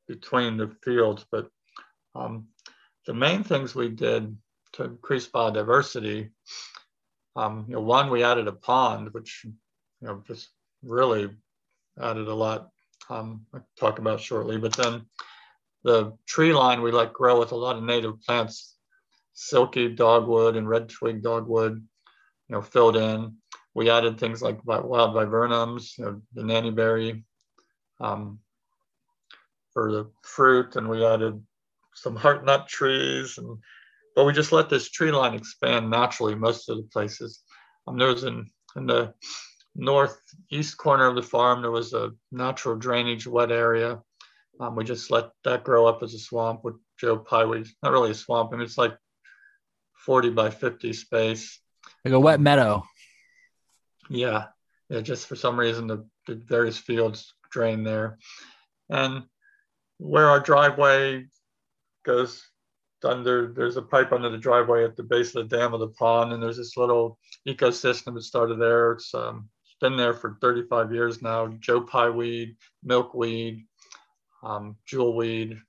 between 0.06 0.56
the 0.56 0.74
fields. 0.82 1.26
But 1.30 1.48
um, 2.14 2.48
the 3.06 3.14
main 3.14 3.42
things 3.42 3.74
we 3.74 3.88
did 3.88 4.36
to 4.74 4.84
increase 4.84 5.26
biodiversity, 5.26 6.30
um, 7.36 7.64
you 7.68 7.74
know, 7.74 7.80
one, 7.80 8.10
we 8.10 8.22
added 8.22 8.48
a 8.48 8.52
pond, 8.52 9.12
which, 9.12 9.42
you 9.44 9.52
know, 10.06 10.22
just 10.26 10.50
really 10.82 11.30
added 12.00 12.28
a 12.28 12.34
lot 12.34 12.68
um, 13.10 13.46
I'll 13.54 13.66
talk 13.78 13.98
about 13.98 14.20
shortly. 14.20 14.58
But 14.58 14.76
then 14.76 15.06
the 15.84 16.16
tree 16.26 16.52
line 16.52 16.82
we 16.82 16.90
let 16.90 17.12
grow 17.12 17.38
with 17.38 17.52
a 17.52 17.56
lot 17.56 17.76
of 17.76 17.82
native 17.82 18.20
plants, 18.22 18.76
silky 19.34 19.88
dogwood 19.88 20.56
and 20.56 20.68
red 20.68 20.88
twig 20.88 21.22
dogwood, 21.22 21.74
you 21.74 22.54
know, 22.54 22.62
filled 22.62 22.96
in. 22.96 23.36
We 23.74 23.90
added 23.90 24.18
things 24.18 24.42
like 24.42 24.64
wild 24.64 25.14
viburnums, 25.14 25.96
you 25.96 26.04
know, 26.04 26.22
the 26.34 26.42
nannyberry 26.42 27.22
um, 28.00 28.40
for 29.72 29.92
the 29.92 30.10
fruit, 30.22 30.76
and 30.76 30.88
we 30.88 31.04
added 31.04 31.40
some 31.94 32.16
heart 32.16 32.44
nut 32.44 32.66
trees. 32.66 33.38
And 33.38 33.58
but 34.16 34.24
we 34.24 34.32
just 34.32 34.50
let 34.52 34.68
this 34.68 34.90
tree 34.90 35.12
line 35.12 35.34
expand 35.34 35.90
naturally 35.90 36.34
most 36.34 36.68
of 36.68 36.76
the 36.76 36.88
places. 36.92 37.42
Um, 37.86 37.98
there 37.98 38.08
was 38.08 38.24
in 38.24 38.46
in 38.76 38.86
the 38.86 39.14
northeast 39.78 40.76
corner 40.76 41.06
of 41.06 41.14
the 41.14 41.22
farm, 41.22 41.62
there 41.62 41.70
was 41.70 41.94
a 41.94 42.10
natural 42.32 42.76
drainage 42.76 43.26
wet 43.26 43.52
area. 43.52 44.02
Um, 44.60 44.74
we 44.74 44.84
just 44.84 45.10
let 45.10 45.30
that 45.44 45.62
grow 45.62 45.86
up 45.86 46.02
as 46.02 46.14
a 46.14 46.18
swamp 46.18 46.64
with 46.64 46.74
Joe 46.98 47.16
Pye. 47.16 47.44
Not 47.82 47.92
really 47.92 48.10
a 48.10 48.14
swamp, 48.14 48.50
I 48.52 48.56
mean, 48.56 48.64
it's 48.64 48.76
like 48.76 48.96
40 50.04 50.30
by 50.30 50.50
50 50.50 50.92
space. 50.92 51.60
Like 52.04 52.14
a 52.14 52.20
wet 52.20 52.40
meadow. 52.40 52.84
Yeah. 54.10 54.46
Yeah. 54.90 55.00
Just 55.00 55.26
for 55.26 55.36
some 55.36 55.58
reason, 55.58 55.86
the, 55.86 56.06
the 56.26 56.34
various 56.34 56.78
fields 56.78 57.34
drain 57.50 57.84
there. 57.84 58.18
And 58.90 59.24
where 59.98 60.28
our 60.28 60.40
driveway 60.40 61.26
goes 62.04 62.42
under, 63.04 63.52
there's 63.52 63.76
a 63.76 63.82
pipe 63.82 64.12
under 64.12 64.30
the 64.30 64.38
driveway 64.38 64.84
at 64.84 64.96
the 64.96 65.04
base 65.04 65.34
of 65.36 65.48
the 65.48 65.56
dam 65.56 65.72
of 65.72 65.80
the 65.80 65.88
pond. 65.88 66.32
And 66.32 66.42
there's 66.42 66.56
this 66.56 66.76
little 66.76 67.18
ecosystem 67.46 68.14
that 68.14 68.22
started 68.22 68.58
there. 68.58 68.92
It's 68.92 69.14
um, 69.14 69.48
been 69.80 69.96
there 69.96 70.14
for 70.14 70.38
35 70.40 70.92
years 70.92 71.22
now. 71.22 71.48
Joe 71.58 71.80
Pye 71.80 72.10
weed, 72.10 72.56
milkweed, 72.82 73.64
um, 74.42 74.76
jewelweed, 74.86 75.60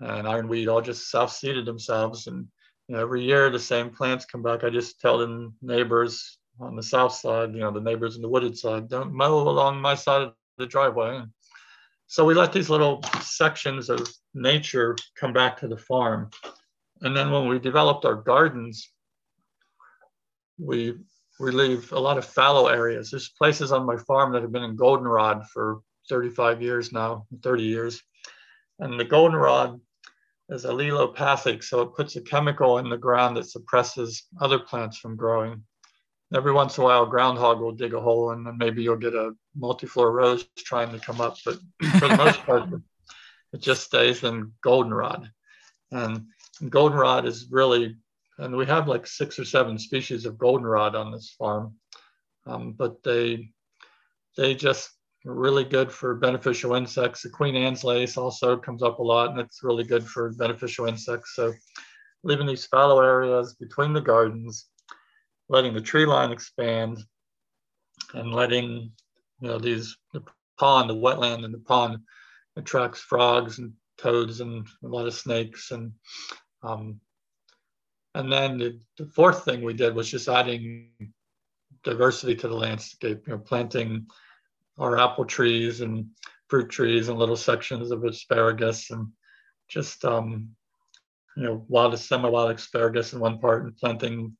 and 0.00 0.28
ironweed 0.28 0.68
all 0.68 0.80
just 0.80 1.10
self-seeded 1.10 1.64
themselves. 1.64 2.26
And 2.26 2.46
you 2.88 2.96
know, 2.96 3.02
every 3.02 3.22
year 3.22 3.50
the 3.50 3.58
same 3.58 3.90
plants 3.90 4.24
come 4.24 4.42
back. 4.42 4.64
I 4.64 4.70
just 4.70 5.00
tell 5.00 5.18
the 5.18 5.52
neighbors 5.62 6.38
on 6.60 6.76
the 6.76 6.82
south 6.82 7.14
side, 7.14 7.52
you 7.54 7.60
know, 7.60 7.70
the 7.70 7.80
neighbors 7.80 8.16
in 8.16 8.22
the 8.22 8.28
wooded 8.28 8.56
side, 8.56 8.88
don't 8.88 9.12
mow 9.12 9.48
along 9.48 9.80
my 9.80 9.94
side 9.94 10.22
of 10.22 10.34
the 10.58 10.66
driveway. 10.66 11.22
So 12.06 12.24
we 12.24 12.34
let 12.34 12.52
these 12.52 12.70
little 12.70 13.02
sections 13.22 13.88
of 13.88 14.08
nature 14.34 14.96
come 15.16 15.32
back 15.32 15.58
to 15.58 15.68
the 15.68 15.76
farm. 15.76 16.30
And 17.00 17.16
then 17.16 17.30
when 17.30 17.48
we 17.48 17.58
developed 17.58 18.04
our 18.04 18.14
gardens, 18.14 18.90
we 20.58 20.94
we 21.40 21.50
leave 21.50 21.92
a 21.92 21.98
lot 21.98 22.18
of 22.18 22.24
fallow 22.24 22.68
areas. 22.68 23.10
There's 23.10 23.30
places 23.30 23.72
on 23.72 23.86
my 23.86 23.96
farm 23.96 24.32
that 24.32 24.42
have 24.42 24.52
been 24.52 24.62
in 24.62 24.76
goldenrod 24.76 25.46
for 25.52 25.80
35 26.08 26.62
years 26.62 26.92
now, 26.92 27.26
30 27.42 27.62
years. 27.62 28.02
And 28.78 28.98
the 28.98 29.04
goldenrod 29.04 29.80
is 30.48 30.64
allelopathic, 30.64 31.64
so 31.64 31.80
it 31.82 31.94
puts 31.94 32.16
a 32.16 32.20
chemical 32.20 32.78
in 32.78 32.88
the 32.88 32.96
ground 32.96 33.36
that 33.36 33.48
suppresses 33.48 34.24
other 34.40 34.58
plants 34.58 34.98
from 34.98 35.16
growing. 35.16 35.62
Every 36.34 36.52
once 36.52 36.76
in 36.76 36.82
a 36.82 36.86
while, 36.86 37.04
a 37.04 37.08
groundhog 37.08 37.60
will 37.60 37.72
dig 37.72 37.94
a 37.94 38.00
hole 38.00 38.30
and 38.30 38.46
then 38.46 38.58
maybe 38.58 38.82
you'll 38.82 38.96
get 38.96 39.14
a 39.14 39.32
multiflora 39.58 40.12
rose 40.12 40.46
trying 40.58 40.92
to 40.92 40.98
come 40.98 41.20
up. 41.20 41.36
But 41.44 41.58
for 41.98 42.08
the 42.08 42.16
most 42.16 42.40
part, 42.44 42.68
it 43.52 43.60
just 43.60 43.84
stays 43.84 44.24
in 44.24 44.52
goldenrod. 44.62 45.30
And 45.92 46.26
goldenrod 46.68 47.24
is 47.24 47.48
really 47.50 47.96
and 48.38 48.56
we 48.56 48.66
have 48.66 48.88
like 48.88 49.06
six 49.06 49.38
or 49.38 49.44
seven 49.44 49.78
species 49.78 50.26
of 50.26 50.38
goldenrod 50.38 50.94
on 50.94 51.12
this 51.12 51.34
farm. 51.38 51.74
Um, 52.46 52.72
but 52.72 53.02
they 53.02 53.50
they 54.36 54.54
just 54.54 54.90
really 55.24 55.64
good 55.64 55.90
for 55.90 56.14
beneficial 56.14 56.74
insects. 56.74 57.22
The 57.22 57.30
Queen 57.30 57.56
Anne's 57.56 57.84
lace 57.84 58.16
also 58.16 58.56
comes 58.56 58.82
up 58.82 58.98
a 58.98 59.02
lot, 59.02 59.30
and 59.30 59.40
it's 59.40 59.62
really 59.62 59.84
good 59.84 60.06
for 60.06 60.32
beneficial 60.32 60.86
insects. 60.86 61.34
So 61.34 61.52
leaving 62.22 62.46
these 62.46 62.66
fallow 62.66 63.00
areas 63.00 63.54
between 63.54 63.92
the 63.92 64.00
gardens, 64.00 64.66
letting 65.48 65.72
the 65.72 65.80
tree 65.80 66.06
line 66.06 66.32
expand, 66.32 66.98
and 68.12 68.34
letting 68.34 68.92
you 69.40 69.48
know 69.48 69.58
these 69.58 69.96
the 70.12 70.22
pond, 70.58 70.90
the 70.90 70.94
wetland, 70.94 71.44
and 71.44 71.54
the 71.54 71.58
pond 71.58 71.98
attracts 72.56 73.00
frogs 73.00 73.58
and 73.58 73.72
toads 73.96 74.40
and 74.40 74.66
a 74.82 74.88
lot 74.88 75.06
of 75.06 75.14
snakes 75.14 75.70
and 75.70 75.92
um, 76.62 77.00
and 78.14 78.32
then 78.32 78.58
the, 78.58 78.80
the, 78.98 79.06
fourth 79.06 79.44
thing 79.44 79.62
we 79.62 79.74
did 79.74 79.94
was 79.94 80.10
just 80.10 80.28
adding 80.28 80.90
diversity 81.82 82.34
to 82.36 82.48
the 82.48 82.54
landscape, 82.54 83.22
you 83.26 83.32
know, 83.32 83.38
planting 83.38 84.06
our 84.78 84.98
apple 84.98 85.24
trees 85.24 85.80
and 85.80 86.06
fruit 86.48 86.70
trees 86.70 87.08
and 87.08 87.18
little 87.18 87.36
sections 87.36 87.90
of 87.90 88.04
asparagus 88.04 88.90
and 88.90 89.08
just 89.68 90.04
um, 90.04 90.50
you 91.36 91.42
know, 91.42 91.64
wild 91.68 91.98
semi-wild 91.98 92.52
asparagus 92.52 93.12
in 93.12 93.20
one 93.20 93.38
part 93.38 93.64
and 93.64 93.76
planting 93.76 94.36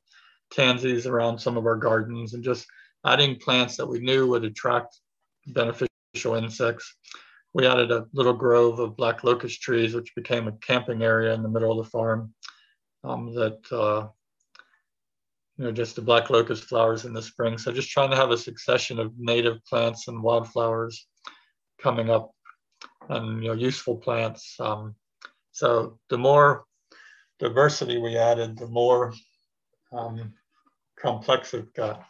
tansies 0.51 1.07
around 1.07 1.39
some 1.39 1.57
of 1.57 1.67
our 1.67 1.77
gardens 1.77 2.35
and 2.35 2.45
just 2.45 2.67
adding 3.05 3.37
plants 3.37 3.77
that 3.77 3.87
we 3.87 3.99
knew 3.99 4.29
would 4.29 4.45
attract 4.45 5.01
beneficial 5.49 6.35
insects. 6.37 6.95
We 7.53 7.67
added 7.67 7.91
a 7.91 8.07
little 8.13 8.33
grove 8.33 8.79
of 8.79 8.97
black 8.97 9.25
locust 9.25 9.61
trees, 9.61 9.95
which 9.95 10.15
became 10.15 10.49
a 10.49 10.53
camping 10.53 11.03
area 11.03 11.35
in 11.35 11.43
the 11.43 11.49
middle 11.49 11.79
of 11.79 11.85
the 11.85 11.91
farm. 11.91 12.33
Um, 13.05 13.35
that 13.35 13.61
uh, 13.71 14.09
you 15.59 15.65
know, 15.65 15.73
just 15.73 15.95
the 15.95 16.03
black 16.03 16.31
locust 16.31 16.65
flowers 16.65 17.05
in 17.05 17.13
the 17.13 17.23
spring. 17.23 17.59
So 17.59 17.71
just 17.71 17.91
trying 17.91 18.11
to 18.11 18.17
have 18.17 18.31
a 18.31 18.39
succession 18.39 18.99
of 18.99 19.13
native 19.19 19.65
plants 19.67 20.09
and 20.09 20.23
wildflowers 20.23 21.07
coming 21.81 22.11
up, 22.11 22.33
and 23.09 23.43
you 23.43 23.51
know, 23.51 23.55
useful 23.55 23.97
plants. 23.97 24.57
Um, 24.59 24.95
so 25.53 25.99
the 26.09 26.19
more 26.19 26.65
diversity 27.39 27.99
we 27.99 28.17
added, 28.17 28.59
the 28.59 28.69
more 28.69 29.13
um, 29.93 30.33
complex 30.99 31.55
it 31.55 31.73
got 31.75 32.05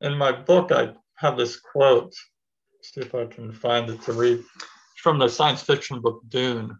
in 0.00 0.16
my 0.16 0.32
book, 0.32 0.72
I 0.72 0.92
have 1.16 1.36
this 1.36 1.58
quote. 1.58 2.14
see 2.82 3.00
if 3.00 3.14
I 3.14 3.26
can 3.26 3.52
find 3.52 3.90
it 3.90 4.00
to 4.02 4.12
read. 4.12 4.38
It's 4.38 5.02
from 5.02 5.18
the 5.18 5.28
science 5.28 5.62
fiction 5.62 6.00
book 6.00 6.22
Dune. 6.28 6.78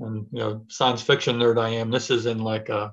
And 0.00 0.26
you 0.32 0.38
know, 0.38 0.64
science 0.68 1.02
fiction 1.02 1.38
nerd 1.38 1.60
I 1.60 1.70
am. 1.70 1.90
This 1.90 2.10
is 2.10 2.26
in 2.26 2.38
like 2.38 2.68
a 2.68 2.92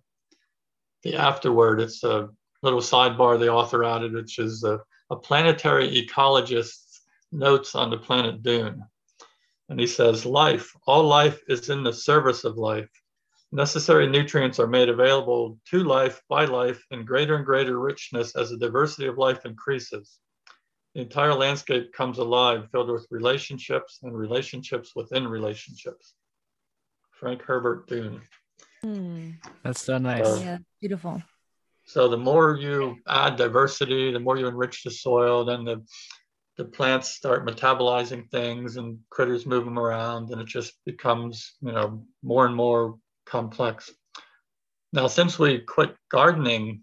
the 1.04 1.16
afterword. 1.16 1.80
It's 1.80 2.04
a 2.04 2.30
little 2.62 2.82
sidebar 2.82 3.39
the 3.39 3.52
author 3.52 3.84
added, 3.84 4.14
which 4.14 4.39
is 4.39 4.64
a, 4.64 4.80
a 5.10 5.16
planetary 5.16 5.89
ecologist's 5.89 7.02
notes 7.32 7.76
on 7.76 7.89
the 7.89 7.97
planet 7.97 8.43
Dune. 8.43 8.84
And 9.70 9.80
he 9.80 9.88
says, 9.88 10.26
life, 10.26 10.74
all 10.88 11.04
life 11.04 11.41
is 11.47 11.70
in 11.70 11.84
the 11.84 11.93
service 11.93 12.43
of 12.43 12.58
life. 12.58 12.89
Necessary 13.52 14.08
nutrients 14.08 14.60
are 14.60 14.68
made 14.68 14.89
available 14.89 15.60
to 15.70 15.84
life 15.84 16.22
by 16.28 16.45
life 16.45 16.84
in 16.91 17.06
greater 17.06 17.36
and 17.36 17.45
greater 17.45 17.80
richness 17.80 18.36
as 18.36 18.50
the 18.50 18.58
diversity 18.58 19.08
of 19.08 19.18
life 19.18 19.45
increases. 19.45 20.20
The 20.95 21.02
entire 21.02 21.34
landscape 21.34 21.93
comes 21.93 22.18
alive, 22.18 22.68
filled 22.72 22.89
with 22.89 23.08
relationships 23.12 24.00
and 24.04 24.16
relationships 24.16 24.95
within 24.95 25.28
relationships. 25.28 26.16
Frank 27.20 27.41
Herbert 27.41 27.88
Dune. 27.88 28.22
Hmm. 28.82 29.32
That's 29.63 29.82
so 29.82 29.97
nice. 29.97 30.26
Uh, 30.26 30.39
yeah, 30.41 30.57
beautiful. 30.80 31.22
So 31.84 32.07
the 32.07 32.17
more 32.17 32.55
you 32.55 32.97
add 33.07 33.36
diversity, 33.36 34.11
the 34.11 34.20
more 34.20 34.38
you 34.38 34.47
enrich 34.47 34.84
the 34.84 34.91
soil, 34.91 35.43
then 35.45 35.65
the 35.65 35.84
the 36.57 36.65
plants 36.65 37.09
start 37.09 37.47
metabolizing 37.47 38.30
things 38.30 38.76
and 38.76 38.99
critters 39.09 39.45
move 39.45 39.63
them 39.63 39.80
around 39.80 40.30
and 40.30 40.41
it 40.41 40.47
just 40.47 40.74
becomes 40.86 41.55
you 41.61 41.72
know 41.72 42.05
more 42.22 42.45
and 42.45 42.55
more 42.55 42.97
complex. 43.26 43.91
Now, 44.91 45.07
since 45.07 45.38
we 45.38 45.59
quit 45.59 45.95
gardening, 46.09 46.82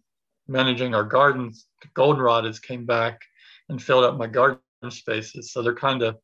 managing 0.49 0.95
our 0.95 1.05
gardens, 1.05 1.67
goldenrod 1.95 2.45
has 2.45 2.59
came 2.61 2.87
back 2.87 3.21
and 3.69 3.83
filled 3.83 4.05
up 4.05 4.17
my 4.17 4.29
garden 4.29 4.61
spaces. 4.91 5.53
So 5.53 5.63
they're 5.63 5.75
kind 5.75 6.03
of 6.03 6.17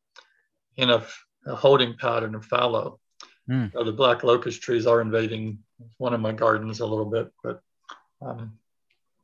in 0.77 0.89
a, 0.89 1.05
a 1.45 1.55
holding 1.55 1.95
pattern 1.97 2.35
of 2.35 2.45
fallow. 2.45 2.99
Mm. 3.49 3.73
So 3.73 3.83
the 3.83 3.91
black 3.91 4.23
locust 4.23 4.61
trees 4.61 4.87
are 4.87 5.01
invading 5.01 5.59
one 5.97 6.13
of 6.13 6.21
my 6.21 6.31
gardens 6.31 6.79
a 6.79 6.85
little 6.85 7.05
bit, 7.05 7.31
but 7.43 7.61
um, 8.21 8.57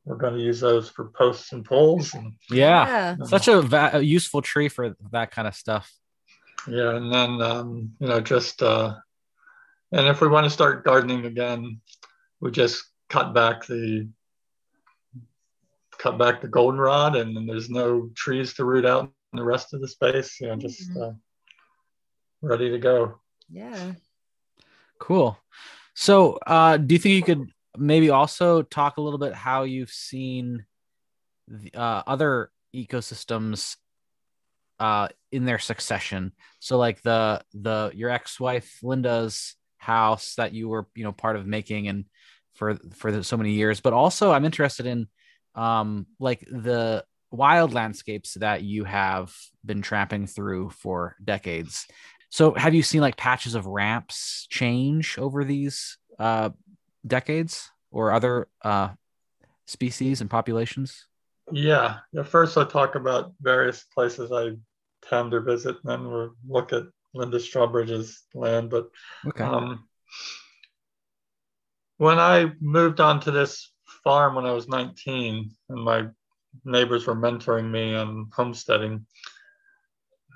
we're 0.04 0.16
going 0.16 0.34
to 0.34 0.40
use 0.40 0.60
those 0.60 0.88
for 0.88 1.06
posts 1.06 1.52
and 1.52 1.64
poles. 1.64 2.12
And, 2.14 2.34
yeah, 2.50 3.16
yeah. 3.18 3.24
such 3.24 3.48
a, 3.48 3.62
va- 3.62 3.90
a, 3.94 4.00
useful 4.00 4.42
tree 4.42 4.68
for 4.68 4.96
that 5.12 5.30
kind 5.30 5.48
of 5.48 5.54
stuff. 5.54 5.90
Yeah, 6.68 6.96
and 6.96 7.12
then 7.12 7.40
um, 7.40 7.92
you 8.00 8.08
know 8.08 8.20
just 8.20 8.62
uh, 8.62 8.96
and 9.92 10.06
if 10.06 10.20
we 10.20 10.28
want 10.28 10.44
to 10.44 10.50
start 10.50 10.84
gardening 10.84 11.24
again, 11.24 11.80
we 12.40 12.50
just 12.50 12.84
cut 13.08 13.32
back 13.32 13.66
the 13.66 14.08
cut 15.98 16.18
back 16.18 16.40
the 16.40 16.48
goldenrod, 16.48 17.16
and 17.16 17.34
then 17.34 17.46
there's 17.46 17.70
no 17.70 18.10
trees 18.14 18.54
to 18.54 18.64
root 18.64 18.84
out 18.84 19.10
in 19.32 19.38
the 19.38 19.44
rest 19.44 19.72
of 19.72 19.80
the 19.80 19.88
space. 19.88 20.40
You 20.40 20.48
know, 20.48 20.56
just 20.56 20.90
mm-hmm. 20.90 21.02
uh, 21.02 21.12
ready 22.42 22.70
to 22.70 22.78
go. 22.78 23.20
Yeah. 23.50 23.92
Cool. 25.00 25.36
So, 25.94 26.38
uh, 26.46 26.76
do 26.76 26.94
you 26.94 26.98
think 27.00 27.14
you 27.16 27.22
could 27.22 27.50
maybe 27.76 28.10
also 28.10 28.62
talk 28.62 28.98
a 28.98 29.00
little 29.00 29.18
bit 29.18 29.34
how 29.34 29.64
you've 29.64 29.90
seen 29.90 30.66
the, 31.48 31.72
uh, 31.74 32.02
other 32.06 32.50
ecosystems 32.74 33.76
uh, 34.78 35.08
in 35.32 35.44
their 35.44 35.58
succession? 35.58 36.32
So, 36.60 36.78
like 36.78 37.02
the 37.02 37.42
the 37.54 37.90
your 37.94 38.10
ex-wife 38.10 38.78
Linda's 38.82 39.56
house 39.78 40.34
that 40.36 40.52
you 40.52 40.68
were 40.68 40.86
you 40.94 41.04
know 41.04 41.12
part 41.12 41.36
of 41.36 41.46
making 41.46 41.88
and 41.88 42.04
for 42.54 42.76
for 42.94 43.22
so 43.22 43.38
many 43.38 43.52
years 43.52 43.80
but 43.80 43.94
also 43.94 44.30
i'm 44.30 44.44
interested 44.44 44.84
in 44.84 45.06
um 45.54 46.06
like 46.18 46.40
the 46.40 47.02
wild 47.30 47.72
landscapes 47.72 48.34
that 48.34 48.62
you 48.62 48.84
have 48.84 49.34
been 49.64 49.80
tramping 49.80 50.26
through 50.26 50.68
for 50.68 51.16
decades 51.24 51.86
so 52.30 52.54
have 52.54 52.74
you 52.74 52.82
seen 52.82 53.00
like 53.00 53.16
patches 53.16 53.54
of 53.54 53.66
ramps 53.66 54.46
change 54.50 55.18
over 55.18 55.44
these 55.44 55.98
uh 56.18 56.50
decades 57.06 57.70
or 57.90 58.12
other 58.12 58.48
uh 58.62 58.88
species 59.66 60.20
and 60.20 60.30
populations 60.30 61.06
yeah 61.52 61.98
first 62.24 62.56
i'll 62.56 62.66
talk 62.66 62.94
about 62.94 63.32
various 63.40 63.84
places 63.94 64.32
i 64.32 64.50
tend 65.08 65.30
to 65.30 65.40
visit 65.40 65.76
and 65.82 65.90
then 65.90 66.10
we'll 66.10 66.30
look 66.48 66.72
at 66.72 66.84
Linda 67.14 67.38
Strawbridge's 67.38 68.22
land. 68.34 68.70
But 68.70 68.90
okay. 69.26 69.44
um, 69.44 69.88
when 71.96 72.18
I 72.18 72.52
moved 72.60 73.00
onto 73.00 73.30
this 73.30 73.72
farm 74.04 74.34
when 74.34 74.46
I 74.46 74.52
was 74.52 74.68
19, 74.68 75.50
and 75.68 75.84
my 75.84 76.08
neighbors 76.64 77.06
were 77.06 77.16
mentoring 77.16 77.70
me 77.70 77.94
on 77.94 78.28
homesteading, 78.32 79.06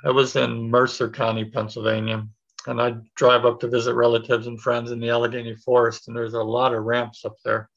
I 0.04 0.10
was 0.10 0.36
in 0.36 0.70
Mercer 0.70 1.08
County, 1.08 1.44
Pennsylvania, 1.44 2.26
and 2.66 2.80
I'd 2.80 3.02
drive 3.14 3.44
up 3.44 3.60
to 3.60 3.68
visit 3.68 3.94
relatives 3.94 4.46
and 4.46 4.60
friends 4.60 4.90
in 4.90 5.00
the 5.00 5.10
Allegheny 5.10 5.54
Forest, 5.56 6.08
and 6.08 6.16
there's 6.16 6.34
a 6.34 6.42
lot 6.42 6.74
of 6.74 6.84
ramps 6.84 7.24
up 7.24 7.36
there. 7.44 7.68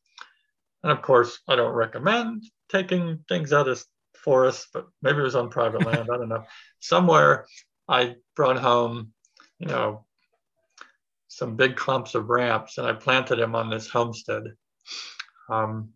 And 0.83 0.91
of 0.91 1.01
course, 1.01 1.39
I 1.47 1.55
don't 1.55 1.73
recommend 1.73 2.43
taking 2.69 3.23
things 3.27 3.53
out 3.53 3.67
of 3.67 3.83
forests, 4.15 4.67
but 4.73 4.87
maybe 5.01 5.19
it 5.19 5.23
was 5.23 5.35
on 5.35 5.49
private 5.49 5.85
land. 5.85 6.09
I 6.11 6.17
don't 6.17 6.29
know. 6.29 6.43
Somewhere 6.79 7.45
I 7.87 8.15
brought 8.35 8.57
home, 8.57 9.13
you 9.59 9.67
know, 9.67 10.05
some 11.27 11.55
big 11.55 11.75
clumps 11.75 12.15
of 12.15 12.29
ramps 12.29 12.77
and 12.77 12.87
I 12.87 12.93
planted 12.93 13.37
them 13.37 13.55
on 13.55 13.69
this 13.69 13.87
homestead. 13.87 14.43
Um, 15.49 15.89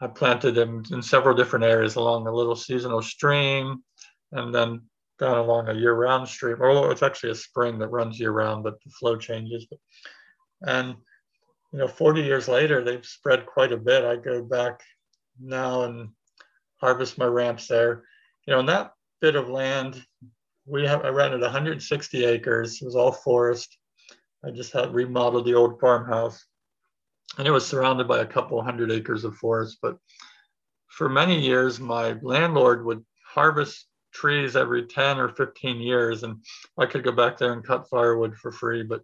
I 0.00 0.08
planted 0.08 0.54
them 0.54 0.82
in 0.90 1.00
several 1.02 1.34
different 1.34 1.64
areas 1.64 1.96
along 1.96 2.26
a 2.26 2.34
little 2.34 2.56
seasonal 2.56 3.00
stream 3.00 3.82
and 4.32 4.54
then 4.54 4.82
down 5.18 5.38
along 5.38 5.68
a 5.68 5.74
year-round 5.74 6.28
stream. 6.28 6.60
or 6.60 6.92
it's 6.92 7.02
actually 7.02 7.30
a 7.30 7.34
spring 7.34 7.78
that 7.78 7.88
runs 7.88 8.20
year-round, 8.20 8.62
but 8.64 8.74
the 8.82 8.90
flow 8.90 9.16
changes. 9.16 9.66
And 10.62 10.96
you 11.72 11.78
know, 11.78 11.88
40 11.88 12.22
years 12.22 12.48
later, 12.48 12.82
they've 12.82 13.04
spread 13.04 13.46
quite 13.46 13.72
a 13.72 13.76
bit. 13.76 14.04
I 14.04 14.16
go 14.16 14.42
back 14.42 14.80
now 15.40 15.82
and 15.82 16.10
harvest 16.80 17.18
my 17.18 17.26
ramps 17.26 17.68
there. 17.68 18.04
You 18.46 18.54
know, 18.54 18.60
in 18.60 18.66
that 18.66 18.92
bit 19.20 19.36
of 19.36 19.48
land 19.48 20.04
we 20.66 20.84
have 20.84 21.04
I 21.04 21.08
rented 21.08 21.40
160 21.40 22.24
acres. 22.24 22.82
It 22.82 22.84
was 22.84 22.96
all 22.96 23.12
forest. 23.12 23.78
I 24.44 24.50
just 24.50 24.72
had 24.72 24.92
remodeled 24.92 25.46
the 25.46 25.54
old 25.54 25.80
farmhouse, 25.80 26.44
and 27.38 27.46
it 27.46 27.52
was 27.52 27.66
surrounded 27.66 28.06
by 28.06 28.20
a 28.20 28.26
couple 28.26 28.60
hundred 28.62 28.90
acres 28.90 29.24
of 29.24 29.36
forest. 29.36 29.78
But 29.80 29.96
for 30.88 31.08
many 31.08 31.40
years, 31.40 31.80
my 31.80 32.16
landlord 32.20 32.84
would 32.84 33.04
harvest 33.24 33.86
trees 34.16 34.56
every 34.56 34.86
10 34.86 35.18
or 35.18 35.28
15 35.28 35.80
years, 35.80 36.22
and 36.22 36.42
I 36.78 36.86
could 36.86 37.04
go 37.04 37.12
back 37.12 37.36
there 37.36 37.52
and 37.52 37.64
cut 37.64 37.88
firewood 37.88 38.36
for 38.36 38.50
free. 38.50 38.82
But 38.82 39.02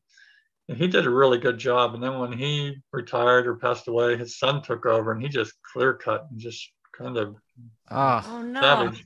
he 0.66 0.88
did 0.88 1.06
a 1.06 1.10
really 1.10 1.38
good 1.38 1.58
job. 1.58 1.94
And 1.94 2.02
then 2.02 2.18
when 2.18 2.32
he 2.32 2.76
retired 2.92 3.46
or 3.46 3.56
passed 3.56 3.88
away, 3.88 4.16
his 4.16 4.38
son 4.38 4.62
took 4.62 4.86
over, 4.86 5.12
and 5.12 5.22
he 5.22 5.28
just 5.28 5.54
clear 5.72 5.94
cut 5.94 6.26
and 6.30 6.40
just 6.40 6.72
kind 6.96 7.16
of 7.16 7.36
ah. 7.90 8.26
oh, 8.28 8.42
no. 8.42 8.60
savage. 8.60 9.04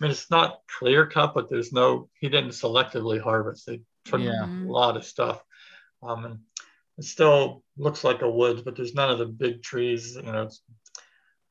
I 0.00 0.04
mean, 0.04 0.10
it's 0.12 0.30
not 0.30 0.60
clear 0.78 1.06
cut, 1.06 1.34
but 1.34 1.48
there's 1.48 1.72
no, 1.72 2.08
he 2.20 2.28
didn't 2.28 2.50
selectively 2.50 3.20
harvest. 3.20 3.66
They 3.66 3.80
took 4.04 4.20
yeah. 4.20 4.46
a 4.46 4.70
lot 4.70 4.96
of 4.96 5.04
stuff. 5.04 5.42
Um, 6.02 6.24
and 6.24 6.38
it 6.98 7.04
still 7.04 7.64
looks 7.76 8.04
like 8.04 8.22
a 8.22 8.30
woods, 8.30 8.62
but 8.62 8.76
there's 8.76 8.94
none 8.94 9.10
of 9.10 9.18
the 9.18 9.26
big 9.26 9.62
trees, 9.62 10.14
you 10.14 10.22
know. 10.22 10.48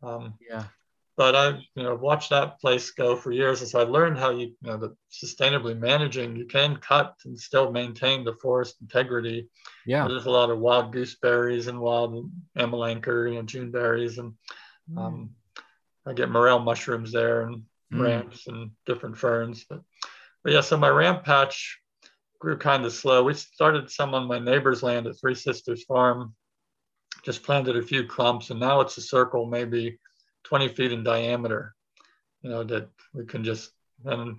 Um, 0.01 0.35
yeah. 0.49 0.63
But 1.17 1.35
I've 1.35 1.59
you 1.73 1.81
know, 1.81 1.95
watched 1.95 2.29
that 2.29 2.61
place 2.61 2.91
go 2.91 3.15
for 3.15 3.31
years, 3.31 3.61
and 3.61 3.69
so 3.69 3.79
I 3.79 3.83
learned 3.83 4.19
how 4.19 4.29
you, 4.29 4.53
you 4.61 4.69
know, 4.69 4.77
the 4.77 4.95
sustainably 5.11 5.77
managing, 5.77 6.35
you 6.35 6.45
can 6.45 6.77
cut 6.77 7.15
and 7.25 7.37
still 7.37 7.71
maintain 7.71 8.23
the 8.23 8.35
forest 8.35 8.75
integrity. 8.81 9.49
Yeah. 9.87 10.07
There's 10.07 10.27
a 10.27 10.31
lot 10.31 10.51
of 10.51 10.59
wild 10.59 10.93
gooseberries 10.93 11.67
and 11.67 11.79
wild 11.79 12.31
amelanchier, 12.55 13.31
you 13.31 13.35
know, 13.37 13.41
June 13.41 13.71
berries, 13.71 14.19
and 14.19 14.33
mm. 14.91 14.99
um, 14.99 15.31
I 16.05 16.13
get 16.13 16.29
morel 16.29 16.59
mushrooms 16.59 17.11
there, 17.11 17.47
and 17.47 17.63
mm. 17.91 18.01
ramps 18.03 18.45
and 18.45 18.69
different 18.85 19.17
ferns. 19.17 19.65
But, 19.67 19.81
but 20.43 20.53
yeah, 20.53 20.61
so 20.61 20.77
my 20.77 20.89
ramp 20.89 21.23
patch 21.23 21.79
grew 22.39 22.57
kind 22.57 22.85
of 22.85 22.93
slow. 22.93 23.23
We 23.23 23.33
started 23.33 23.89
some 23.89 24.13
on 24.13 24.27
my 24.27 24.37
neighbor's 24.37 24.83
land 24.83 25.07
at 25.07 25.19
Three 25.19 25.33
Sisters 25.33 25.83
Farm, 25.85 26.35
just 27.25 27.41
planted 27.41 27.75
a 27.75 27.81
few 27.81 28.05
clumps, 28.05 28.51
and 28.51 28.59
now 28.59 28.81
it's 28.81 28.97
a 28.97 29.01
circle, 29.01 29.47
maybe 29.47 29.97
20 30.47 30.69
feet 30.69 30.91
in 30.93 31.03
diameter. 31.03 31.75
You 32.41 32.49
know 32.49 32.63
that 32.63 32.89
we 33.13 33.25
can 33.25 33.43
just 33.43 33.71
and 34.05 34.37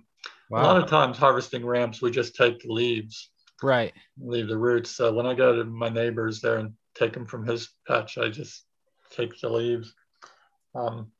wow. 0.50 0.62
a 0.62 0.64
lot 0.64 0.82
of 0.82 0.88
times 0.88 1.18
harvesting 1.18 1.66
ramps, 1.66 2.00
we 2.00 2.10
just 2.10 2.34
take 2.34 2.60
the 2.60 2.72
leaves, 2.72 3.30
right, 3.62 3.92
leave 4.18 4.48
the 4.48 4.56
roots. 4.56 4.90
So 4.90 5.12
when 5.12 5.26
I 5.26 5.34
go 5.34 5.56
to 5.56 5.64
my 5.64 5.88
neighbor's 5.88 6.40
there 6.40 6.58
and 6.58 6.72
take 6.94 7.12
them 7.12 7.26
from 7.26 7.46
his 7.46 7.68
patch, 7.86 8.16
I 8.16 8.28
just 8.28 8.64
take 9.10 9.38
the 9.38 9.50
leaves. 9.50 9.94
Um, 10.74 11.12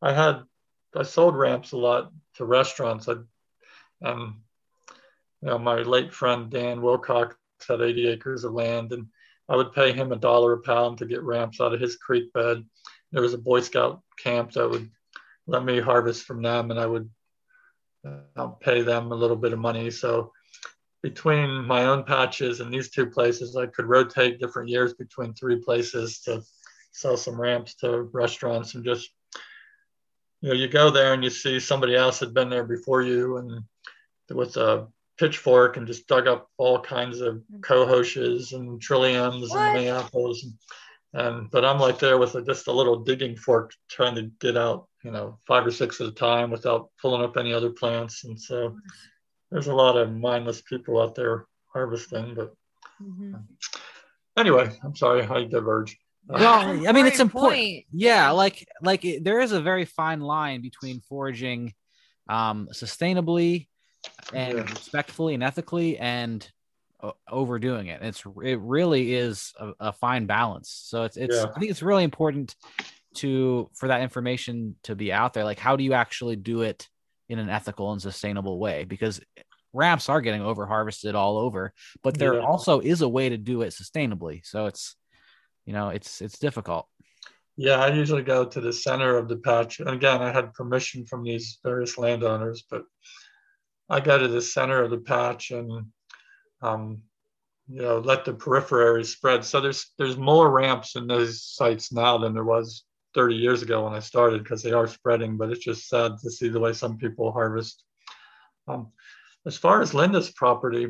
I 0.00 0.12
had 0.12 0.42
I 0.96 1.02
sold 1.02 1.36
ramps 1.36 1.72
a 1.72 1.76
lot 1.76 2.12
to 2.36 2.44
restaurants. 2.44 3.08
I 3.08 3.16
um, 4.02 4.42
you 5.42 5.48
know, 5.48 5.58
my 5.58 5.76
late 5.82 6.12
friend 6.12 6.50
Dan 6.50 6.80
Wilcox 6.80 7.36
had 7.68 7.82
80 7.82 8.08
acres 8.08 8.44
of 8.44 8.52
land, 8.52 8.92
and 8.92 9.06
I 9.48 9.56
would 9.56 9.72
pay 9.72 9.92
him 9.92 10.12
a 10.12 10.16
dollar 10.16 10.54
a 10.54 10.60
pound 10.60 10.98
to 10.98 11.06
get 11.06 11.22
ramps 11.22 11.60
out 11.60 11.74
of 11.74 11.80
his 11.80 11.96
creek 11.96 12.32
bed. 12.32 12.64
There 13.12 13.22
was 13.22 13.34
a 13.34 13.38
Boy 13.38 13.60
Scout 13.60 14.00
camp 14.22 14.52
that 14.52 14.68
would 14.68 14.90
let 15.46 15.64
me 15.64 15.80
harvest 15.80 16.24
from 16.24 16.42
them, 16.42 16.70
and 16.70 16.78
I 16.78 16.86
would 16.86 17.10
uh, 18.06 18.46
pay 18.60 18.82
them 18.82 19.12
a 19.12 19.16
little 19.16 19.36
bit 19.36 19.52
of 19.52 19.58
money. 19.58 19.90
So 19.90 20.32
between 21.02 21.64
my 21.64 21.84
own 21.84 22.04
patches 22.04 22.60
and 22.60 22.72
these 22.72 22.90
two 22.90 23.06
places, 23.06 23.56
I 23.56 23.66
could 23.66 23.86
rotate 23.86 24.38
different 24.38 24.68
years 24.68 24.94
between 24.94 25.34
three 25.34 25.56
places 25.56 26.20
to 26.20 26.42
sell 26.92 27.16
some 27.16 27.40
ramps 27.40 27.74
to 27.76 28.02
restaurants 28.12 28.74
and 28.74 28.84
just 28.84 29.10
you 30.40 30.48
know 30.48 30.54
you 30.54 30.66
go 30.66 30.90
there 30.90 31.14
and 31.14 31.22
you 31.22 31.30
see 31.30 31.60
somebody 31.60 31.94
else 31.94 32.18
had 32.18 32.34
been 32.34 32.50
there 32.50 32.64
before 32.64 33.02
you 33.02 33.36
and 33.36 33.62
with 34.30 34.56
a 34.56 34.88
pitchfork 35.18 35.76
and 35.76 35.86
just 35.86 36.06
dug 36.06 36.26
up 36.26 36.48
all 36.56 36.80
kinds 36.80 37.20
of 37.20 37.42
cohoshes 37.60 38.54
and 38.54 38.80
trilliums 38.80 39.50
what? 39.50 39.76
and 39.76 39.78
mayapples. 39.78 40.42
And, 40.42 40.54
and, 41.12 41.50
but 41.50 41.64
I'm 41.64 41.78
like 41.78 41.98
there 41.98 42.18
with 42.18 42.34
a, 42.34 42.42
just 42.42 42.68
a 42.68 42.72
little 42.72 43.00
digging 43.00 43.36
fork 43.36 43.72
trying 43.88 44.14
to 44.14 44.30
get 44.40 44.56
out, 44.56 44.88
you 45.02 45.10
know, 45.10 45.38
five 45.46 45.66
or 45.66 45.70
six 45.70 46.00
at 46.00 46.06
a 46.06 46.12
time 46.12 46.50
without 46.50 46.90
pulling 47.00 47.22
up 47.22 47.36
any 47.36 47.52
other 47.52 47.70
plants. 47.70 48.24
And 48.24 48.40
so 48.40 48.76
there's 49.50 49.66
a 49.66 49.74
lot 49.74 49.96
of 49.96 50.14
mindless 50.14 50.62
people 50.62 51.00
out 51.00 51.14
there 51.14 51.46
harvesting. 51.72 52.34
But 52.34 52.54
mm-hmm. 53.02 53.34
anyway, 54.36 54.70
I'm 54.84 54.94
sorry, 54.94 55.22
I 55.22 55.44
diverge. 55.44 55.98
Well, 56.26 56.86
I 56.86 56.92
mean, 56.92 57.06
it's 57.06 57.18
important. 57.18 57.60
Point. 57.60 57.86
Yeah, 57.92 58.30
like 58.30 58.68
like 58.82 59.04
it, 59.04 59.24
there 59.24 59.40
is 59.40 59.50
a 59.50 59.60
very 59.60 59.84
fine 59.84 60.20
line 60.20 60.62
between 60.62 61.00
foraging 61.00 61.74
um, 62.28 62.68
sustainably 62.72 63.66
and 64.32 64.58
yeah. 64.58 64.62
respectfully 64.62 65.34
and 65.34 65.42
ethically 65.42 65.98
and 65.98 66.48
overdoing 67.30 67.86
it. 67.88 68.02
It's 68.02 68.22
it 68.42 68.60
really 68.60 69.14
is 69.14 69.52
a, 69.58 69.72
a 69.80 69.92
fine 69.92 70.26
balance. 70.26 70.70
So 70.86 71.04
it's 71.04 71.16
it's 71.16 71.36
yeah. 71.36 71.46
I 71.54 71.58
think 71.58 71.70
it's 71.70 71.82
really 71.82 72.04
important 72.04 72.54
to 73.16 73.70
for 73.74 73.88
that 73.88 74.02
information 74.02 74.76
to 74.84 74.94
be 74.94 75.12
out 75.12 75.34
there. 75.34 75.44
Like 75.44 75.58
how 75.58 75.76
do 75.76 75.84
you 75.84 75.94
actually 75.94 76.36
do 76.36 76.62
it 76.62 76.88
in 77.28 77.38
an 77.38 77.48
ethical 77.48 77.92
and 77.92 78.02
sustainable 78.02 78.58
way? 78.58 78.84
Because 78.84 79.20
ramps 79.72 80.08
are 80.08 80.20
getting 80.20 80.42
over 80.42 80.66
harvested 80.66 81.14
all 81.14 81.38
over, 81.38 81.72
but 82.02 82.18
there 82.18 82.34
yeah. 82.34 82.44
also 82.44 82.80
is 82.80 83.02
a 83.02 83.08
way 83.08 83.28
to 83.28 83.36
do 83.36 83.62
it 83.62 83.70
sustainably. 83.70 84.44
So 84.44 84.66
it's 84.66 84.96
you 85.64 85.72
know 85.72 85.88
it's 85.88 86.20
it's 86.20 86.38
difficult. 86.38 86.86
Yeah, 87.56 87.76
I 87.80 87.92
usually 87.92 88.22
go 88.22 88.46
to 88.46 88.60
the 88.60 88.72
center 88.72 89.18
of 89.18 89.28
the 89.28 89.36
patch. 89.36 89.80
And 89.80 89.90
again, 89.90 90.22
I 90.22 90.32
had 90.32 90.54
permission 90.54 91.04
from 91.04 91.22
these 91.22 91.58
various 91.62 91.98
landowners, 91.98 92.64
but 92.70 92.84
I 93.90 94.00
go 94.00 94.16
to 94.18 94.28
the 94.28 94.40
center 94.40 94.82
of 94.82 94.90
the 94.90 94.98
patch 94.98 95.50
and 95.50 95.86
um, 96.62 97.02
you 97.68 97.82
know 97.82 97.98
let 97.98 98.24
the 98.24 98.32
periphery 98.32 99.04
spread. 99.04 99.44
So 99.44 99.60
there's 99.60 99.92
there's 99.98 100.16
more 100.16 100.50
ramps 100.50 100.96
in 100.96 101.06
those 101.06 101.42
sites 101.42 101.92
now 101.92 102.18
than 102.18 102.34
there 102.34 102.44
was 102.44 102.84
30 103.14 103.34
years 103.34 103.62
ago 103.62 103.84
when 103.84 103.94
I 103.94 104.00
started 104.00 104.42
because 104.42 104.62
they 104.62 104.72
are 104.72 104.86
spreading. 104.86 105.36
But 105.36 105.50
it's 105.50 105.64
just 105.64 105.88
sad 105.88 106.12
to 106.22 106.30
see 106.30 106.48
the 106.48 106.60
way 106.60 106.72
some 106.72 106.98
people 106.98 107.32
harvest. 107.32 107.82
Um, 108.68 108.92
as 109.46 109.56
far 109.56 109.80
as 109.80 109.94
Linda's 109.94 110.30
property, 110.32 110.88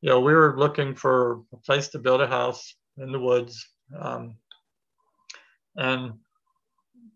you 0.00 0.10
know 0.10 0.20
we 0.20 0.34
were 0.34 0.58
looking 0.58 0.94
for 0.94 1.42
a 1.52 1.56
place 1.58 1.88
to 1.88 1.98
build 1.98 2.20
a 2.20 2.26
house 2.26 2.74
in 2.98 3.12
the 3.12 3.20
woods, 3.20 3.66
um, 3.98 4.36
and 5.76 6.14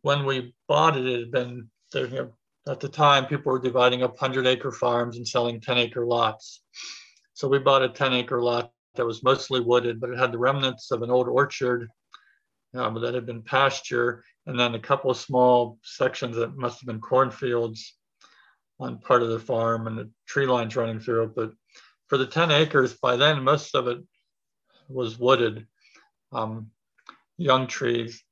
when 0.03 0.24
we 0.24 0.55
bought 0.68 0.97
it, 0.97 1.07
it 1.07 1.20
had 1.20 1.30
been 1.30 1.70
there, 1.93 2.07
you 2.07 2.16
know, 2.16 2.32
at 2.68 2.80
the 2.80 2.88
time, 2.88 3.26
people 3.26 3.53
were 3.53 3.59
dividing 3.59 4.03
up 4.03 4.12
100 4.12 4.47
acre 4.47 4.70
farms 4.70 5.16
and 5.16 5.26
selling 5.26 5.61
10 5.61 5.78
acre 5.78 6.07
lots. 6.07 6.62
So 7.43 7.49
we 7.49 7.59
bought 7.59 7.82
a 7.82 7.88
10 7.88 8.12
acre 8.12 8.40
lot 8.40 8.70
that 8.95 9.05
was 9.05 9.24
mostly 9.24 9.59
wooded, 9.59 10.01
but 10.01 10.11
it 10.11 10.16
had 10.16 10.30
the 10.30 10.38
remnants 10.38 10.93
of 10.93 11.03
an 11.03 11.11
old 11.11 11.26
orchard 11.26 11.88
um, 12.72 13.03
that 13.03 13.14
had 13.14 13.26
been 13.26 13.43
pasture, 13.43 14.22
and 14.47 14.57
then 14.57 14.76
a 14.76 14.78
couple 14.78 15.11
of 15.11 15.16
small 15.16 15.80
sections 15.82 16.36
that 16.36 16.57
must 16.57 16.78
have 16.78 16.86
been 16.86 17.01
cornfields 17.01 17.97
on 18.78 19.01
part 19.01 19.24
of 19.24 19.30
the 19.30 19.40
farm 19.40 19.88
and 19.88 19.99
the 19.99 20.09
tree 20.24 20.47
lines 20.47 20.76
running 20.76 21.01
through 21.01 21.24
it. 21.24 21.34
But 21.34 21.51
for 22.07 22.16
the 22.16 22.28
10 22.28 22.53
acres, 22.53 22.95
by 22.95 23.16
then, 23.16 23.43
most 23.43 23.74
of 23.74 23.88
it 23.88 23.99
was 24.88 25.18
wooded, 25.18 25.66
um, 26.30 26.70
young 27.38 27.66
trees 27.66 28.22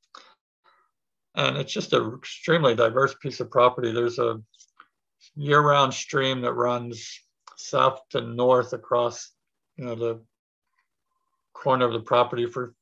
and 1.35 1.57
it's 1.57 1.73
just 1.73 1.91
an 1.91 2.13
extremely 2.13 2.75
diverse 2.75 3.13
piece 3.21 3.41
of 3.41 3.51
property. 3.51 3.91
There's 3.91 4.19
a 4.19 4.39
year-round 5.35 5.93
stream 5.93 6.39
that 6.41 6.53
runs 6.53 7.19
south 7.61 7.99
to 8.09 8.21
north 8.21 8.73
across, 8.73 9.31
you 9.77 9.85
know, 9.85 9.95
the 9.95 10.21
corner 11.53 11.85
of 11.85 11.93
the 11.93 11.99
property 11.99 12.45
for 12.45 12.73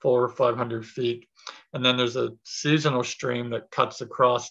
four 0.00 0.24
or 0.24 0.28
500 0.28 0.84
feet. 0.84 1.26
And 1.72 1.84
then 1.84 1.96
there's 1.96 2.16
a 2.16 2.30
seasonal 2.44 3.04
stream 3.04 3.50
that 3.50 3.70
cuts 3.70 4.00
across 4.00 4.50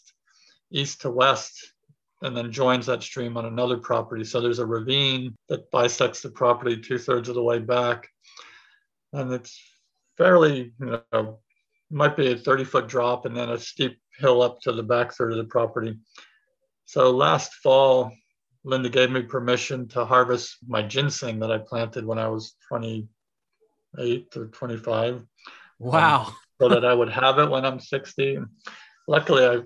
east 0.71 1.01
to 1.01 1.09
west 1.09 1.73
and 2.21 2.36
then 2.36 2.51
joins 2.51 2.86
that 2.88 3.03
stream 3.03 3.38
on 3.38 3.45
another 3.45 3.77
property. 3.77 4.23
So 4.23 4.41
there's 4.41 4.59
a 4.59 4.65
ravine 4.65 5.36
that 5.49 5.69
bisects 5.71 6.21
the 6.21 6.29
property 6.29 6.77
two 6.77 6.97
thirds 6.97 7.29
of 7.29 7.36
the 7.36 7.43
way 7.43 7.59
back. 7.59 8.07
And 9.13 9.31
it's 9.31 9.59
fairly, 10.17 10.73
you 10.79 11.01
know, 11.11 11.39
might 11.91 12.17
be 12.17 12.31
a 12.31 12.38
30 12.38 12.63
foot 12.63 12.88
drop 12.88 13.25
and 13.25 13.36
then 13.36 13.49
a 13.49 13.59
steep 13.59 13.99
hill 14.17 14.41
up 14.41 14.59
to 14.61 14.71
the 14.71 14.83
back 14.83 15.13
third 15.13 15.31
of 15.31 15.38
the 15.38 15.43
property. 15.45 15.97
So 16.86 17.11
last 17.11 17.53
fall, 17.55 18.11
Linda 18.66 18.89
gave 18.89 19.11
me 19.11 19.22
permission 19.22 19.88
to 19.89 20.03
harvest 20.03 20.57
my 20.68 20.82
ginseng 20.82 21.39
that 21.39 21.51
I 21.51 21.59
planted 21.59 22.05
when 22.05 22.20
I 22.20 22.28
was 22.28 22.55
28 22.68 23.07
or 24.36 24.47
25. 24.47 25.24
Wow. 25.80 26.26
Um, 26.26 26.36
so 26.61 26.70
that 26.70 26.86
I 26.86 26.93
would 26.93 27.09
have 27.09 27.38
it 27.39 27.49
when 27.49 27.66
I'm 27.66 27.80
60. 27.80 28.39
Luckily, 29.07 29.45
I 29.45 29.61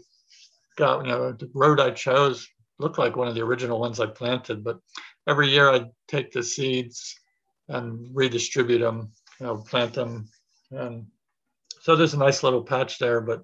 got, 0.75 1.05
you 1.05 1.11
know, 1.11 1.31
the 1.31 1.49
road 1.53 1.79
I 1.79 1.91
chose 1.91 2.47
looked 2.77 2.97
like 2.97 3.15
one 3.15 3.27
of 3.27 3.35
the 3.35 3.43
original 3.43 3.79
ones 3.79 3.99
I 3.99 4.07
planted, 4.07 4.63
but 4.63 4.79
every 5.27 5.49
year 5.49 5.69
I'd 5.69 5.89
take 6.07 6.31
the 6.31 6.43
seeds 6.43 7.15
and 7.67 8.09
redistribute 8.13 8.81
them, 8.81 9.11
you 9.39 9.45
know, 9.45 9.57
plant 9.57 9.93
them 9.93 10.29
and 10.71 11.05
so 11.81 11.95
there's 11.95 12.13
a 12.13 12.17
nice 12.19 12.43
little 12.43 12.63
patch 12.63 12.99
there, 12.99 13.21
but 13.21 13.43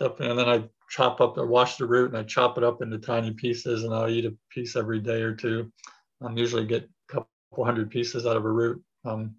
and 0.00 0.38
then 0.38 0.48
I 0.48 0.64
chop 0.88 1.20
up, 1.20 1.38
I 1.38 1.42
wash 1.42 1.76
the 1.76 1.86
root 1.86 2.10
and 2.10 2.18
I 2.18 2.22
chop 2.22 2.58
it 2.58 2.64
up 2.64 2.82
into 2.82 2.98
tiny 2.98 3.32
pieces 3.32 3.84
and 3.84 3.94
I'll 3.94 4.08
eat 4.08 4.24
a 4.24 4.34
piece 4.50 4.76
every 4.76 5.00
day 5.00 5.22
or 5.22 5.34
two. 5.34 5.70
I 6.22 6.26
um, 6.26 6.36
usually 6.36 6.66
get 6.66 6.84
a 6.84 7.12
couple 7.12 7.64
hundred 7.64 7.90
pieces 7.90 8.26
out 8.26 8.36
of 8.36 8.44
a 8.44 8.50
root, 8.50 8.82
um, 9.04 9.34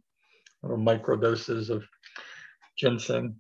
or 0.64 0.78
micro 0.78 1.16
doses 1.16 1.70
of 1.70 1.84
ginseng. 2.78 3.36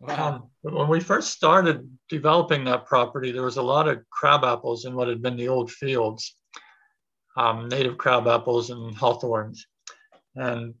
Wow. 0.00 0.48
Um, 0.64 0.74
when 0.74 0.88
we 0.88 1.00
first 1.00 1.32
started 1.32 1.88
developing 2.08 2.64
that 2.64 2.86
property, 2.86 3.32
there 3.32 3.42
was 3.42 3.56
a 3.56 3.62
lot 3.62 3.88
of 3.88 4.02
crab 4.10 4.44
apples 4.44 4.84
in 4.84 4.94
what 4.94 5.08
had 5.08 5.22
been 5.22 5.36
the 5.36 5.48
old 5.48 5.70
fields, 5.70 6.36
um, 7.36 7.68
native 7.68 7.98
crab 7.98 8.26
apples 8.26 8.70
and 8.70 8.94
hawthorns. 8.96 9.66
And 10.34 10.74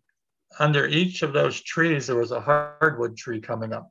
under 0.58 0.86
each 0.86 1.22
of 1.22 1.32
those 1.32 1.60
trees, 1.60 2.06
there 2.06 2.16
was 2.16 2.32
a 2.32 2.40
hardwood 2.40 3.16
tree 3.16 3.40
coming 3.40 3.72
up. 3.72 3.88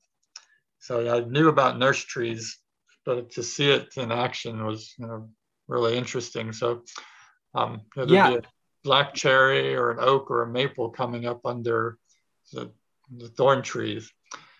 So 0.84 1.16
I 1.16 1.22
knew 1.22 1.48
about 1.48 1.80
nurse 1.80 2.04
trees, 2.04 2.58
but 3.06 3.32
to 3.32 3.44
see 3.44 3.72
it 3.72 3.94
in 3.96 4.12
action 4.12 4.66
was 4.66 4.94
you 5.00 5.08
know, 5.08 5.30
really 5.70 5.98
interesting. 5.98 6.52
So 6.52 6.84
um, 7.56 7.84
yeah. 7.96 8.40
black 8.84 9.14
cherry 9.14 9.76
or 9.76 9.92
an 9.92 10.00
oak 10.02 10.30
or 10.30 10.42
a 10.42 10.48
maple 10.48 10.90
coming 10.90 11.26
up 11.26 11.46
under 11.46 11.98
the, 12.52 12.70
the 13.16 13.30
thorn 13.30 13.62
trees. 13.62 14.12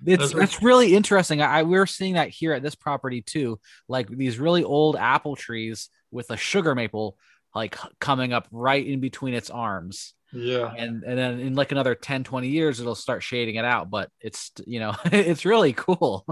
It's 0.06 0.34
that's 0.34 0.64
really 0.64 0.96
interesting. 0.96 1.42
I 1.42 1.64
we're 1.64 1.86
seeing 1.86 2.14
that 2.14 2.30
here 2.30 2.54
at 2.54 2.64
this 2.64 2.76
property 2.76 3.22
too, 3.22 3.60
like 3.90 4.08
these 4.08 4.40
really 4.40 4.64
old 4.64 4.96
apple 4.96 5.36
trees 5.36 5.90
with 6.10 6.30
a 6.30 6.38
sugar 6.38 6.74
maple 6.74 7.18
like 7.54 7.78
coming 8.00 8.32
up 8.32 8.48
right 8.50 8.86
in 8.86 9.02
between 9.02 9.34
its 9.34 9.50
arms. 9.50 10.14
Yeah. 10.34 10.74
And 10.76 11.04
and 11.04 11.18
then 11.18 11.40
in 11.40 11.56
like 11.56 11.72
another 11.72 11.96
10, 11.96 12.24
20 12.24 12.48
years, 12.48 12.80
it'll 12.80 12.96
start 12.96 13.24
shading 13.24 13.56
it 13.56 13.66
out. 13.66 13.90
But 13.90 14.12
it's 14.20 14.52
you 14.66 14.80
know, 14.80 14.96
it's 15.06 15.46
really 15.46 15.74
cool. 15.74 16.26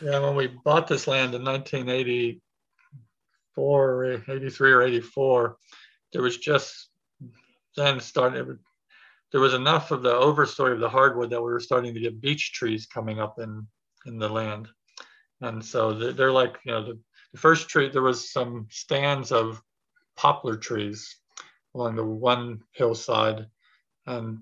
Yeah, 0.00 0.20
when 0.20 0.36
we 0.36 0.46
bought 0.46 0.86
this 0.86 1.08
land 1.08 1.34
in 1.34 1.44
1984, 1.44 4.04
eh, 4.04 4.20
83 4.28 4.72
or 4.72 4.82
84, 4.82 5.56
there 6.12 6.22
was 6.22 6.38
just 6.38 6.88
then 7.76 7.98
started. 8.00 8.58
There 9.30 9.40
was 9.40 9.52
enough 9.54 9.90
of 9.90 10.02
the 10.02 10.14
overstory 10.14 10.72
of 10.72 10.80
the 10.80 10.88
hardwood 10.88 11.28
that 11.30 11.42
we 11.42 11.50
were 11.50 11.60
starting 11.60 11.92
to 11.94 12.00
get 12.00 12.20
beech 12.20 12.52
trees 12.52 12.86
coming 12.86 13.20
up 13.20 13.38
in 13.38 13.66
in 14.06 14.18
the 14.18 14.28
land, 14.28 14.68
and 15.40 15.64
so 15.64 16.12
they're 16.12 16.32
like 16.32 16.56
you 16.64 16.72
know 16.72 16.84
the, 16.84 16.98
the 17.32 17.38
first 17.38 17.68
tree 17.68 17.90
there 17.90 18.00
was 18.00 18.32
some 18.32 18.68
stands 18.70 19.32
of 19.32 19.60
poplar 20.16 20.56
trees 20.56 21.18
along 21.74 21.96
the 21.96 22.04
one 22.04 22.60
hillside, 22.72 23.46
and 24.06 24.40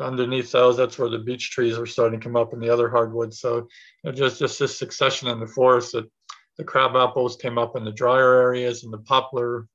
underneath 0.00 0.52
those, 0.52 0.76
that's 0.76 0.98
where 0.98 1.08
the 1.08 1.18
beech 1.18 1.50
trees 1.50 1.78
were 1.78 1.86
starting 1.86 2.20
to 2.20 2.24
come 2.24 2.36
up 2.36 2.52
and 2.52 2.62
the 2.62 2.70
other 2.70 2.88
hardwoods. 2.88 3.40
So 3.40 3.56
you 3.56 3.66
know, 4.04 4.12
just 4.12 4.38
just 4.38 4.58
this 4.58 4.76
succession 4.76 5.28
in 5.28 5.40
the 5.40 5.46
forest 5.46 5.92
that 5.92 6.10
the 6.56 6.64
crab 6.64 6.96
apples 6.96 7.36
came 7.36 7.58
up 7.58 7.76
in 7.76 7.84
the 7.84 7.92
drier 7.92 8.40
areas 8.42 8.84
and 8.84 8.92
the 8.92 8.98
poplar 8.98 9.66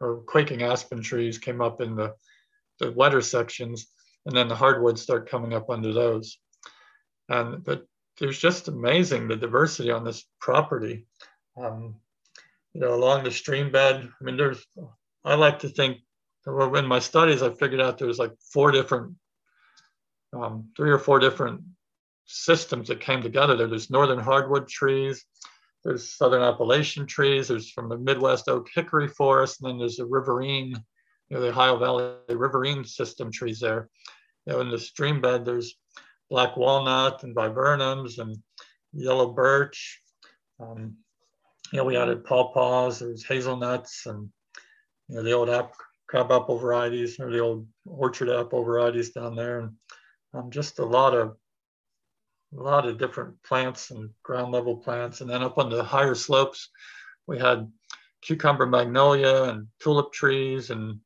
or 0.00 0.22
quaking 0.26 0.62
aspen 0.62 1.02
trees 1.02 1.38
came 1.38 1.60
up 1.60 1.80
in 1.80 1.94
the, 1.94 2.14
the 2.80 2.90
wetter 2.92 3.20
sections 3.20 3.86
and 4.24 4.36
then 4.36 4.48
the 4.48 4.56
hardwoods 4.56 5.00
start 5.00 5.30
coming 5.30 5.54
up 5.54 5.70
under 5.70 5.92
those. 5.92 6.38
And 7.28 7.64
but 7.64 7.84
there's 8.18 8.38
just 8.38 8.68
amazing 8.68 9.28
the 9.28 9.36
diversity 9.36 9.90
on 9.90 10.04
this 10.04 10.24
property. 10.40 11.06
Um, 11.56 11.96
you 12.72 12.80
know, 12.80 12.94
along 12.94 13.24
the 13.24 13.30
stream 13.30 13.70
bed. 13.70 14.08
I 14.20 14.24
mean, 14.24 14.36
there's 14.36 14.64
I 15.24 15.34
like 15.34 15.60
to 15.60 15.68
think 15.68 15.98
in 16.46 16.86
my 16.86 16.98
studies 16.98 17.42
I 17.42 17.50
figured 17.50 17.80
out 17.80 17.98
there's 17.98 18.18
like 18.18 18.32
four 18.52 18.70
different 18.70 19.14
um, 20.32 20.68
three 20.76 20.90
or 20.90 20.98
four 20.98 21.18
different 21.18 21.62
systems 22.26 22.88
that 22.88 23.00
came 23.00 23.22
together 23.22 23.56
there. 23.56 23.68
There's 23.68 23.90
northern 23.90 24.18
hardwood 24.18 24.68
trees, 24.68 25.24
there's 25.84 26.16
southern 26.16 26.42
Appalachian 26.42 27.06
trees, 27.06 27.48
there's 27.48 27.70
from 27.70 27.88
the 27.88 27.98
Midwest 27.98 28.48
oak 28.48 28.68
hickory 28.74 29.08
forest, 29.08 29.60
and 29.60 29.70
then 29.70 29.78
there's 29.78 29.96
the 29.96 30.06
riverine, 30.06 30.70
you 31.28 31.36
know, 31.36 31.40
the 31.40 31.50
Ohio 31.50 31.78
Valley 31.78 32.14
riverine 32.28 32.84
system 32.84 33.30
trees 33.30 33.60
there. 33.60 33.88
You 34.46 34.54
know, 34.54 34.60
in 34.60 34.70
the 34.70 34.78
stream 34.78 35.20
bed, 35.20 35.44
there's 35.44 35.76
black 36.28 36.56
walnut 36.56 37.22
and 37.22 37.34
viburnums 37.34 38.18
and 38.18 38.36
yellow 38.92 39.32
birch. 39.32 40.00
Um, 40.60 40.96
you 41.72 41.78
know, 41.78 41.84
we 41.84 41.96
added 41.96 42.24
pawpaws, 42.24 43.00
there's 43.00 43.24
hazelnuts 43.24 44.06
and 44.06 44.28
you 45.08 45.16
know 45.16 45.22
the 45.22 45.32
old 45.32 45.50
app, 45.50 45.72
crab 46.08 46.30
apple 46.30 46.58
varieties 46.58 47.18
or 47.18 47.30
the 47.30 47.40
old 47.40 47.66
orchard 47.84 48.28
apple 48.28 48.62
varieties 48.62 49.10
down 49.10 49.34
there. 49.34 49.60
And 49.60 49.70
um, 50.34 50.50
just 50.50 50.78
a 50.78 50.84
lot 50.84 51.14
of 51.14 51.36
a 52.56 52.62
lot 52.62 52.86
of 52.86 52.98
different 52.98 53.42
plants 53.42 53.90
and 53.90 54.10
ground 54.22 54.52
level 54.52 54.76
plants. 54.76 55.20
And 55.20 55.28
then 55.28 55.42
up 55.42 55.58
on 55.58 55.68
the 55.68 55.82
higher 55.82 56.14
slopes, 56.14 56.70
we 57.26 57.38
had 57.38 57.70
cucumber 58.22 58.66
magnolia 58.66 59.44
and 59.44 59.66
tulip 59.80 60.12
trees 60.12 60.70
and 60.70 61.00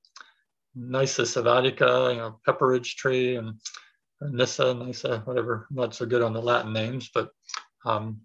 Nyssa 0.74 1.22
savatica, 1.22 2.12
you 2.12 2.18
know, 2.18 2.40
pepperidge 2.46 2.94
tree 2.96 3.36
and 3.36 3.54
Nyssa, 4.20 4.74
Nyssa, 4.74 5.22
whatever. 5.24 5.66
Not 5.70 5.94
so 5.94 6.06
good 6.06 6.22
on 6.22 6.32
the 6.32 6.42
Latin 6.42 6.72
names, 6.72 7.10
but 7.12 7.30
um, 7.84 8.20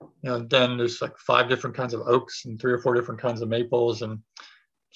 you 0.00 0.30
know, 0.30 0.38
then 0.38 0.76
there's 0.76 1.02
like 1.02 1.16
five 1.18 1.48
different 1.48 1.76
kinds 1.76 1.94
of 1.94 2.02
oaks 2.02 2.44
and 2.44 2.60
three 2.60 2.72
or 2.72 2.78
four 2.78 2.94
different 2.94 3.20
kinds 3.20 3.42
of 3.42 3.48
maples 3.48 4.02
and 4.02 4.18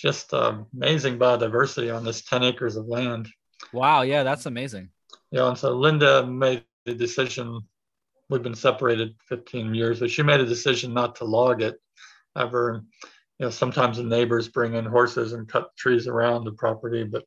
just 0.01 0.33
uh, 0.33 0.57
amazing 0.75 1.19
biodiversity 1.19 1.95
on 1.95 2.05
this 2.05 2.23
10 2.23 2.43
acres 2.43 2.77
of 2.77 2.87
land. 2.87 3.29
Wow. 3.73 4.03
Yeah, 4.03 4.23
that's 4.23 4.47
amazing. 4.47 4.89
Yeah, 5.31 5.49
and 5.49 5.59
so 5.59 5.75
Linda 5.75 6.27
made 6.27 6.65
the 6.87 6.95
decision. 6.95 7.61
We've 8.31 8.43
been 8.43 8.55
separated 8.55 9.15
15 9.29 9.75
years, 9.75 10.01
but 10.01 10.11
she 10.11 10.23
made 10.23 10.41
a 10.41 10.47
decision 10.47 10.95
not 10.95 11.17
to 11.17 11.25
log 11.25 11.63
it 11.63 11.79
ever. 12.37 12.83
You 13.39 13.47
know, 13.47 13.51
sometimes 13.51 13.99
the 13.99 14.05
neighbors 14.05 14.49
bring 14.49 14.75
in 14.75 14.85
horses 14.85 15.33
and 15.33 15.49
cut 15.49 15.77
trees 15.77 16.07
around 16.07 16.45
the 16.45 16.53
property, 16.53 17.05
but 17.05 17.25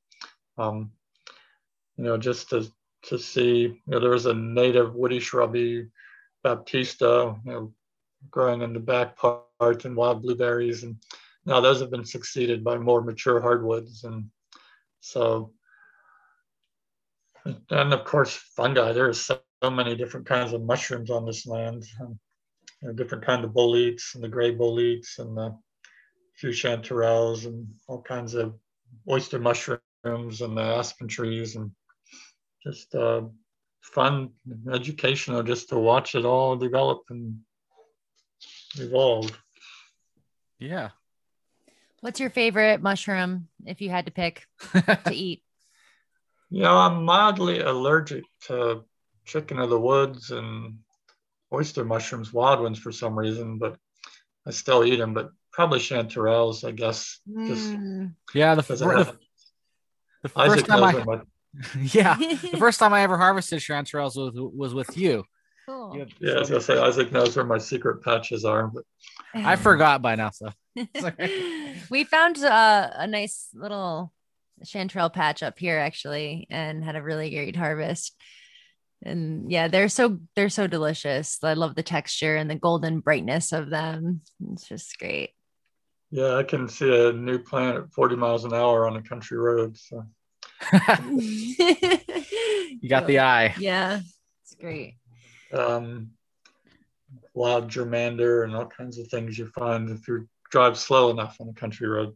um, 0.57 0.91
you 1.97 2.03
know, 2.03 2.17
just 2.17 2.49
to 2.49 2.67
to 3.03 3.19
see, 3.19 3.61
you 3.61 3.81
know, 3.87 3.99
there 3.99 4.11
was 4.11 4.27
a 4.27 4.33
native 4.33 4.95
woody 4.95 5.19
shrubby 5.19 5.87
baptista, 6.43 7.35
you 7.45 7.51
know, 7.51 7.73
growing 8.29 8.61
in 8.61 8.73
the 8.73 8.79
back 8.79 9.17
part 9.17 9.85
and 9.85 9.95
wild 9.95 10.21
blueberries, 10.21 10.83
and 10.83 10.95
now 11.45 11.59
those 11.59 11.81
have 11.81 11.91
been 11.91 12.05
succeeded 12.05 12.63
by 12.63 12.77
more 12.77 13.01
mature 13.01 13.41
hardwoods, 13.41 14.03
and 14.03 14.29
so 14.99 15.53
and 17.45 17.93
of 17.93 18.05
course 18.05 18.35
fungi. 18.55 18.93
There 18.93 19.09
are 19.09 19.13
so, 19.13 19.39
many 19.63 19.95
different 19.95 20.25
kinds 20.25 20.51
of 20.51 20.61
mushrooms 20.61 21.09
on 21.09 21.25
this 21.25 21.47
land, 21.47 21.85
and, 21.99 22.97
different 22.97 23.23
kind 23.23 23.45
of 23.45 23.53
boletes 23.53 24.13
and 24.13 24.21
the 24.21 24.27
gray 24.27 24.51
boletes 24.51 25.19
and 25.19 25.37
the 25.37 25.57
few 26.35 26.49
chanterelles 26.49 27.45
and 27.45 27.65
all 27.87 28.01
kinds 28.01 28.33
of 28.33 28.53
oyster 29.09 29.39
mushrooms 29.39 30.41
and 30.41 30.57
the 30.57 30.61
aspen 30.61 31.07
trees 31.07 31.55
and 31.55 31.71
just 32.61 32.93
uh, 32.93 33.21
fun, 33.81 34.31
educational, 34.71 35.43
just 35.43 35.69
to 35.69 35.79
watch 35.79 36.13
it 36.15 36.25
all 36.25 36.57
develop 36.57 37.03
and 37.09 37.39
evolve. 38.75 39.31
Yeah. 40.59 40.89
What's 42.03 42.19
your 42.19 42.31
favorite 42.31 42.81
mushroom 42.81 43.47
if 43.65 43.79
you 43.79 43.89
had 43.89 44.07
to 44.07 44.11
pick 44.11 44.45
to 44.73 44.99
eat? 45.13 45.41
You 46.49 46.63
know, 46.63 46.75
I'm 46.75 47.05
mildly 47.05 47.61
allergic 47.61 48.25
to 48.47 48.83
chicken 49.23 49.57
of 49.57 49.69
the 49.69 49.79
woods 49.79 50.29
and 50.29 50.79
oyster 51.53 51.85
mushrooms, 51.85 52.33
wild 52.33 52.59
ones 52.59 52.77
for 52.77 52.91
some 52.91 53.17
reason, 53.17 53.57
but 53.57 53.77
I 54.45 54.51
still 54.51 54.83
eat 54.83 54.97
them. 54.97 55.13
But 55.13 55.31
probably 55.53 55.79
chanterelles, 55.79 56.67
I 56.67 56.71
guess. 56.71 57.21
Just 57.47 57.71
mm. 57.71 58.13
yeah, 58.33 58.55
the, 58.55 58.63
the, 58.63 58.75
the, 58.75 59.17
the 60.23 60.29
first 60.29 60.65
time 60.65 60.83
I 60.83 61.03
my... 61.05 61.21
yeah, 61.79 62.17
the 62.17 62.57
first 62.59 62.79
time 62.79 62.91
I 62.91 63.03
ever 63.03 63.17
harvested 63.17 63.59
chanterelles 63.59 64.17
was 64.17 64.33
was 64.35 64.73
with 64.73 64.97
you. 64.97 65.23
Cool. 65.65 66.05
Yeah, 66.19 66.33
I 66.33 66.39
was 66.39 66.49
gonna 66.49 66.59
say 66.59 66.77
Isaac 66.77 67.13
knows 67.13 67.33
where 67.33 67.45
my 67.45 67.59
secret 67.59 68.03
patches 68.03 68.43
are, 68.43 68.67
but 68.67 68.83
I 69.33 69.55
forgot 69.55 70.01
by 70.01 70.15
now. 70.15 70.31
So 70.31 70.49
we 71.89 72.03
found 72.03 72.43
uh, 72.43 72.89
a 72.95 73.07
nice 73.07 73.49
little 73.53 74.13
chanterelle 74.63 75.11
patch 75.11 75.43
up 75.43 75.59
here 75.59 75.77
actually 75.77 76.47
and 76.49 76.83
had 76.83 76.95
a 76.95 77.01
really 77.01 77.29
great 77.29 77.55
harvest. 77.55 78.15
And 79.05 79.51
yeah 79.51 79.67
they're 79.67 79.89
so 79.89 80.19
they're 80.35 80.49
so 80.49 80.67
delicious. 80.67 81.37
I 81.43 81.53
love 81.53 81.75
the 81.75 81.83
texture 81.83 82.35
and 82.35 82.49
the 82.49 82.55
golden 82.55 83.01
brightness 83.01 83.51
of 83.51 83.69
them. 83.69 84.21
It's 84.51 84.67
just 84.67 84.97
great. 84.97 85.31
Yeah 86.09 86.37
i 86.37 86.43
can 86.43 86.69
see 86.69 87.07
a 87.07 87.11
new 87.11 87.39
plant 87.39 87.77
at 87.77 87.91
40 87.91 88.15
miles 88.15 88.45
an 88.45 88.53
hour 88.53 88.87
on 88.87 88.95
a 88.95 89.01
country 89.01 89.37
road 89.37 89.77
so. 89.77 90.05
You 92.81 92.89
got 92.89 93.07
the 93.07 93.19
eye. 93.19 93.55
Yeah 93.57 93.99
it's 94.43 94.55
great. 94.55 94.95
Um 95.51 96.11
wild 97.33 97.69
germander 97.69 98.43
and 98.45 98.55
all 98.55 98.67
kinds 98.67 98.99
of 98.99 99.07
things 99.07 99.37
you 99.37 99.47
find 99.47 99.89
if 99.89 100.07
you 100.07 100.27
drive 100.53 100.77
slow 100.77 101.09
enough 101.09 101.35
on 101.41 101.49
a 101.49 101.53
country 101.53 101.87
road 101.87 102.15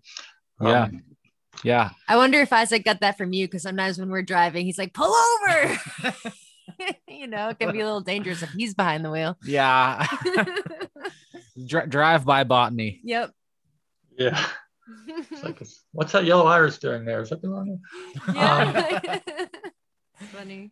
yeah 0.61 0.83
um, 0.83 1.03
yeah. 1.63 1.89
I 2.07 2.17
wonder 2.17 2.39
if 2.39 2.53
Isaac 2.53 2.83
got 2.83 3.01
that 3.01 3.17
from 3.17 3.33
you 3.33 3.47
because 3.47 3.63
sometimes 3.63 3.97
when 3.97 4.09
we're 4.09 4.21
driving, 4.21 4.65
he's 4.65 4.77
like, 4.77 4.93
pull 4.93 5.13
over. 5.13 5.79
you 7.07 7.27
know, 7.27 7.49
it 7.49 7.59
can 7.59 7.71
be 7.71 7.81
a 7.81 7.85
little 7.85 8.01
dangerous 8.01 8.43
if 8.43 8.49
he's 8.51 8.73
behind 8.73 9.03
the 9.03 9.11
wheel. 9.11 9.37
Yeah. 9.43 10.05
Dr- 11.65 11.89
drive 11.89 12.25
by 12.25 12.43
botany. 12.43 13.01
Yep. 13.03 13.31
Yeah. 14.17 14.45
Like, 15.43 15.61
what's 15.91 16.11
that 16.13 16.25
yellow 16.25 16.45
iris 16.45 16.77
doing 16.77 17.05
there? 17.05 17.21
Is 17.21 17.29
that 17.29 17.41
the 17.41 17.49
wrong? 17.49 17.79
Yeah. 18.33 19.21
Um, 19.33 19.47
funny. 20.31 20.71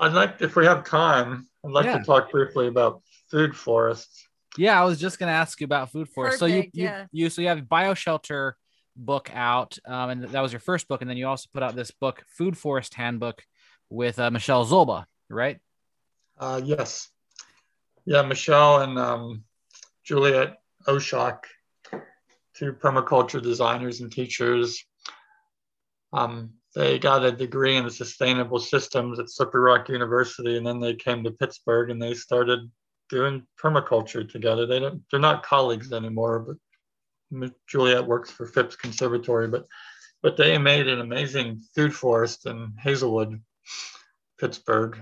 I'd 0.00 0.12
like, 0.12 0.40
if 0.40 0.56
we 0.56 0.64
have 0.66 0.84
time, 0.84 1.46
I'd 1.64 1.72
like 1.72 1.86
yeah. 1.86 1.98
to 1.98 2.04
talk 2.04 2.30
briefly 2.30 2.68
about 2.68 3.02
food 3.30 3.56
forests. 3.56 4.28
Yeah, 4.56 4.80
I 4.80 4.84
was 4.84 5.00
just 5.00 5.18
going 5.18 5.28
to 5.28 5.34
ask 5.34 5.60
you 5.60 5.64
about 5.64 5.90
food 5.90 6.08
forests. 6.08 6.38
so 6.38 6.46
you, 6.46 6.62
you, 6.72 6.84
yeah. 6.84 7.06
you, 7.12 7.30
so 7.30 7.42
you 7.42 7.48
have 7.48 7.58
bioshelter 7.60 8.52
book 8.96 9.30
out, 9.34 9.78
um, 9.86 10.10
and 10.10 10.22
that 10.24 10.40
was 10.40 10.52
your 10.52 10.60
first 10.60 10.86
book, 10.88 11.00
and 11.00 11.10
then 11.10 11.16
you 11.16 11.26
also 11.26 11.48
put 11.52 11.62
out 11.62 11.74
this 11.74 11.90
book, 11.90 12.24
Food 12.28 12.56
Forest 12.56 12.94
Handbook, 12.94 13.42
with 13.90 14.18
uh, 14.18 14.30
Michelle 14.30 14.64
Czolba, 14.64 15.04
right? 15.28 15.58
Uh, 16.38 16.60
yes. 16.64 17.08
Yeah, 18.04 18.22
Michelle 18.22 18.82
and 18.82 18.98
um, 18.98 19.44
Juliet 20.04 20.58
Oshak, 20.86 21.38
two 22.54 22.72
permaculture 22.72 23.42
designers 23.42 24.00
and 24.00 24.12
teachers. 24.12 24.84
Um, 26.12 26.50
they 26.74 26.98
got 26.98 27.24
a 27.24 27.32
degree 27.32 27.76
in 27.76 27.88
sustainable 27.88 28.58
systems 28.58 29.18
at 29.18 29.30
Slippery 29.30 29.62
Rock 29.62 29.88
University, 29.88 30.56
and 30.56 30.66
then 30.66 30.80
they 30.80 30.94
came 30.94 31.24
to 31.24 31.30
Pittsburgh 31.30 31.90
and 31.90 32.02
they 32.02 32.14
started 32.14 32.70
doing 33.08 33.46
permaculture 33.62 34.28
together. 34.28 34.66
They 34.66 34.80
don't, 34.80 35.02
they're 35.10 35.20
not 35.20 35.42
colleagues 35.42 35.92
anymore, 35.92 36.40
but 36.40 37.52
Juliet 37.66 38.06
works 38.06 38.30
for 38.30 38.46
Phipps 38.46 38.76
Conservatory, 38.76 39.48
but 39.48 39.66
but 40.22 40.38
they 40.38 40.56
made 40.56 40.88
an 40.88 41.02
amazing 41.02 41.60
food 41.74 41.94
forest 41.94 42.46
in 42.46 42.72
Hazelwood, 42.78 43.42
Pittsburgh. 44.40 44.98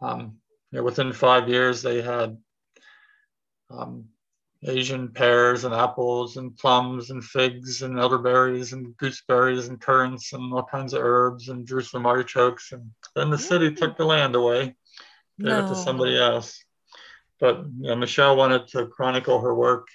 Um, 0.00 0.38
you 0.70 0.78
know, 0.78 0.82
within 0.82 1.12
five 1.12 1.46
years, 1.46 1.82
they 1.82 2.00
had 2.00 2.38
um, 3.68 4.06
Asian 4.64 5.08
pears 5.08 5.64
and 5.64 5.74
apples 5.74 6.38
and 6.38 6.56
plums 6.56 7.10
and 7.10 7.22
figs 7.22 7.82
and 7.82 7.98
elderberries 7.98 8.72
and 8.72 8.96
gooseberries 8.96 9.68
and 9.68 9.80
currants 9.80 10.32
and 10.32 10.52
all 10.52 10.64
kinds 10.64 10.94
of 10.94 11.02
herbs 11.02 11.50
and 11.50 11.66
Jerusalem 11.66 12.06
artichokes. 12.06 12.72
And 12.72 12.90
then 13.14 13.28
the 13.28 13.38
city 13.38 13.74
took 13.74 13.96
the 13.98 14.06
land 14.06 14.34
away, 14.34 14.74
gave 15.38 15.48
no. 15.48 15.66
it 15.66 15.68
to 15.68 15.74
somebody 15.74 16.18
else. 16.18 16.64
But 17.40 17.58
you 17.80 17.88
know, 17.88 17.96
Michelle 17.96 18.36
wanted 18.36 18.68
to 18.68 18.86
chronicle 18.86 19.40
her 19.40 19.54
work 19.54 19.88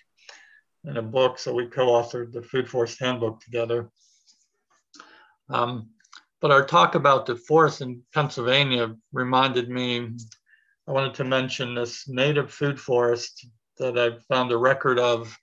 in 0.83 0.97
a 0.97 1.01
book, 1.01 1.39
so 1.39 1.53
we 1.53 1.67
co-authored 1.67 2.31
the 2.31 2.41
Food 2.41 2.69
Forest 2.69 2.99
Handbook 2.99 3.39
together. 3.41 3.89
Um, 5.49 5.89
but 6.39 6.51
our 6.51 6.65
talk 6.65 6.95
about 6.95 7.25
the 7.25 7.35
forest 7.35 7.81
in 7.81 8.01
Pennsylvania 8.13 8.95
reminded 9.11 9.69
me, 9.69 10.09
I 10.87 10.91
wanted 10.91 11.13
to 11.15 11.23
mention 11.23 11.75
this 11.75 12.07
native 12.07 12.51
food 12.51 12.79
forest 12.79 13.45
that 13.77 13.97
I 13.97 14.17
found 14.33 14.51
a 14.51 14.57
record 14.57 14.97
of 14.97 15.37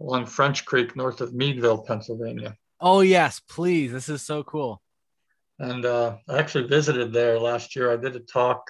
along 0.00 0.26
French 0.26 0.64
Creek 0.64 0.96
north 0.96 1.20
of 1.20 1.34
Meadville, 1.34 1.84
Pennsylvania. 1.84 2.56
Oh, 2.80 3.00
yes, 3.00 3.40
please. 3.40 3.92
This 3.92 4.08
is 4.08 4.22
so 4.22 4.42
cool. 4.42 4.82
And 5.58 5.84
uh, 5.84 6.16
I 6.28 6.38
actually 6.38 6.66
visited 6.66 7.12
there 7.12 7.38
last 7.38 7.76
year. 7.76 7.92
I 7.92 7.96
did 7.96 8.16
a 8.16 8.20
talk 8.20 8.68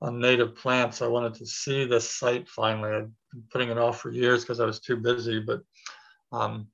on 0.00 0.20
native 0.20 0.56
plants. 0.56 1.02
I 1.02 1.06
wanted 1.06 1.34
to 1.34 1.46
see 1.46 1.84
this 1.84 2.10
site 2.10 2.48
finally. 2.48 2.90
I'd 2.90 3.12
been 3.32 3.42
putting 3.50 3.68
it 3.70 3.78
off 3.78 4.00
for 4.00 4.10
years 4.10 4.42
because 4.42 4.60
I 4.60 4.66
was 4.66 4.80
too 4.80 4.96
busy. 4.96 5.40
But, 5.40 5.62
um, 6.32 6.68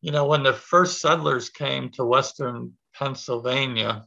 you 0.00 0.12
know, 0.12 0.26
when 0.26 0.42
the 0.42 0.52
first 0.52 1.00
settlers 1.00 1.48
came 1.48 1.90
to 1.90 2.04
Western 2.04 2.72
Pennsylvania, 2.94 4.06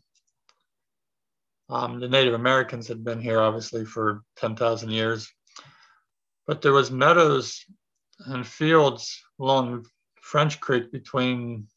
um, 1.69 1.99
the 1.99 2.09
Native 2.09 2.33
Americans 2.33 2.87
had 2.87 3.03
been 3.03 3.21
here 3.21 3.39
obviously 3.39 3.85
for 3.85 4.21
10,000 4.37 4.91
years 4.91 5.31
but 6.45 6.61
there 6.61 6.73
was 6.73 6.91
meadows 6.91 7.65
and 8.25 8.45
fields 8.45 9.23
along 9.39 9.85
French 10.21 10.59
Creek 10.59 10.91
between 10.91 11.67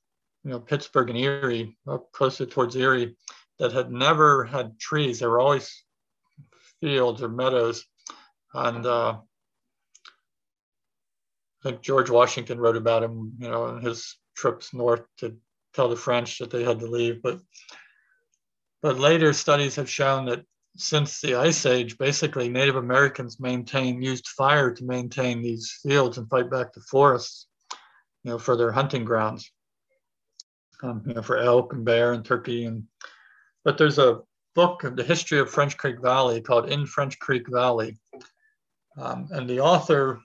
you 0.45 0.51
know 0.51 0.61
Pittsburgh 0.61 1.11
and 1.11 1.19
Erie, 1.19 1.77
up 1.89 2.11
closer 2.13 2.47
towards 2.47 2.77
Erie, 2.77 3.17
that 3.59 3.73
had 3.73 3.91
never 3.91 4.45
had 4.45 4.79
trees. 4.79 5.19
They 5.19 5.27
were 5.27 5.41
always 5.41 5.85
fields 6.81 7.23
or 7.23 7.29
meadows, 7.29 7.85
and 8.55 8.87
uh, 8.87 9.19
I 11.65 11.71
think 11.71 11.83
George 11.83 12.11
Washington 12.11 12.59
wrote 12.59 12.77
about 12.77 13.03
him, 13.03 13.33
you 13.39 13.49
know, 13.49 13.67
in 13.69 13.83
his 13.83 14.17
trips 14.37 14.73
north 14.73 15.03
to 15.19 15.37
tell 15.75 15.89
the 15.89 15.97
French 15.97 16.39
that 16.39 16.51
they 16.51 16.65
had 16.65 16.81
to 16.81 16.87
leave. 16.87 17.23
But 17.23 17.41
but 18.83 18.99
later 18.99 19.33
studies 19.33 19.77
have 19.77 19.91
shown 19.91 20.27
that 20.27 20.45
since 20.77 21.21
the 21.21 21.35
Ice 21.35 21.65
Age, 21.67 21.99
basically 21.99 22.49
Native 22.49 22.77
Americans 22.77 23.41
maintained 23.41 24.05
used 24.05 24.29
fire 24.29 24.73
to 24.73 24.85
maintain 24.85 25.43
these 25.43 25.81
fields 25.83 26.19
and 26.19 26.29
fight 26.29 26.51
back 26.51 26.73
the 26.73 26.81
forests, 26.83 27.47
you 28.23 28.31
know, 28.31 28.39
for 28.39 28.57
their 28.57 28.73
hunting 28.73 29.05
grounds, 29.05 29.51
um, 30.83 31.03
you 31.07 31.15
know, 31.15 31.23
for 31.23 31.39
elk 31.39 31.73
and 31.73 31.85
bear 31.85 32.13
and 32.13 32.25
turkey. 32.25 32.65
And 32.65 32.85
but 33.65 33.79
there's 33.79 33.99
a 33.99 34.21
book 34.57 34.85
of 34.85 34.97
the 34.97 35.05
history 35.05 35.39
of 35.39 35.51
French 35.51 35.77
Creek 35.77 36.01
Valley 36.01 36.41
called 36.41 36.71
In 36.71 36.87
French 36.87 37.19
Creek 37.19 37.47
Valley, 37.49 37.97
um, 38.99 39.29
and 39.31 39.49
the 39.49 39.61
author 39.61 40.19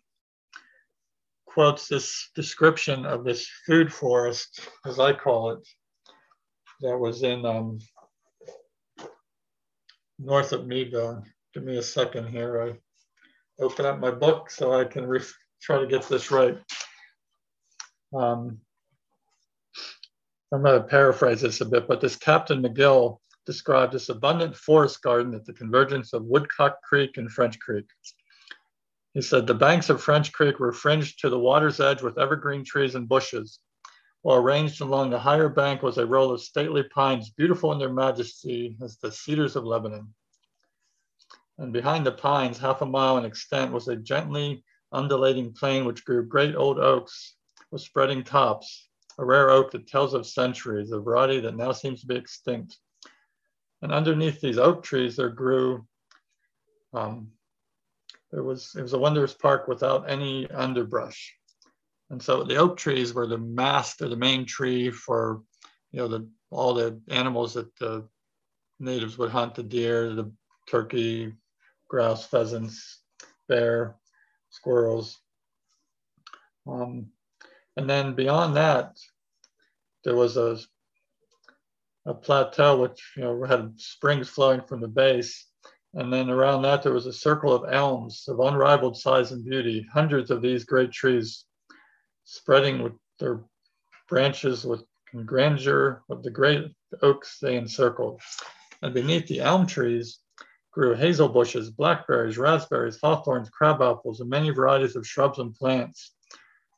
quotes 1.45 1.89
this 1.89 2.29
description 2.33 3.05
of 3.05 3.25
this 3.25 3.47
food 3.67 3.93
forest, 3.93 4.61
as 4.85 4.99
I 4.99 5.11
call 5.11 5.51
it, 5.51 5.59
that 6.79 6.97
was 6.97 7.23
in 7.23 7.45
um, 7.45 7.79
north 10.17 10.53
of 10.53 10.65
Meadville. 10.65 11.23
Give 11.53 11.63
me 11.63 11.77
a 11.77 11.83
second 11.83 12.29
here. 12.29 12.63
I 12.63 13.63
open 13.63 13.85
up 13.85 13.99
my 13.99 14.11
book 14.11 14.49
so 14.49 14.71
I 14.71 14.85
can 14.85 15.13
try 15.61 15.79
to 15.79 15.87
get 15.87 16.07
this 16.07 16.31
right. 16.31 16.57
Um, 18.15 18.59
I'm 20.53 20.63
going 20.63 20.81
to 20.81 20.87
paraphrase 20.87 21.41
this 21.41 21.59
a 21.59 21.65
bit, 21.65 21.87
but 21.87 21.99
this 21.99 22.15
Captain 22.15 22.63
McGill 22.63 23.19
described 23.51 23.91
this 23.91 24.07
abundant 24.07 24.55
forest 24.55 25.01
garden 25.01 25.35
at 25.35 25.43
the 25.43 25.51
convergence 25.51 26.13
of 26.13 26.23
Woodcock 26.23 26.81
Creek 26.83 27.17
and 27.17 27.29
French 27.29 27.59
Creek. 27.59 27.85
He 29.13 29.21
said 29.21 29.45
the 29.45 29.53
banks 29.53 29.89
of 29.89 30.01
French 30.01 30.31
Creek 30.31 30.57
were 30.57 30.71
fringed 30.71 31.19
to 31.19 31.29
the 31.29 31.37
water's 31.37 31.81
edge 31.81 32.01
with 32.01 32.17
evergreen 32.17 32.63
trees 32.63 32.95
and 32.95 33.09
bushes, 33.09 33.59
while 34.21 34.37
arranged 34.37 34.79
along 34.79 35.09
the 35.09 35.19
higher 35.19 35.49
bank 35.49 35.83
was 35.83 35.97
a 35.97 36.05
row 36.05 36.31
of 36.31 36.39
stately 36.39 36.83
pines, 36.83 37.31
beautiful 37.31 37.73
in 37.73 37.79
their 37.79 37.91
majesty 37.91 38.77
as 38.81 38.97
the 38.99 39.11
cedars 39.11 39.57
of 39.57 39.65
Lebanon. 39.65 40.13
And 41.57 41.73
behind 41.73 42.05
the 42.05 42.13
pines, 42.13 42.57
half 42.57 42.81
a 42.81 42.85
mile 42.85 43.17
in 43.17 43.25
extent, 43.25 43.73
was 43.73 43.89
a 43.89 43.97
gently 43.97 44.63
undulating 44.93 45.51
plain 45.51 45.83
which 45.83 46.05
grew 46.05 46.25
great 46.25 46.55
old 46.55 46.79
oaks 46.79 47.35
with 47.69 47.81
spreading 47.81 48.23
tops, 48.23 48.87
a 49.17 49.25
rare 49.25 49.49
oak 49.49 49.71
that 49.71 49.87
tells 49.87 50.13
of 50.13 50.25
centuries, 50.25 50.93
a 50.93 51.01
variety 51.01 51.41
that 51.41 51.57
now 51.57 51.73
seems 51.73 51.99
to 51.99 52.07
be 52.07 52.15
extinct. 52.15 52.77
And 53.81 53.91
underneath 53.91 54.39
these 54.39 54.57
oak 54.57 54.83
trees, 54.83 55.15
there 55.15 55.29
grew, 55.29 55.85
um, 56.93 57.31
there 58.31 58.43
was, 58.43 58.75
it 58.77 58.81
was 58.81 58.93
a 58.93 58.99
wondrous 58.99 59.33
park 59.33 59.67
without 59.67 60.09
any 60.09 60.49
underbrush. 60.51 61.35
And 62.09 62.21
so 62.21 62.43
the 62.43 62.57
oak 62.57 62.77
trees 62.77 63.13
were 63.13 63.27
the 63.27 63.37
mast 63.37 64.01
or 64.01 64.09
the 64.09 64.15
main 64.17 64.45
tree 64.45 64.91
for, 64.91 65.41
you 65.91 65.99
know, 65.99 66.07
the 66.07 66.27
all 66.51 66.73
the 66.73 66.99
animals 67.09 67.53
that 67.53 67.73
the 67.77 68.05
natives 68.79 69.17
would 69.17 69.31
hunt, 69.31 69.55
the 69.55 69.63
deer, 69.63 70.13
the 70.13 70.29
turkey, 70.67 71.33
grouse, 71.87 72.25
pheasants, 72.25 72.99
bear, 73.47 73.95
squirrels. 74.49 75.19
Um, 76.67 77.07
and 77.77 77.89
then 77.89 78.13
beyond 78.13 78.57
that, 78.57 78.97
there 80.03 80.15
was 80.15 80.35
a, 80.35 80.59
a 82.05 82.13
plateau 82.13 82.77
which 82.77 83.13
you 83.15 83.23
know 83.23 83.43
had 83.43 83.73
springs 83.77 84.29
flowing 84.29 84.61
from 84.61 84.81
the 84.81 84.87
base. 84.87 85.47
And 85.93 86.11
then 86.11 86.29
around 86.29 86.61
that, 86.61 86.83
there 86.83 86.93
was 86.93 87.05
a 87.05 87.13
circle 87.13 87.53
of 87.53 87.71
elms 87.71 88.25
of 88.27 88.39
unrivaled 88.39 88.97
size 88.97 89.31
and 89.31 89.43
beauty, 89.43 89.85
hundreds 89.91 90.31
of 90.31 90.41
these 90.41 90.63
great 90.63 90.91
trees 90.91 91.45
spreading 92.23 92.81
with 92.81 92.93
their 93.19 93.43
branches 94.07 94.65
with 94.65 94.83
grandeur 95.25 96.03
of 96.09 96.23
the 96.23 96.31
great 96.31 96.65
oaks 97.01 97.39
they 97.39 97.57
encircled. 97.57 98.21
And 98.81 98.93
beneath 98.93 99.27
the 99.27 99.41
elm 99.41 99.67
trees 99.67 100.19
grew 100.71 100.95
hazel 100.95 101.27
bushes, 101.27 101.69
blackberries, 101.69 102.37
raspberries, 102.37 102.99
hawthorns, 103.01 103.49
crab 103.49 103.81
apples, 103.81 104.21
and 104.21 104.29
many 104.29 104.49
varieties 104.49 104.95
of 104.95 105.05
shrubs 105.05 105.39
and 105.39 105.53
plants. 105.53 106.13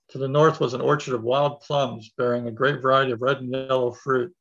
To 0.09 0.17
the 0.17 0.28
north 0.28 0.59
was 0.59 0.74
an 0.74 0.82
orchard 0.82 1.13
of 1.13 1.24
wild 1.24 1.61
plums 1.61 2.11
bearing 2.17 2.47
a 2.47 2.51
great 2.51 2.82
variety 2.82 3.11
of 3.11 3.21
red 3.21 3.38
and 3.38 3.51
yellow 3.51 3.91
fruit. 3.91 4.34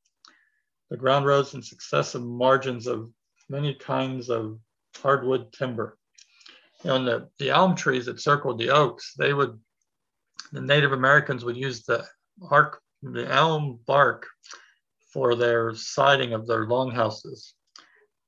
The 0.93 0.99
ground 0.99 1.25
rose 1.25 1.55
in 1.55 1.63
successive 1.63 2.23
margins 2.23 2.87
of 2.87 3.11
many 3.49 3.73
kinds 3.73 4.29
of 4.29 4.59
hardwood 5.01 5.51
timber. 5.51 5.97
You 6.85 6.91
know, 6.91 6.97
and 6.97 7.09
the, 7.09 7.29
the 7.39 7.49
elm 7.49 7.75
trees 7.75 8.05
that 8.05 8.21
circled 8.21 8.59
the 8.59 8.69
oaks, 8.69 9.15
they 9.17 9.33
would 9.33 9.59
the 10.53 10.61
Native 10.61 10.93
Americans 10.93 11.47
would 11.47 11.57
use 11.57 11.85
the 11.85 12.05
arc, 12.51 12.83
the 13.03 13.27
elm 13.27 13.81
bark 13.87 14.27
for 15.15 15.35
their 15.35 15.75
siding 15.75 16.35
of 16.35 16.47
their 16.47 16.67
longhouses. 16.67 17.55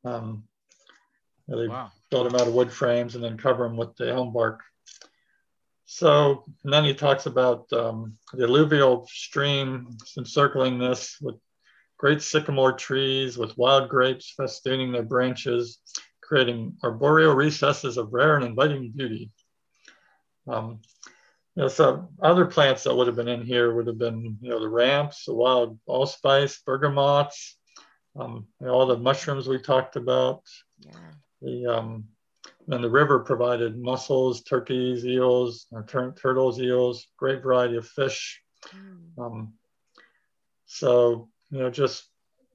Um, 0.02 0.44
they 1.46 1.68
wow. 1.68 1.92
build 2.10 2.28
them 2.28 2.40
out 2.40 2.48
of 2.48 2.54
wood 2.54 2.72
frames 2.72 3.14
and 3.14 3.22
then 3.22 3.36
cover 3.36 3.64
them 3.64 3.76
with 3.76 3.94
the 3.96 4.10
elm 4.10 4.32
bark. 4.32 4.62
So 5.84 6.44
and 6.64 6.72
then 6.72 6.84
he 6.84 6.94
talks 6.94 7.26
about 7.26 7.70
um, 7.74 8.16
the 8.32 8.44
alluvial 8.44 9.06
stream 9.12 9.98
encircling 10.16 10.78
this 10.78 11.18
with 11.20 11.36
great 11.98 12.22
sycamore 12.22 12.72
trees 12.72 13.38
with 13.38 13.56
wild 13.56 13.88
grapes 13.88 14.34
festooning 14.38 14.92
their 14.92 15.02
branches, 15.02 15.78
creating 16.22 16.76
arboreal 16.82 17.34
recesses 17.34 17.96
of 17.96 18.12
rare 18.12 18.36
and 18.36 18.44
inviting 18.44 18.90
beauty. 18.90 19.30
Um, 20.46 20.80
you 21.56 21.62
know, 21.62 21.68
some 21.68 22.08
other 22.20 22.46
plants 22.46 22.82
that 22.84 22.94
would 22.94 23.06
have 23.06 23.16
been 23.16 23.28
in 23.28 23.42
here 23.42 23.74
would 23.74 23.86
have 23.86 23.98
been, 23.98 24.38
you 24.40 24.50
know, 24.50 24.60
the 24.60 24.68
ramps, 24.68 25.24
the 25.24 25.34
wild 25.34 25.78
allspice, 25.86 26.60
bergamots, 26.66 27.54
um, 28.18 28.46
you 28.60 28.66
know, 28.66 28.72
all 28.72 28.86
the 28.86 28.96
mushrooms 28.96 29.48
we 29.48 29.58
talked 29.58 29.96
about. 29.96 30.42
Yeah. 30.80 30.92
The 31.42 31.66
um, 31.66 32.04
and 32.68 32.82
the 32.82 32.90
river 32.90 33.20
provided 33.20 33.78
mussels, 33.78 34.42
turkeys, 34.42 35.04
eels, 35.06 35.66
tur- 35.86 36.14
turtles, 36.20 36.60
eels, 36.60 37.06
great 37.18 37.42
variety 37.42 37.76
of 37.76 37.86
fish. 37.86 38.40
Mm. 38.74 39.18
Um, 39.18 39.52
so 40.66 41.28
you 41.50 41.58
know, 41.58 41.70
just 41.70 42.04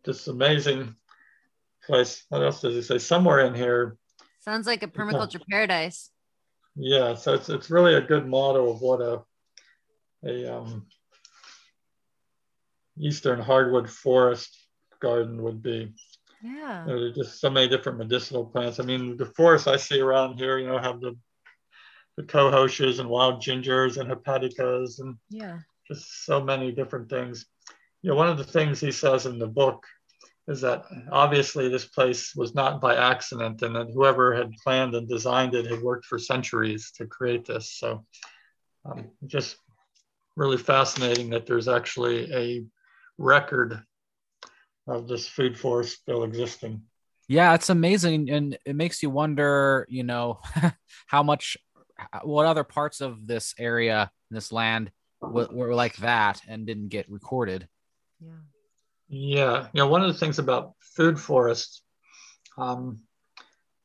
this 0.04 0.28
amazing 0.28 0.96
place. 1.86 2.24
What 2.30 2.44
else 2.44 2.62
does 2.62 2.76
he 2.76 2.82
say? 2.82 2.98
Somewhere 2.98 3.42
in 3.42 3.54
here. 3.54 3.98
Sounds 4.40 4.68
like 4.68 4.84
a 4.84 4.88
permaculture 4.88 5.42
paradise. 5.50 6.12
Yeah, 6.76 7.16
so 7.16 7.34
it's 7.34 7.50
it's 7.50 7.70
really 7.70 7.96
a 7.96 8.02
good 8.02 8.28
model 8.28 8.72
of 8.72 8.82
what 8.82 9.02
a 9.02 9.22
a 10.24 10.54
um, 10.54 10.88
eastern 12.98 13.40
hardwood 13.40 13.90
forest 13.90 14.56
garden 15.00 15.42
would 15.44 15.62
be. 15.62 15.94
Yeah. 16.42 16.84
There 16.86 16.98
are 16.98 17.12
just 17.12 17.42
so 17.42 17.50
many 17.50 17.68
different 17.68 17.98
medicinal 17.98 18.46
plants. 18.46 18.80
I 18.80 18.84
mean, 18.84 19.18
the 19.18 19.26
forests 19.26 19.68
I 19.68 19.78
see 19.78 20.00
around 20.00 20.38
here, 20.38 20.58
you 20.58 20.68
know, 20.68 20.78
have 20.78 21.02
the 21.02 21.18
the 22.18 22.24
cohoshes 22.24 23.00
and 23.00 23.10
wild 23.10 23.42
gingers 23.42 23.98
and 23.98 24.10
hepaticas 24.10 25.00
and 25.00 25.16
Yeah. 25.30 25.60
just 25.88 26.26
so 26.26 26.44
many 26.44 26.72
different 26.72 27.10
things. 27.10 27.46
You 28.02 28.12
know, 28.12 28.16
one 28.16 28.30
of 28.30 28.38
the 28.38 28.44
things 28.44 28.80
he 28.80 28.92
says 28.92 29.26
in 29.26 29.40
the 29.40 29.48
book 29.48 29.86
is 30.48 30.62
that 30.62 30.86
obviously 31.12 31.70
this 31.70 31.86
place 31.86 32.34
was 32.36 32.56
not 32.56 32.82
by 32.82 32.96
accident 32.96 33.62
and 33.62 33.76
that 33.76 33.92
whoever 33.94 34.34
had 34.34 34.52
planned 34.64 34.96
and 34.96 35.08
designed 35.08 35.54
it 35.54 35.68
had 35.68 35.82
worked 35.82 36.06
for 36.06 36.18
centuries 36.18 36.92
to 36.98 37.06
create 37.06 37.46
this. 37.46 37.74
So 37.78 38.06
um, 38.86 39.10
just 39.28 39.58
really 40.36 40.58
fascinating 40.58 41.30
that 41.30 41.46
there's 41.46 41.68
actually 41.68 42.34
a 42.34 42.66
record 43.18 43.84
of 44.88 45.08
this 45.08 45.28
food 45.28 45.58
forest 45.58 46.00
still 46.02 46.24
existing. 46.24 46.82
Yeah, 47.28 47.54
it's 47.54 47.70
amazing, 47.70 48.32
and 48.32 48.58
it 48.66 48.76
makes 48.76 49.04
you 49.04 49.12
wonder, 49.12 49.86
you 49.88 50.04
know, 50.04 50.40
how 51.06 51.22
much, 51.22 51.58
what 52.24 52.48
other 52.48 52.64
parts 52.64 53.02
of 53.02 53.28
this 53.28 53.54
area, 53.60 54.10
this 54.32 54.52
land, 54.52 54.92
were, 55.22 55.48
were 55.52 55.76
like 55.76 55.98
that 55.98 56.42
and 56.48 56.66
didn't 56.66 56.88
get 56.88 57.12
recorded. 57.12 57.68
Yeah. 58.20 58.42
Yeah, 59.12 59.68
you 59.74 59.80
know, 59.82 59.88
one 59.88 60.04
of 60.04 60.08
the 60.08 60.20
things 60.20 60.38
about 60.38 60.74
food 60.80 61.20
forests, 61.20 61.82
um, 62.58 63.00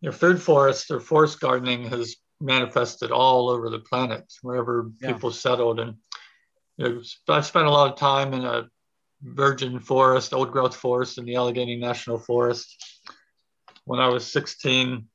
you 0.00 0.10
know, 0.10 0.12
food 0.12 0.40
forests 0.40 0.90
or 0.90 1.00
forest 1.00 1.40
gardening 1.40 1.84
has 1.84 2.16
manifested 2.40 3.10
all 3.10 3.48
over 3.48 3.70
the 3.70 3.78
planet, 3.78 4.30
wherever 4.42 4.90
Yeah. 5.00 5.12
people 5.12 5.30
settled. 5.30 5.80
And 5.80 5.96
you 6.76 6.88
know, 6.88 7.02
I've 7.28 7.46
spent 7.46 7.66
a 7.66 7.70
lot 7.70 7.90
of 7.90 7.98
time 7.98 8.34
in 8.34 8.44
a 8.44 8.68
virgin 9.22 9.78
forest, 9.80 10.34
old 10.34 10.52
growth 10.52 10.76
forest 10.76 11.16
in 11.16 11.24
the 11.24 11.36
Allegheny 11.36 11.76
National 11.76 12.18
Forest. 12.18 13.00
When 13.84 14.00
I 14.00 14.08
was 14.08 14.30
16, 14.30 15.08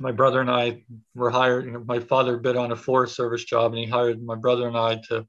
my 0.00 0.12
brother 0.12 0.40
and 0.40 0.50
I 0.50 0.84
were 1.14 1.30
hired. 1.30 1.66
You 1.66 1.72
know, 1.72 1.84
my 1.84 2.00
father 2.00 2.36
bid 2.38 2.56
on 2.56 2.72
a 2.72 2.76
Forest 2.76 3.14
Service 3.14 3.44
job, 3.44 3.72
and 3.72 3.78
he 3.78 3.86
hired 3.86 4.22
my 4.22 4.34
brother 4.34 4.66
and 4.66 4.76
I 4.76 4.96
to 5.08 5.26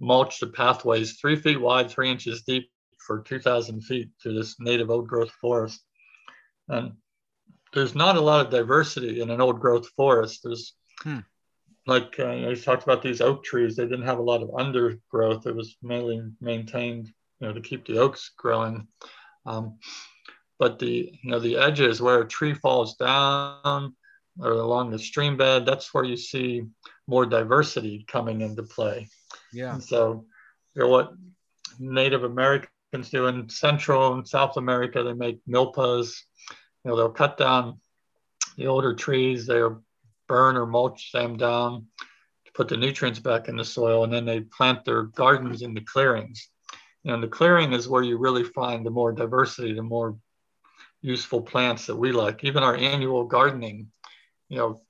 mulch 0.00 0.40
the 0.40 0.46
pathways 0.46 1.18
three 1.20 1.36
feet 1.36 1.60
wide, 1.60 1.90
three 1.90 2.10
inches 2.10 2.42
deep 2.42 2.70
for 2.98 3.20
2,000 3.22 3.80
feet 3.82 4.10
through 4.22 4.34
this 4.34 4.56
native 4.60 4.90
old 4.90 5.08
growth 5.08 5.30
forest. 5.40 5.82
And 6.68 6.92
there's 7.74 7.94
not 7.94 8.16
a 8.16 8.20
lot 8.20 8.44
of 8.44 8.50
diversity 8.50 9.20
in 9.20 9.30
an 9.30 9.40
old 9.40 9.60
growth 9.60 9.88
forest. 9.96 10.40
There's 10.44 10.74
Hmm. 11.02 11.20
like 11.86 12.18
uh, 12.18 12.30
you 12.32 12.56
talked 12.56 12.82
about 12.84 13.02
these 13.02 13.20
oak 13.20 13.44
trees. 13.44 13.76
They 13.76 13.84
didn't 13.84 14.06
have 14.06 14.18
a 14.18 14.22
lot 14.22 14.42
of 14.42 14.50
undergrowth. 14.58 15.46
It 15.46 15.54
was 15.54 15.76
mainly 15.82 16.22
maintained, 16.40 17.08
you 17.40 17.46
know, 17.46 17.52
to 17.52 17.60
keep 17.60 17.86
the 17.86 17.98
oaks 17.98 18.30
growing. 18.36 18.86
Um, 19.46 19.78
but 20.58 20.78
the 20.78 21.12
you 21.22 21.30
know 21.30 21.38
the 21.40 21.56
edges 21.58 22.00
where 22.00 22.20
a 22.22 22.28
tree 22.28 22.54
falls 22.54 22.96
down 22.96 23.94
or 24.38 24.50
along 24.52 24.90
the 24.90 24.98
stream 24.98 25.36
bed, 25.36 25.66
that's 25.66 25.92
where 25.94 26.04
you 26.04 26.16
see 26.16 26.62
more 27.06 27.26
diversity 27.26 28.04
coming 28.08 28.40
into 28.40 28.62
play. 28.62 29.08
Yeah. 29.52 29.74
And 29.74 29.82
so, 29.82 30.26
know, 30.76 30.88
what 30.88 31.12
Native 31.78 32.24
Americans 32.24 33.10
do 33.10 33.26
in 33.26 33.48
Central 33.48 34.14
and 34.14 34.26
South 34.26 34.56
America, 34.56 35.02
they 35.02 35.12
make 35.12 35.40
milpas. 35.48 36.14
You 36.84 36.90
know, 36.90 36.96
they'll 36.96 37.10
cut 37.10 37.36
down 37.36 37.80
the 38.56 38.66
older 38.66 38.94
trees, 38.94 39.46
they'll 39.46 39.82
burn 40.28 40.56
or 40.56 40.66
mulch 40.66 41.10
them 41.12 41.36
down 41.36 41.86
to 42.46 42.52
put 42.52 42.68
the 42.68 42.76
nutrients 42.76 43.18
back 43.18 43.48
in 43.48 43.56
the 43.56 43.64
soil, 43.64 44.04
and 44.04 44.12
then 44.12 44.24
they 44.24 44.40
plant 44.40 44.84
their 44.84 45.02
gardens 45.02 45.62
in 45.62 45.74
the 45.74 45.80
clearings. 45.80 46.48
You 47.02 47.12
know, 47.12 47.20
the 47.20 47.28
clearing 47.28 47.72
is 47.72 47.88
where 47.88 48.02
you 48.02 48.18
really 48.18 48.44
find 48.44 48.84
the 48.84 48.90
more 48.90 49.12
diversity, 49.12 49.72
the 49.74 49.82
more 49.82 50.16
useful 51.02 51.42
plants 51.42 51.86
that 51.86 51.96
we 51.96 52.12
like. 52.12 52.42
Even 52.42 52.62
our 52.62 52.76
annual 52.76 53.24
gardening, 53.24 53.92
you 54.48 54.58
know, 54.58 54.82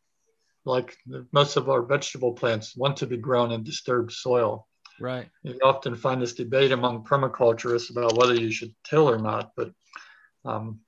like 0.67 0.97
most 1.33 1.57
of 1.57 1.71
our 1.71 1.83
vegetable 1.83 2.33
plants 2.33 2.77
want 2.77 2.97
to 2.99 3.07
be 3.07 3.17
grown 3.17 3.53
in 3.53 3.63
disturbed 3.63 4.13
soil. 4.13 4.67
Right. 5.01 5.29
You 5.43 5.59
often 5.63 5.95
find 5.95 6.21
this 6.21 6.35
debate 6.35 6.73
among 6.73 7.05
permaculturists 7.05 7.91
about 7.91 8.17
whether 8.17 8.35
you 8.35 8.51
should 8.51 8.75
till 8.85 9.09
or 9.09 9.19
not, 9.19 9.53
but 9.57 9.71
um, 10.45 10.81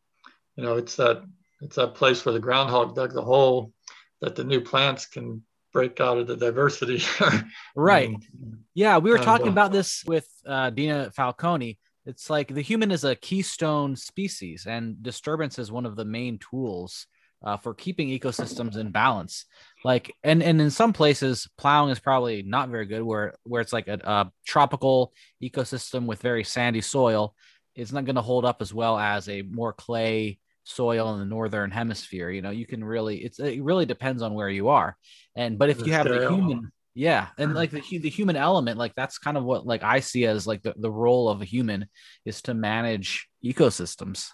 you 0.56 0.64
know, 0.64 0.76
it's 0.76 0.96
that 0.96 1.22
it's 1.60 1.76
that 1.76 1.94
place 1.94 2.24
where 2.24 2.32
the 2.32 2.40
groundhog 2.40 2.94
dug 2.94 3.12
the 3.12 3.22
hole 3.22 3.72
that 4.20 4.34
the 4.34 4.44
new 4.44 4.60
plants 4.60 5.06
can 5.06 5.42
break 5.72 6.00
out 6.00 6.18
of 6.18 6.26
the 6.26 6.36
diversity. 6.36 7.02
Right. 7.76 8.08
Um, 8.08 8.64
Yeah, 8.74 8.98
we 8.98 9.10
were 9.10 9.18
talking 9.18 9.48
uh, 9.48 9.52
about 9.52 9.72
this 9.72 10.02
with 10.06 10.28
uh, 10.46 10.70
Dina 10.70 11.12
Falconi. 11.16 11.78
It's 12.06 12.30
like 12.30 12.52
the 12.52 12.62
human 12.62 12.90
is 12.90 13.04
a 13.04 13.14
keystone 13.14 13.94
species, 13.94 14.66
and 14.66 15.02
disturbance 15.02 15.58
is 15.58 15.70
one 15.70 15.86
of 15.86 15.94
the 15.94 16.04
main 16.04 16.38
tools 16.38 17.06
uh, 17.42 17.56
for 17.56 17.74
keeping 17.74 18.08
ecosystems 18.08 18.76
in 18.76 18.90
balance. 18.90 19.46
Like, 19.84 20.14
and 20.24 20.42
and 20.42 20.60
in 20.60 20.70
some 20.70 20.92
places, 20.92 21.48
plowing 21.56 21.90
is 21.90 22.00
probably 22.00 22.42
not 22.42 22.68
very 22.68 22.86
good. 22.86 23.02
Where 23.02 23.34
where 23.44 23.60
it's 23.60 23.72
like 23.72 23.88
a, 23.88 24.00
a 24.02 24.32
tropical 24.46 25.12
ecosystem 25.42 26.06
with 26.06 26.22
very 26.22 26.44
sandy 26.44 26.80
soil, 26.80 27.34
it's 27.74 27.92
not 27.92 28.04
going 28.04 28.16
to 28.16 28.22
hold 28.22 28.44
up 28.44 28.60
as 28.60 28.74
well 28.74 28.98
as 28.98 29.28
a 29.28 29.42
more 29.42 29.72
clay 29.72 30.38
soil 30.64 31.14
in 31.14 31.20
the 31.20 31.24
northern 31.24 31.70
hemisphere. 31.70 32.30
You 32.30 32.42
know, 32.42 32.50
you 32.50 32.66
can 32.66 32.84
really 32.84 33.18
it's 33.18 33.38
it 33.38 33.62
really 33.62 33.86
depends 33.86 34.22
on 34.22 34.34
where 34.34 34.50
you 34.50 34.68
are, 34.68 34.96
and 35.36 35.58
but 35.58 35.70
if 35.70 35.86
you 35.86 35.92
have 35.92 36.08
the 36.08 36.28
human 36.28 36.72
yeah, 36.98 37.28
and 37.38 37.54
like 37.54 37.70
the 37.70 37.80
the 37.80 38.10
human 38.10 38.34
element, 38.34 38.76
like 38.76 38.92
that's 38.96 39.18
kind 39.18 39.36
of 39.36 39.44
what 39.44 39.64
like 39.64 39.84
I 39.84 40.00
see 40.00 40.26
as 40.26 40.48
like 40.48 40.64
the, 40.64 40.74
the 40.76 40.90
role 40.90 41.28
of 41.28 41.40
a 41.40 41.44
human 41.44 41.86
is 42.24 42.42
to 42.42 42.54
manage 42.54 43.28
ecosystems. 43.44 44.30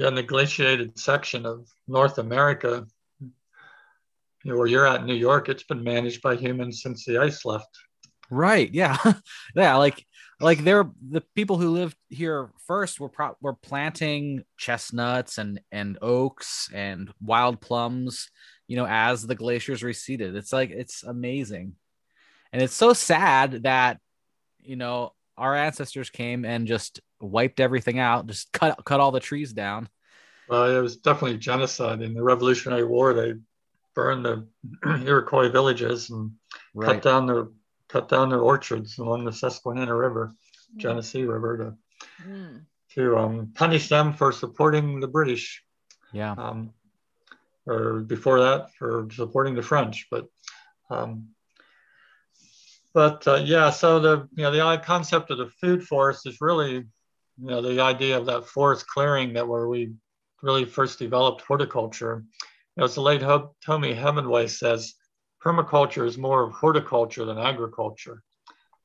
Yeah, 0.00 0.08
the 0.08 0.22
glaciated 0.22 0.98
section 0.98 1.44
of 1.44 1.68
North 1.86 2.16
America, 2.16 2.86
you 3.20 3.30
know, 4.44 4.56
where 4.56 4.66
you're 4.66 4.86
at 4.86 5.04
New 5.04 5.14
York, 5.14 5.50
it's 5.50 5.64
been 5.64 5.84
managed 5.84 6.22
by 6.22 6.36
humans 6.36 6.80
since 6.80 7.04
the 7.04 7.18
ice 7.18 7.44
left. 7.44 7.68
Right. 8.30 8.72
Yeah. 8.72 8.96
yeah. 9.54 9.76
Like 9.76 10.06
like 10.40 10.64
they're 10.64 10.88
the 11.06 11.22
people 11.34 11.58
who 11.58 11.68
lived 11.68 11.98
here 12.08 12.48
first 12.66 12.98
were 12.98 13.10
pro- 13.10 13.36
were 13.42 13.52
planting 13.52 14.44
chestnuts 14.56 15.36
and 15.36 15.60
and 15.70 15.98
oaks 16.00 16.70
and 16.72 17.12
wild 17.20 17.60
plums, 17.60 18.30
you 18.68 18.76
know, 18.76 18.86
as 18.86 19.26
the 19.26 19.34
glaciers 19.34 19.82
receded. 19.82 20.34
It's 20.34 20.50
like 20.52 20.70
it's 20.70 21.02
amazing. 21.02 21.74
And 22.54 22.62
it's 22.62 22.72
so 22.72 22.94
sad 22.94 23.64
that 23.64 23.98
you 24.60 24.76
know 24.76 25.12
our 25.36 25.54
ancestors 25.54 26.08
came 26.08 26.46
and 26.46 26.66
just 26.66 27.02
wiped 27.20 27.60
everything 27.60 27.98
out, 27.98 28.26
just 28.26 28.52
cut 28.52 28.84
cut 28.84 29.00
all 29.00 29.12
the 29.12 29.20
trees 29.20 29.52
down. 29.52 29.88
Well, 30.48 30.76
it 30.76 30.80
was 30.80 30.96
definitely 30.96 31.38
genocide 31.38 32.02
in 32.02 32.14
the 32.14 32.22
Revolutionary 32.22 32.84
War. 32.84 33.14
They 33.14 33.34
burned 33.94 34.24
the 34.24 34.46
Iroquois 35.06 35.50
villages 35.50 36.10
and 36.10 36.32
cut 36.80 37.02
down 37.02 37.26
their 37.26 37.48
cut 37.88 38.08
down 38.08 38.28
their 38.30 38.40
orchards 38.40 38.98
along 38.98 39.24
the 39.24 39.32
Susquehanna 39.32 39.94
River, 39.94 40.32
Genesee 40.76 41.24
River, 41.24 41.56
to 41.58 41.76
Mm. 42.26 42.66
to 42.94 43.16
um, 43.16 43.52
punish 43.54 43.88
them 43.88 44.12
for 44.12 44.32
supporting 44.32 45.00
the 45.00 45.08
British, 45.08 45.62
Yeah. 46.12 46.34
um, 46.36 46.74
or 47.66 48.00
before 48.00 48.40
that 48.40 48.74
for 48.74 49.08
supporting 49.12 49.54
the 49.54 49.62
French. 49.62 50.06
But 50.10 50.26
um, 50.90 51.28
but 52.92 53.26
uh, 53.28 53.36
yeah, 53.44 53.70
so 53.70 54.00
the 54.00 54.28
you 54.34 54.42
know 54.42 54.50
the 54.50 54.82
concept 54.84 55.30
of 55.30 55.38
the 55.38 55.46
food 55.60 55.82
forest 55.82 56.26
is 56.26 56.40
really 56.40 56.86
you 57.40 57.48
know 57.50 57.62
the 57.62 57.80
idea 57.80 58.16
of 58.18 58.26
that 58.26 58.46
forest 58.46 58.86
clearing 58.86 59.32
that 59.34 59.48
where 59.48 59.68
we 59.68 59.92
really 60.42 60.64
first 60.64 60.98
developed 60.98 61.42
horticulture. 61.42 62.24
You 62.76 62.80
know, 62.80 62.84
as 62.84 62.94
the 62.94 63.02
late 63.02 63.22
Ho- 63.22 63.54
Toby 63.64 63.94
Hemenway 63.94 64.48
says, 64.48 64.94
permaculture 65.44 66.06
is 66.06 66.18
more 66.18 66.42
of 66.42 66.52
horticulture 66.52 67.24
than 67.24 67.38
agriculture. 67.38 68.22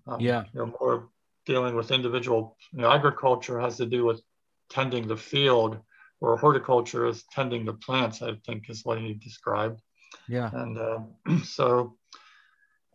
Um, 0.08 0.20
Yeah. 0.20 0.46
You 0.54 0.60
know, 0.60 0.74
more 0.80 1.10
dealing 1.46 1.76
with 1.76 1.92
individual. 1.92 2.58
You 2.72 2.82
know, 2.82 2.92
agriculture 2.92 3.60
has 3.60 3.78
to 3.78 3.86
do 3.86 4.06
with 4.06 4.22
tending 4.70 5.08
the 5.08 5.18
field, 5.18 5.80
where 6.20 6.36
horticulture 6.36 7.06
is 7.06 7.24
tending 7.32 7.66
the 7.66 7.74
plants. 7.74 8.22
I 8.22 8.36
think 8.46 8.70
is 8.70 8.84
what 8.84 9.00
he 9.00 9.14
described. 9.14 9.82
Yeah. 10.28 10.50
And 10.52 10.78
uh, 10.78 11.00
so, 11.44 11.98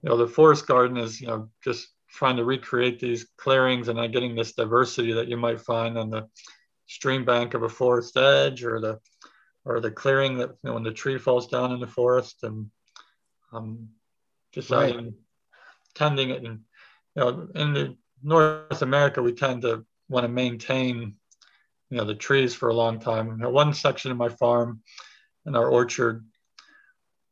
you 0.03 0.09
know, 0.09 0.17
the 0.17 0.27
forest 0.27 0.67
garden 0.67 0.97
is, 0.97 1.21
you 1.21 1.29
know, 1.29 1.51
just 1.63 1.89
trying 2.13 2.37
to 2.37 2.45
recreate 2.45 3.01
these 3.01 3.27
clearings 3.37 3.89
and 3.89 3.97
not 3.97 4.13
getting 4.13 4.35
this 4.35 4.53
diversity 4.53 5.13
that 5.13 5.29
you 5.29 5.37
might 5.37 5.61
find 5.61 5.97
on 5.97 6.11
the 6.11 6.29
stream 6.87 7.25
bank 7.25 7.55
of 7.55 7.63
a 7.63 7.69
forest 7.69 8.17
edge 8.17 8.65
or 8.65 8.81
the 8.81 8.99
or 9.65 9.81
the 9.81 9.91
clearing 9.91 10.39
that 10.39 10.49
you 10.49 10.57
know, 10.65 10.75
when 10.75 10.83
the 10.83 10.93
tree 10.93 11.19
falls 11.19 11.47
down 11.47 11.73
in 11.73 11.81
the 11.81 11.87
forest 11.87 12.43
and 12.43 12.71
um, 13.53 13.89
just 14.53 14.71
Right. 14.71 14.97
tending 15.95 16.31
it. 16.31 16.45
And 16.45 16.61
you 17.15 17.23
know, 17.23 17.49
in 17.55 17.73
the 17.75 17.97
North 18.23 18.83
America, 18.83 19.23
we 19.23 19.33
tend 19.33 19.63
to 19.63 19.85
want 20.09 20.25
to 20.25 20.29
maintain, 20.29 21.15
you 21.91 21.97
know, 21.97 22.05
the 22.05 22.15
trees 22.15 22.55
for 22.55 22.69
a 22.69 22.75
long 22.75 22.99
time. 22.99 23.29
You 23.29 23.37
know, 23.37 23.51
one 23.51 23.75
section 23.75 24.11
of 24.11 24.17
my 24.17 24.29
farm, 24.29 24.83
in 25.47 25.57
our 25.57 25.69
orchard, 25.69 26.25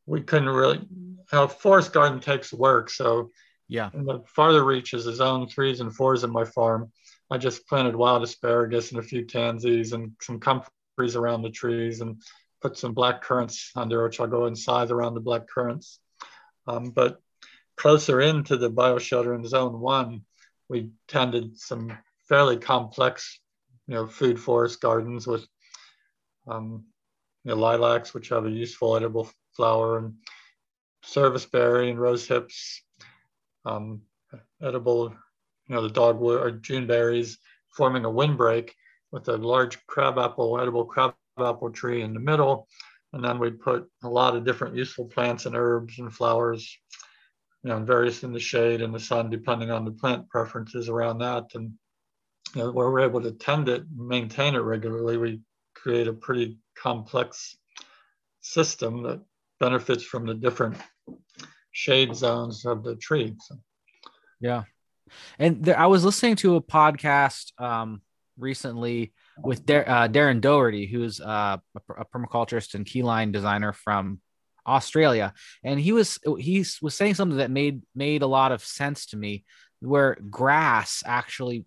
we 0.06 0.22
couldn't 0.22 0.48
really. 0.48 0.78
You 0.78 1.16
know, 1.32 1.48
forest 1.48 1.92
garden 1.92 2.20
takes 2.20 2.52
work, 2.52 2.88
so 2.90 3.30
Yeah. 3.68 3.90
in 3.92 4.04
the 4.04 4.22
farther 4.26 4.64
reaches, 4.64 5.04
the 5.04 5.12
zone 5.12 5.46
threes 5.46 5.80
and 5.80 5.94
fours 5.94 6.24
of 6.24 6.30
my 6.30 6.44
farm, 6.44 6.90
I 7.30 7.36
just 7.38 7.66
planted 7.68 7.94
wild 7.94 8.22
asparagus 8.22 8.90
and 8.90 9.00
a 9.00 9.02
few 9.02 9.24
tansies 9.24 9.92
and 9.92 10.12
some 10.22 10.40
comfreys 10.40 11.16
around 11.16 11.42
the 11.42 11.50
trees 11.50 12.00
and 12.00 12.22
put 12.62 12.78
some 12.78 12.94
black 12.94 13.22
currants 13.22 13.70
under, 13.76 14.02
which 14.02 14.20
I'll 14.20 14.26
go 14.26 14.46
and 14.46 14.56
scythe 14.56 14.90
around 14.90 15.14
the 15.14 15.20
black 15.20 15.46
currants. 15.46 16.00
Um, 16.66 16.90
but 16.90 17.20
closer 17.76 18.20
into 18.20 18.56
the 18.56 18.70
bioshelter 18.70 19.34
in 19.34 19.46
zone 19.46 19.78
one, 19.80 20.22
we 20.68 20.90
tended 21.06 21.58
some 21.58 21.96
fairly 22.28 22.56
complex, 22.56 23.38
you 23.86 23.94
know, 23.94 24.06
food 24.06 24.40
forest 24.40 24.80
gardens 24.80 25.26
with 25.26 25.46
um, 26.46 26.84
you 27.44 27.50
know, 27.50 27.56
lilacs, 27.56 28.14
which 28.14 28.30
have 28.30 28.46
a 28.46 28.50
useful 28.50 28.96
edible 28.96 29.30
flower, 29.54 29.98
and 29.98 30.14
serviceberry 31.02 31.90
and 31.90 32.00
rose 32.00 32.26
hips, 32.26 32.82
um, 33.68 34.02
edible, 34.62 35.14
you 35.68 35.74
know, 35.74 35.82
the 35.82 35.90
dogwood 35.90 36.40
or 36.40 36.50
June 36.50 36.86
berries, 36.86 37.38
forming 37.76 38.04
a 38.04 38.10
windbreak 38.10 38.74
with 39.12 39.28
a 39.28 39.36
large 39.36 39.84
crabapple, 39.86 40.60
edible 40.60 40.84
crabapple 40.84 41.70
tree 41.70 42.02
in 42.02 42.14
the 42.14 42.20
middle. 42.20 42.66
And 43.12 43.24
then 43.24 43.38
we'd 43.38 43.60
put 43.60 43.88
a 44.02 44.08
lot 44.08 44.36
of 44.36 44.44
different 44.44 44.76
useful 44.76 45.06
plants 45.06 45.46
and 45.46 45.56
herbs 45.56 45.98
and 45.98 46.12
flowers, 46.12 46.76
you 47.62 47.70
know, 47.70 47.78
various 47.80 48.22
in 48.22 48.32
the 48.32 48.40
shade 48.40 48.82
and 48.82 48.94
the 48.94 49.00
sun, 49.00 49.30
depending 49.30 49.70
on 49.70 49.84
the 49.84 49.92
plant 49.92 50.28
preferences 50.28 50.88
around 50.88 51.18
that. 51.18 51.44
And 51.54 51.72
you 52.54 52.62
know, 52.62 52.70
where 52.72 52.90
we're 52.90 53.00
able 53.00 53.22
to 53.22 53.32
tend 53.32 53.68
it, 53.68 53.84
maintain 53.94 54.54
it 54.54 54.58
regularly, 54.58 55.16
we 55.16 55.40
create 55.74 56.08
a 56.08 56.12
pretty 56.12 56.58
complex 56.76 57.56
system 58.40 59.02
that 59.02 59.20
benefits 59.60 60.02
from 60.02 60.26
the 60.26 60.34
different 60.34 60.76
shade 61.72 62.14
zones 62.14 62.64
of 62.64 62.82
the 62.82 62.96
tree. 62.96 63.34
So. 63.38 63.56
Yeah. 64.40 64.64
And 65.38 65.64
there, 65.64 65.78
I 65.78 65.86
was 65.86 66.04
listening 66.04 66.36
to 66.36 66.56
a 66.56 66.62
podcast 66.62 67.58
um, 67.60 68.02
recently 68.36 69.12
with 69.42 69.64
Dar- 69.64 69.88
uh, 69.88 70.08
Darren 70.08 70.40
Doherty, 70.40 70.86
who's 70.86 71.20
uh, 71.20 71.58
a, 71.74 71.92
a 72.00 72.04
permaculturist 72.04 72.74
and 72.74 72.84
keyline 72.84 73.32
designer 73.32 73.72
from 73.72 74.20
Australia, 74.66 75.32
and 75.64 75.80
he 75.80 75.92
was 75.92 76.18
he 76.38 76.64
was 76.82 76.94
saying 76.94 77.14
something 77.14 77.38
that 77.38 77.50
made 77.50 77.82
made 77.94 78.22
a 78.22 78.26
lot 78.26 78.52
of 78.52 78.62
sense 78.62 79.06
to 79.06 79.16
me, 79.16 79.44
where 79.80 80.18
grass 80.28 81.02
actually 81.06 81.64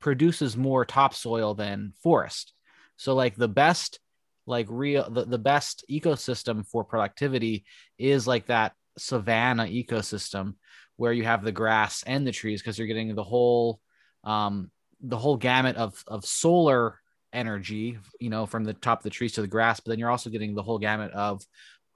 produces 0.00 0.56
more 0.56 0.84
topsoil 0.84 1.54
than 1.54 1.92
forest. 2.02 2.52
So 2.96 3.14
like 3.14 3.36
the 3.36 3.48
best 3.48 4.00
like 4.46 4.66
real 4.68 5.08
the, 5.08 5.24
the 5.24 5.38
best 5.38 5.84
ecosystem 5.88 6.66
for 6.66 6.82
productivity 6.82 7.64
is 7.96 8.26
like 8.26 8.46
that 8.46 8.72
savanna 8.98 9.64
ecosystem 9.64 10.54
where 10.96 11.12
you 11.12 11.24
have 11.24 11.42
the 11.42 11.52
grass 11.52 12.02
and 12.06 12.26
the 12.26 12.32
trees 12.32 12.60
because 12.60 12.78
you're 12.78 12.86
getting 12.86 13.14
the 13.14 13.24
whole 13.24 13.80
um 14.24 14.70
the 15.00 15.18
whole 15.18 15.36
gamut 15.36 15.76
of 15.76 16.02
of 16.06 16.24
solar 16.24 16.98
energy 17.32 17.98
you 18.20 18.30
know 18.30 18.46
from 18.46 18.64
the 18.64 18.74
top 18.74 19.00
of 19.00 19.04
the 19.04 19.10
trees 19.10 19.32
to 19.32 19.40
the 19.40 19.46
grass 19.46 19.80
but 19.80 19.90
then 19.90 19.98
you're 19.98 20.10
also 20.10 20.30
getting 20.30 20.54
the 20.54 20.62
whole 20.62 20.78
gamut 20.78 21.10
of 21.12 21.42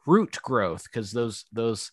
root 0.07 0.39
growth 0.43 0.85
because 0.85 1.13
those 1.13 1.45
those 1.53 1.93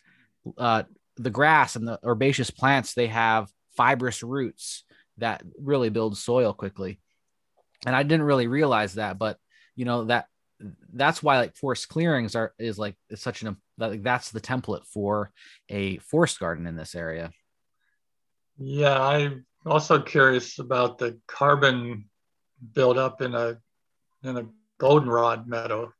uh 0.57 0.83
the 1.17 1.29
grass 1.29 1.75
and 1.75 1.87
the 1.87 1.99
herbaceous 2.03 2.49
plants 2.49 2.93
they 2.93 3.07
have 3.07 3.49
fibrous 3.75 4.23
roots 4.23 4.83
that 5.17 5.43
really 5.59 5.89
build 5.89 6.17
soil 6.17 6.53
quickly. 6.53 6.99
And 7.85 7.95
i 7.95 8.03
didn't 8.03 8.23
really 8.23 8.47
realize 8.47 8.95
that 8.95 9.19
but 9.19 9.37
you 9.75 9.85
know 9.85 10.05
that 10.05 10.27
that's 10.93 11.21
why 11.21 11.37
like 11.39 11.55
forest 11.55 11.89
clearings 11.89 12.35
are 12.35 12.53
is 12.59 12.79
like 12.79 12.95
is 13.09 13.21
such 13.21 13.41
an 13.41 13.57
like 13.77 14.03
that's 14.03 14.31
the 14.31 14.41
template 14.41 14.85
for 14.85 15.31
a 15.69 15.97
forest 15.97 16.39
garden 16.39 16.67
in 16.67 16.75
this 16.75 16.95
area. 16.95 17.31
Yeah 18.57 19.01
i'm 19.01 19.45
also 19.65 20.01
curious 20.01 20.59
about 20.59 20.97
the 20.97 21.19
carbon 21.27 22.05
buildup 22.73 23.21
in 23.21 23.33
a 23.35 23.57
in 24.23 24.37
a 24.37 24.45
goldenrod 24.77 25.47
meadow. 25.47 25.93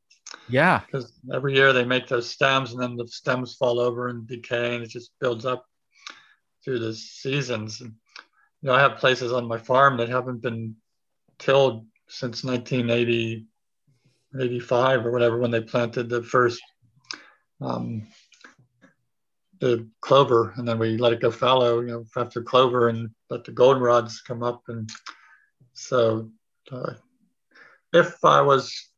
Yeah. 0.50 0.82
Because 0.86 1.14
every 1.34 1.56
year 1.56 1.74
they 1.74 1.86
make 1.86 2.08
those 2.08 2.30
stems 2.30 2.74
and 2.74 2.82
then 2.82 2.96
the 2.96 3.08
stems 3.08 3.56
fall 3.56 3.80
over 3.80 4.08
and 4.08 4.28
decay 4.28 4.76
and 4.76 4.84
it 4.84 4.90
just 4.90 5.12
builds 5.20 5.46
up 5.46 5.66
through 6.64 6.80
the 6.80 6.94
seasons. 6.94 7.82
And 7.82 7.94
you 8.62 8.68
know 8.68 8.76
i 8.76 8.80
have 8.80 8.98
places 8.98 9.32
on 9.34 9.48
my 9.48 9.58
farm 9.58 9.98
that 9.98 10.10
haven't 10.10 10.42
been 10.42 10.76
tilled 11.38 11.86
since 12.08 12.44
1980 12.44 13.46
85 14.40 15.06
or 15.06 15.12
whatever 15.12 15.38
when 15.38 15.52
they 15.52 15.62
planted 15.62 16.10
the 16.10 16.24
first 16.24 16.62
um, 17.62 18.08
the 19.60 19.88
clover 20.02 20.54
and 20.58 20.68
then 20.68 20.78
we 20.80 20.98
let 20.98 21.14
it 21.14 21.22
go 21.22 21.32
fallow 21.32 21.80
you 21.80 21.88
know 21.88 22.06
after 22.18 22.42
clover 22.42 22.90
and 22.90 23.10
let 23.30 23.44
the 23.46 23.52
goldenrods 23.52 24.24
come 24.26 24.44
up. 24.44 24.64
And 24.68 24.90
so 25.74 26.30
uh, 26.72 26.94
if 27.94 28.24
i 28.24 28.42
was 28.42 28.90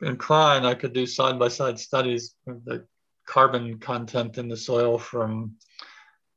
inclined 0.00 0.66
i 0.66 0.74
could 0.74 0.92
do 0.92 1.06
side 1.06 1.38
by 1.38 1.48
side 1.48 1.78
studies 1.78 2.34
of 2.46 2.64
the 2.64 2.86
carbon 3.26 3.78
content 3.78 4.38
in 4.38 4.48
the 4.48 4.56
soil 4.56 4.98
from 4.98 5.56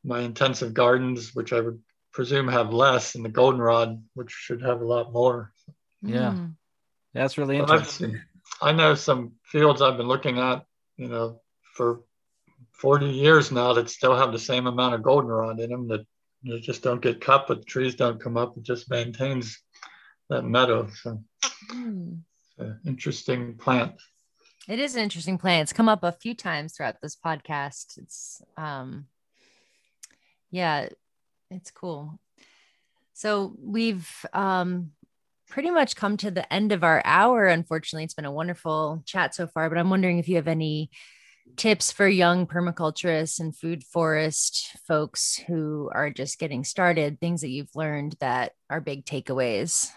my 0.03 0.19
intensive 0.19 0.73
gardens 0.73 1.33
which 1.33 1.53
i 1.53 1.59
would 1.59 1.79
presume 2.11 2.47
have 2.47 2.73
less 2.73 3.15
and 3.15 3.25
the 3.25 3.29
goldenrod 3.29 4.01
which 4.13 4.31
should 4.31 4.61
have 4.61 4.81
a 4.81 4.85
lot 4.85 5.11
more. 5.11 5.51
Yeah. 6.01 6.31
Mm. 6.31 6.55
that's 7.13 7.37
really 7.37 7.57
interesting 7.57 8.21
I 8.61 8.71
know 8.71 8.95
some 8.95 9.33
fields 9.43 9.81
I've 9.81 9.97
been 9.97 10.07
looking 10.07 10.39
at, 10.39 10.65
you 10.97 11.07
know, 11.07 11.41
for 11.73 12.01
40 12.73 13.07
years 13.07 13.51
now 13.51 13.73
that 13.73 13.89
still 13.89 14.15
have 14.15 14.31
the 14.31 14.39
same 14.39 14.67
amount 14.67 14.95
of 14.95 15.03
goldenrod 15.03 15.59
in 15.59 15.69
them 15.69 15.87
that 15.87 16.05
you 16.41 16.59
just 16.59 16.83
don't 16.83 17.01
get 17.01 17.21
cut, 17.21 17.45
but 17.47 17.59
the 17.59 17.65
trees 17.65 17.95
don't 17.95 18.21
come 18.21 18.37
up. 18.37 18.57
It 18.57 18.63
just 18.63 18.89
maintains 18.89 19.59
that 20.29 20.43
meadow. 20.43 20.87
So 21.01 21.23
mm. 21.71 22.19
interesting 22.85 23.55
plant. 23.55 23.95
It 24.67 24.79
is 24.79 24.95
an 24.95 25.03
interesting 25.03 25.37
plant. 25.37 25.63
It's 25.63 25.73
come 25.73 25.89
up 25.89 26.03
a 26.03 26.11
few 26.11 26.33
times 26.33 26.73
throughout 26.73 27.01
this 27.01 27.15
podcast. 27.15 27.97
It's 27.97 28.41
um 28.57 29.07
yeah, 30.51 30.89
it's 31.51 31.71
cool. 31.71 32.19
So 33.13 33.55
we've 33.59 34.09
um 34.33 34.91
pretty 35.47 35.69
much 35.69 35.95
come 35.95 36.17
to 36.17 36.31
the 36.31 36.51
end 36.51 36.71
of 36.71 36.83
our 36.83 37.01
hour. 37.05 37.47
Unfortunately, 37.47 38.03
it's 38.03 38.13
been 38.13 38.25
a 38.25 38.31
wonderful 38.31 39.03
chat 39.05 39.35
so 39.35 39.47
far, 39.47 39.69
but 39.69 39.77
I'm 39.77 39.89
wondering 39.89 40.19
if 40.19 40.27
you 40.27 40.35
have 40.35 40.47
any 40.47 40.89
tips 41.55 41.91
for 41.91 42.07
young 42.07 42.47
permaculturists 42.47 43.39
and 43.39 43.55
food 43.55 43.83
forest 43.83 44.75
folks 44.87 45.37
who 45.47 45.89
are 45.93 46.09
just 46.09 46.39
getting 46.39 46.63
started, 46.63 47.19
things 47.19 47.41
that 47.41 47.49
you've 47.49 47.75
learned 47.75 48.15
that 48.19 48.53
are 48.69 48.81
big 48.81 49.05
takeaways. 49.05 49.89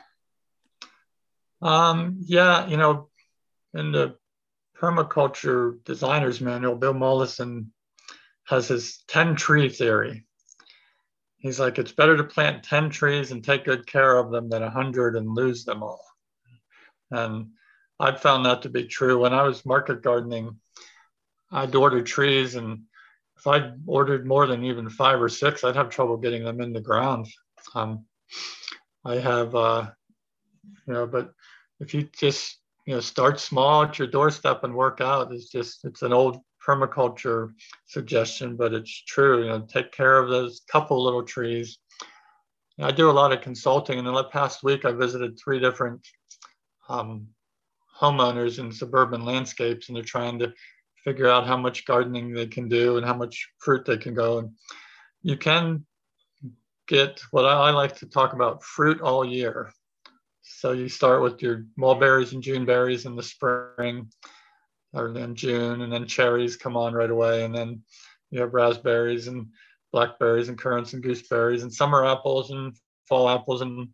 Um, 1.60 2.18
yeah, 2.20 2.66
you 2.68 2.76
know, 2.76 3.08
in 3.74 3.92
the 3.92 4.16
permaculture 4.80 5.82
designer's 5.84 6.40
manual, 6.40 6.76
Bill 6.76 6.94
Mollison 6.94 7.72
has 8.46 8.68
his 8.68 9.02
10 9.08 9.34
tree 9.34 9.68
theory 9.68 10.24
he's 11.38 11.60
like, 11.60 11.78
it's 11.78 11.92
better 11.92 12.16
to 12.16 12.24
plant 12.24 12.64
10 12.64 12.90
trees 12.90 13.30
and 13.30 13.42
take 13.42 13.64
good 13.64 13.86
care 13.86 14.16
of 14.16 14.30
them 14.30 14.48
than 14.48 14.62
100 14.62 15.16
and 15.16 15.34
lose 15.34 15.64
them 15.64 15.82
all. 15.82 16.04
And 17.10 17.50
I 18.00 18.12
found 18.12 18.46
that 18.46 18.62
to 18.62 18.68
be 18.68 18.84
true. 18.84 19.20
When 19.20 19.32
I 19.32 19.42
was 19.42 19.64
market 19.64 20.02
gardening, 20.02 20.58
I'd 21.50 21.74
order 21.74 22.02
trees, 22.02 22.54
and 22.54 22.82
if 23.36 23.46
I 23.46 23.72
ordered 23.86 24.26
more 24.26 24.46
than 24.46 24.64
even 24.64 24.90
five 24.90 25.20
or 25.20 25.28
six, 25.28 25.64
I'd 25.64 25.76
have 25.76 25.88
trouble 25.88 26.16
getting 26.16 26.44
them 26.44 26.60
in 26.60 26.72
the 26.72 26.80
ground. 26.80 27.26
Um, 27.74 28.04
I 29.04 29.16
have, 29.16 29.54
uh, 29.54 29.90
you 30.86 30.92
know, 30.92 31.06
but 31.06 31.32
if 31.80 31.94
you 31.94 32.08
just, 32.18 32.58
you 32.86 32.94
know, 32.94 33.00
start 33.00 33.40
small 33.40 33.84
at 33.84 33.98
your 33.98 34.08
doorstep 34.08 34.64
and 34.64 34.74
work 34.74 35.00
out, 35.00 35.32
it's 35.32 35.48
just, 35.48 35.84
it's 35.84 36.02
an 36.02 36.12
old 36.12 36.40
permaculture 36.68 37.52
suggestion, 37.86 38.56
but 38.56 38.74
it's 38.74 39.04
true. 39.04 39.42
You 39.42 39.48
know, 39.48 39.60
take 39.60 39.92
care 39.92 40.18
of 40.18 40.28
those 40.28 40.60
couple 40.70 41.02
little 41.02 41.22
trees. 41.22 41.78
I 42.80 42.92
do 42.92 43.10
a 43.10 43.12
lot 43.12 43.32
of 43.32 43.40
consulting, 43.40 43.98
and 43.98 44.06
in 44.06 44.14
the 44.14 44.24
past 44.24 44.62
week, 44.62 44.84
I 44.84 44.92
visited 44.92 45.38
three 45.38 45.58
different 45.58 46.06
um, 46.88 47.26
homeowners 48.00 48.58
in 48.58 48.70
suburban 48.70 49.24
landscapes, 49.24 49.88
and 49.88 49.96
they're 49.96 50.04
trying 50.04 50.38
to 50.40 50.52
figure 51.04 51.28
out 51.28 51.46
how 51.46 51.56
much 51.56 51.86
gardening 51.86 52.32
they 52.32 52.46
can 52.46 52.68
do 52.68 52.96
and 52.96 53.06
how 53.06 53.14
much 53.14 53.48
fruit 53.58 53.84
they 53.84 53.96
can 53.96 54.14
go. 54.14 54.38
And 54.38 54.50
you 55.22 55.36
can 55.36 55.84
get 56.86 57.20
what 57.30 57.46
I 57.46 57.70
like 57.70 57.96
to 57.96 58.06
talk 58.06 58.32
about 58.32 58.62
fruit 58.62 59.00
all 59.00 59.24
year. 59.24 59.72
So 60.42 60.72
you 60.72 60.88
start 60.88 61.22
with 61.22 61.42
your 61.42 61.64
mulberries 61.76 62.32
and 62.32 62.42
June 62.42 62.64
berries 62.64 63.06
in 63.06 63.16
the 63.16 63.22
spring 63.22 64.08
or 64.92 65.16
in 65.16 65.34
June, 65.34 65.82
and 65.82 65.92
then 65.92 66.06
cherries 66.06 66.56
come 66.56 66.76
on 66.76 66.94
right 66.94 67.10
away, 67.10 67.44
and 67.44 67.54
then 67.54 67.82
you 68.30 68.40
have 68.40 68.54
raspberries 68.54 69.28
and 69.28 69.48
blackberries 69.92 70.48
and 70.48 70.58
currants 70.58 70.92
and 70.92 71.02
gooseberries 71.02 71.62
and 71.62 71.72
summer 71.72 72.04
apples 72.04 72.50
and 72.50 72.76
fall 73.08 73.28
apples 73.28 73.62
and, 73.62 73.88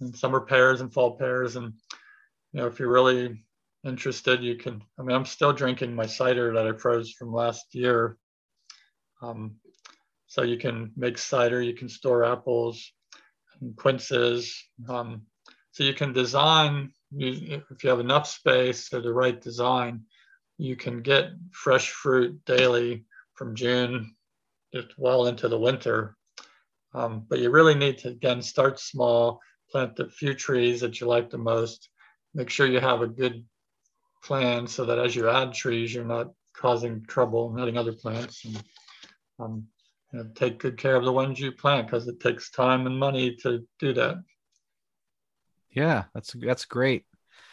and 0.00 0.16
summer 0.16 0.40
pears 0.40 0.80
and 0.80 0.92
fall 0.92 1.16
pears. 1.16 1.56
And 1.56 1.72
you 2.52 2.60
know 2.60 2.66
if 2.66 2.78
you're 2.78 2.90
really 2.90 3.44
interested 3.82 4.42
you 4.42 4.56
can 4.56 4.82
i 4.98 5.02
mean 5.02 5.16
i'm 5.16 5.24
still 5.24 5.54
drinking 5.54 5.94
my 5.94 6.04
cider 6.04 6.52
that 6.52 6.66
i 6.66 6.72
froze 6.76 7.12
from 7.12 7.32
last 7.32 7.74
year. 7.74 8.16
Um, 9.22 9.56
so 10.26 10.42
you 10.42 10.58
can 10.58 10.92
make 10.96 11.18
cider 11.18 11.62
you 11.62 11.74
can 11.74 11.88
store 11.88 12.24
apples 12.24 12.92
and 13.60 13.76
quinces. 13.76 14.56
Um, 14.88 15.22
so 15.72 15.84
you 15.84 15.94
can 15.94 16.12
design 16.12 16.92
if 17.16 17.84
you 17.84 17.90
have 17.90 18.00
enough 18.00 18.26
space 18.26 18.92
or 18.92 19.00
the 19.00 19.12
right 19.12 19.40
design 19.40 20.02
you 20.60 20.76
can 20.76 21.00
get 21.00 21.30
fresh 21.52 21.90
fruit 21.90 22.38
daily 22.44 23.04
from 23.34 23.54
June 23.54 24.14
just 24.74 24.88
well 24.98 25.26
into 25.26 25.48
the 25.48 25.58
winter. 25.58 26.16
Um, 26.92 27.24
but 27.28 27.38
you 27.38 27.50
really 27.50 27.74
need 27.74 27.98
to 27.98 28.08
again 28.08 28.42
start 28.42 28.78
small, 28.78 29.40
plant 29.70 29.96
the 29.96 30.08
few 30.08 30.34
trees 30.34 30.80
that 30.80 31.00
you 31.00 31.06
like 31.06 31.30
the 31.30 31.38
most. 31.38 31.88
Make 32.34 32.50
sure 32.50 32.66
you 32.66 32.80
have 32.80 33.00
a 33.00 33.06
good 33.06 33.44
plan 34.22 34.66
so 34.66 34.84
that 34.84 34.98
as 34.98 35.16
you 35.16 35.30
add 35.30 35.54
trees, 35.54 35.94
you're 35.94 36.04
not 36.04 36.30
causing 36.54 37.04
trouble 37.06 37.56
adding 37.58 37.78
other 37.78 37.92
plants. 37.92 38.44
And, 38.44 38.62
um, 39.38 39.66
you 40.12 40.18
know, 40.18 40.28
take 40.34 40.58
good 40.58 40.76
care 40.76 40.96
of 40.96 41.04
the 41.04 41.12
ones 41.12 41.40
you 41.40 41.52
plant 41.52 41.86
because 41.86 42.06
it 42.06 42.20
takes 42.20 42.50
time 42.50 42.86
and 42.86 42.98
money 42.98 43.34
to 43.36 43.66
do 43.78 43.94
that. 43.94 44.16
Yeah, 45.70 46.04
that's 46.12 46.32
that's 46.32 46.64
great 46.64 47.04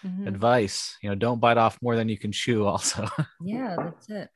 Mhm. 0.05 0.27
advice. 0.27 0.97
You 1.01 1.09
know, 1.09 1.15
don't 1.15 1.39
bite 1.39 1.57
off 1.57 1.77
more 1.81 1.95
than 1.95 2.09
you 2.09 2.17
can 2.17 2.31
chew. 2.31 2.65
Also, 2.67 3.07
Yeah, 3.41 3.75
that's 3.77 4.09
it. 4.09 4.29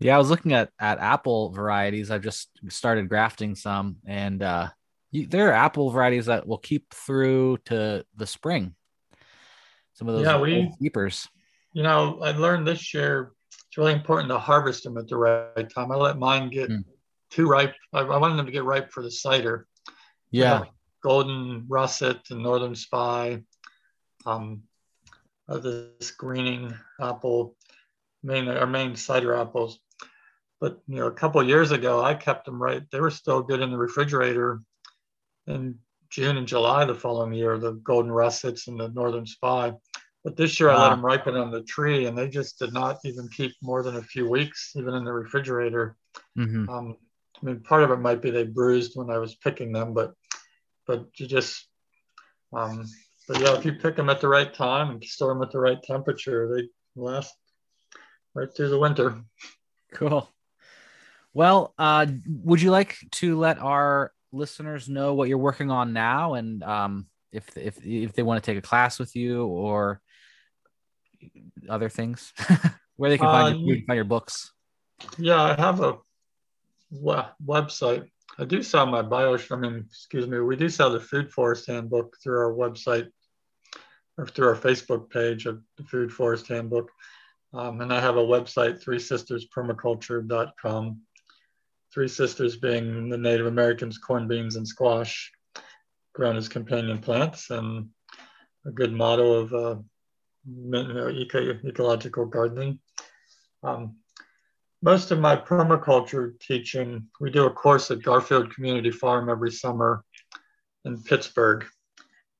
yeah, 0.00 0.14
I 0.14 0.18
was 0.18 0.30
looking 0.30 0.52
at 0.52 0.70
at 0.78 0.98
apple 0.98 1.50
varieties. 1.50 2.10
I've 2.10 2.22
just 2.22 2.50
started 2.68 3.08
grafting 3.08 3.54
some, 3.54 3.96
and 4.06 4.42
uh, 4.42 4.68
you, 5.10 5.26
there 5.26 5.48
are 5.48 5.52
apple 5.52 5.90
varieties 5.90 6.26
that 6.26 6.46
will 6.46 6.58
keep 6.58 6.92
through 6.92 7.58
to 7.66 8.04
the 8.16 8.26
spring. 8.26 8.74
Some 9.94 10.08
of 10.08 10.14
those 10.14 10.24
Yeah, 10.26 10.38
we- 10.40 10.72
keepers. 10.80 11.28
You 11.72 11.82
know, 11.82 12.20
I 12.22 12.32
learned 12.32 12.66
this 12.66 12.94
year 12.94 13.32
it's 13.66 13.76
really 13.76 13.92
important 13.92 14.28
to 14.30 14.38
harvest 14.38 14.82
them 14.84 14.96
at 14.96 15.06
the 15.08 15.16
right 15.16 15.68
time. 15.70 15.92
I 15.92 15.96
let 15.96 16.18
mine 16.18 16.48
get 16.50 16.70
Mm. 16.70 16.84
too 17.30 17.46
ripe. 17.46 17.74
I, 17.92 18.00
I 18.00 18.16
wanted 18.16 18.36
them 18.36 18.46
to 18.46 18.52
get 18.52 18.64
ripe 18.64 18.90
for 18.90 19.02
the 19.02 19.10
cider. 19.10 19.66
We 20.32 20.38
Yeah, 20.40 20.58
have 20.58 20.68
golden 21.02 21.66
russet 21.68 22.18
and 22.30 22.42
northern 22.42 22.74
spy, 22.74 23.42
um, 24.28 24.62
uh, 25.48 25.58
this 25.58 26.10
greening 26.10 26.74
apple, 27.00 27.56
main 28.22 28.48
our 28.48 28.66
main 28.66 28.96
cider 28.96 29.34
apples. 29.34 29.78
But 30.60 30.80
you 30.86 30.96
know, 30.96 31.06
a 31.06 31.12
couple 31.12 31.40
of 31.40 31.48
years 31.48 31.70
ago, 31.70 32.02
I 32.02 32.14
kept 32.14 32.44
them 32.44 32.60
right. 32.60 32.82
They 32.90 33.00
were 33.00 33.10
still 33.10 33.42
good 33.42 33.60
in 33.60 33.70
the 33.70 33.78
refrigerator 33.78 34.60
in 35.46 35.78
June 36.10 36.36
and 36.36 36.46
July 36.46 36.84
the 36.84 36.94
following 36.94 37.32
year. 37.32 37.58
The 37.58 37.72
golden 37.72 38.12
russets 38.12 38.68
and 38.68 38.78
the 38.78 38.88
northern 38.88 39.26
spy. 39.26 39.72
But 40.24 40.36
this 40.36 40.58
year, 40.58 40.70
I 40.70 40.82
let 40.82 40.90
them 40.90 41.06
ripen 41.06 41.36
on 41.36 41.50
the 41.50 41.62
tree, 41.62 42.06
and 42.06 42.18
they 42.18 42.28
just 42.28 42.58
did 42.58 42.72
not 42.72 42.98
even 43.04 43.28
keep 43.28 43.52
more 43.62 43.82
than 43.82 43.96
a 43.96 44.02
few 44.02 44.28
weeks, 44.28 44.72
even 44.76 44.94
in 44.94 45.04
the 45.04 45.12
refrigerator. 45.12 45.96
Mhm. 46.36 46.68
Um, 46.68 46.96
I 47.40 47.46
mean, 47.46 47.60
part 47.60 47.84
of 47.84 47.92
it 47.92 47.98
might 47.98 48.20
be 48.20 48.30
they 48.30 48.44
bruised 48.44 48.92
when 48.94 49.10
I 49.10 49.18
was 49.18 49.36
picking 49.36 49.72
them, 49.72 49.94
but 49.94 50.12
but 50.86 51.06
you 51.20 51.26
just, 51.26 51.68
um, 52.52 52.84
but 53.28 53.40
yeah, 53.40 53.56
if 53.56 53.64
you 53.64 53.74
pick 53.74 53.94
them 53.96 54.08
at 54.08 54.20
the 54.22 54.28
right 54.28 54.52
time 54.52 54.90
and 54.90 55.04
store 55.04 55.34
them 55.34 55.42
at 55.42 55.50
the 55.52 55.60
right 55.60 55.80
temperature, 55.82 56.48
they 56.56 56.68
last 57.00 57.34
right 58.34 58.48
through 58.54 58.70
the 58.70 58.78
winter. 58.78 59.18
cool. 59.92 60.28
Well, 61.34 61.74
uh, 61.78 62.06
would 62.26 62.62
you 62.62 62.70
like 62.70 62.96
to 63.12 63.38
let 63.38 63.58
our 63.58 64.12
listeners 64.32 64.88
know 64.88 65.14
what 65.14 65.28
you're 65.28 65.38
working 65.38 65.70
on 65.70 65.92
now, 65.92 66.34
and 66.34 66.62
um, 66.62 67.06
if 67.30 67.56
if 67.56 67.84
if 67.84 68.14
they 68.14 68.22
want 68.22 68.42
to 68.42 68.50
take 68.50 68.58
a 68.58 68.66
class 68.66 68.98
with 68.98 69.14
you 69.14 69.46
or 69.46 70.00
other 71.68 71.90
things, 71.90 72.32
where 72.96 73.10
they 73.10 73.18
can 73.18 73.26
find, 73.26 73.56
Uh, 73.56 73.58
your, 73.58 73.76
find 73.86 73.96
your 73.96 74.04
books? 74.04 74.52
Yeah, 75.18 75.40
I 75.40 75.54
have 75.54 75.80
a 75.80 75.98
we- 76.90 77.22
website. 77.46 78.08
I 78.38 78.44
do 78.44 78.62
sell 78.62 78.86
my 78.86 79.02
bio. 79.02 79.36
I 79.50 79.56
mean, 79.56 79.84
excuse 79.86 80.26
me, 80.26 80.40
we 80.40 80.56
do 80.56 80.68
sell 80.68 80.90
the 80.90 81.00
Food 81.00 81.30
Forest 81.30 81.66
Handbook 81.66 82.16
through 82.22 82.38
our 82.38 82.52
website 82.52 83.08
or 84.18 84.26
through 84.26 84.48
our 84.48 84.56
Facebook 84.56 85.08
page 85.10 85.46
of 85.46 85.62
the 85.76 85.84
Food 85.84 86.12
Forest 86.12 86.48
Handbook. 86.48 86.90
Um, 87.54 87.80
and 87.80 87.92
I 87.92 88.00
have 88.00 88.16
a 88.16 88.22
website, 88.22 88.84
threesisterspermaculture.com. 88.84 91.00
Three 91.94 92.08
Sisters 92.08 92.56
being 92.56 93.08
the 93.08 93.16
Native 93.16 93.46
Americans, 93.46 93.96
corn, 93.96 94.28
beans, 94.28 94.56
and 94.56 94.68
squash 94.68 95.32
grown 96.12 96.36
as 96.36 96.48
companion 96.48 96.98
plants, 96.98 97.48
and 97.50 97.88
a 98.66 98.72
good 98.72 98.92
motto 98.92 99.34
of 99.34 99.54
uh, 99.54 99.76
eco- 101.10 101.60
ecological 101.64 102.26
gardening. 102.26 102.80
Um, 103.62 103.96
most 104.82 105.10
of 105.10 105.20
my 105.20 105.36
permaculture 105.36 106.38
teaching, 106.40 107.06
we 107.20 107.30
do 107.30 107.46
a 107.46 107.50
course 107.50 107.90
at 107.90 108.02
Garfield 108.02 108.54
Community 108.54 108.90
Farm 108.90 109.28
every 109.28 109.50
summer 109.50 110.04
in 110.84 111.02
Pittsburgh. 111.02 111.66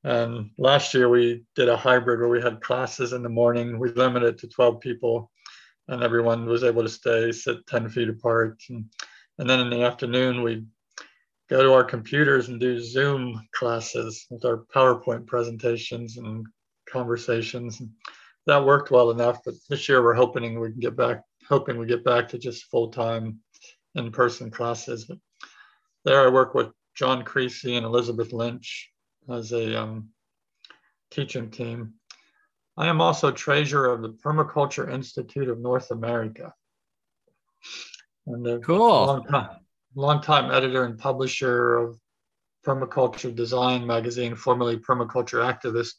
And 0.03 0.51
last 0.57 0.93
year 0.93 1.09
we 1.09 1.43
did 1.55 1.67
a 1.67 1.75
hybrid 1.75 2.19
where 2.19 2.29
we 2.29 2.41
had 2.41 2.61
classes 2.61 3.13
in 3.13 3.21
the 3.21 3.29
morning. 3.29 3.79
We 3.79 3.91
limited 3.91 4.35
it 4.35 4.37
to 4.39 4.47
12 4.47 4.79
people, 4.79 5.29
and 5.87 6.03
everyone 6.03 6.45
was 6.45 6.63
able 6.63 6.83
to 6.83 6.89
stay, 6.89 7.31
sit 7.31 7.65
10 7.67 7.89
feet 7.89 8.09
apart. 8.09 8.61
And, 8.69 8.85
and 9.37 9.49
then 9.49 9.59
in 9.59 9.69
the 9.69 9.83
afternoon, 9.83 10.41
we 10.41 10.63
go 11.49 11.63
to 11.63 11.73
our 11.73 11.83
computers 11.83 12.47
and 12.47 12.59
do 12.59 12.79
Zoom 12.79 13.47
classes 13.53 14.25
with 14.29 14.45
our 14.45 14.65
PowerPoint 14.73 15.25
presentations 15.27 16.17
and 16.17 16.45
conversations. 16.87 17.79
And 17.81 17.89
that 18.45 18.65
worked 18.65 18.91
well 18.91 19.11
enough, 19.11 19.39
but 19.43 19.55
this 19.69 19.89
year 19.89 20.01
we're 20.01 20.13
hoping 20.13 20.59
we 20.59 20.71
can 20.71 20.79
get 20.79 20.95
back, 20.95 21.23
hoping 21.47 21.77
we 21.77 21.85
get 21.85 22.05
back 22.05 22.29
to 22.29 22.37
just 22.37 22.65
full-time 22.65 23.39
in-person 23.95 24.51
classes. 24.51 25.05
But 25.05 25.17
there 26.05 26.25
I 26.25 26.29
work 26.29 26.53
with 26.53 26.69
John 26.95 27.23
Creasy 27.23 27.75
and 27.75 27.85
Elizabeth 27.85 28.31
Lynch 28.31 28.89
as 29.31 29.51
a 29.51 29.81
um, 29.81 30.09
teaching 31.11 31.49
team. 31.51 31.93
I 32.77 32.87
am 32.87 33.01
also 33.01 33.31
treasurer 33.31 33.91
of 33.91 34.01
the 34.01 34.09
Permaculture 34.09 34.91
Institute 34.91 35.49
of 35.49 35.59
North 35.59 35.91
America. 35.91 36.53
And 38.25 38.45
a 38.47 38.59
Cool. 38.59 39.05
long 39.05 39.25
time, 39.25 39.49
long 39.95 40.21
time 40.21 40.51
editor 40.51 40.85
and 40.85 40.97
publisher 40.97 41.77
of 41.77 41.99
Permaculture 42.65 43.35
Design 43.35 43.85
magazine, 43.85 44.35
formerly 44.35 44.77
Permaculture 44.77 45.43
Activist. 45.43 45.93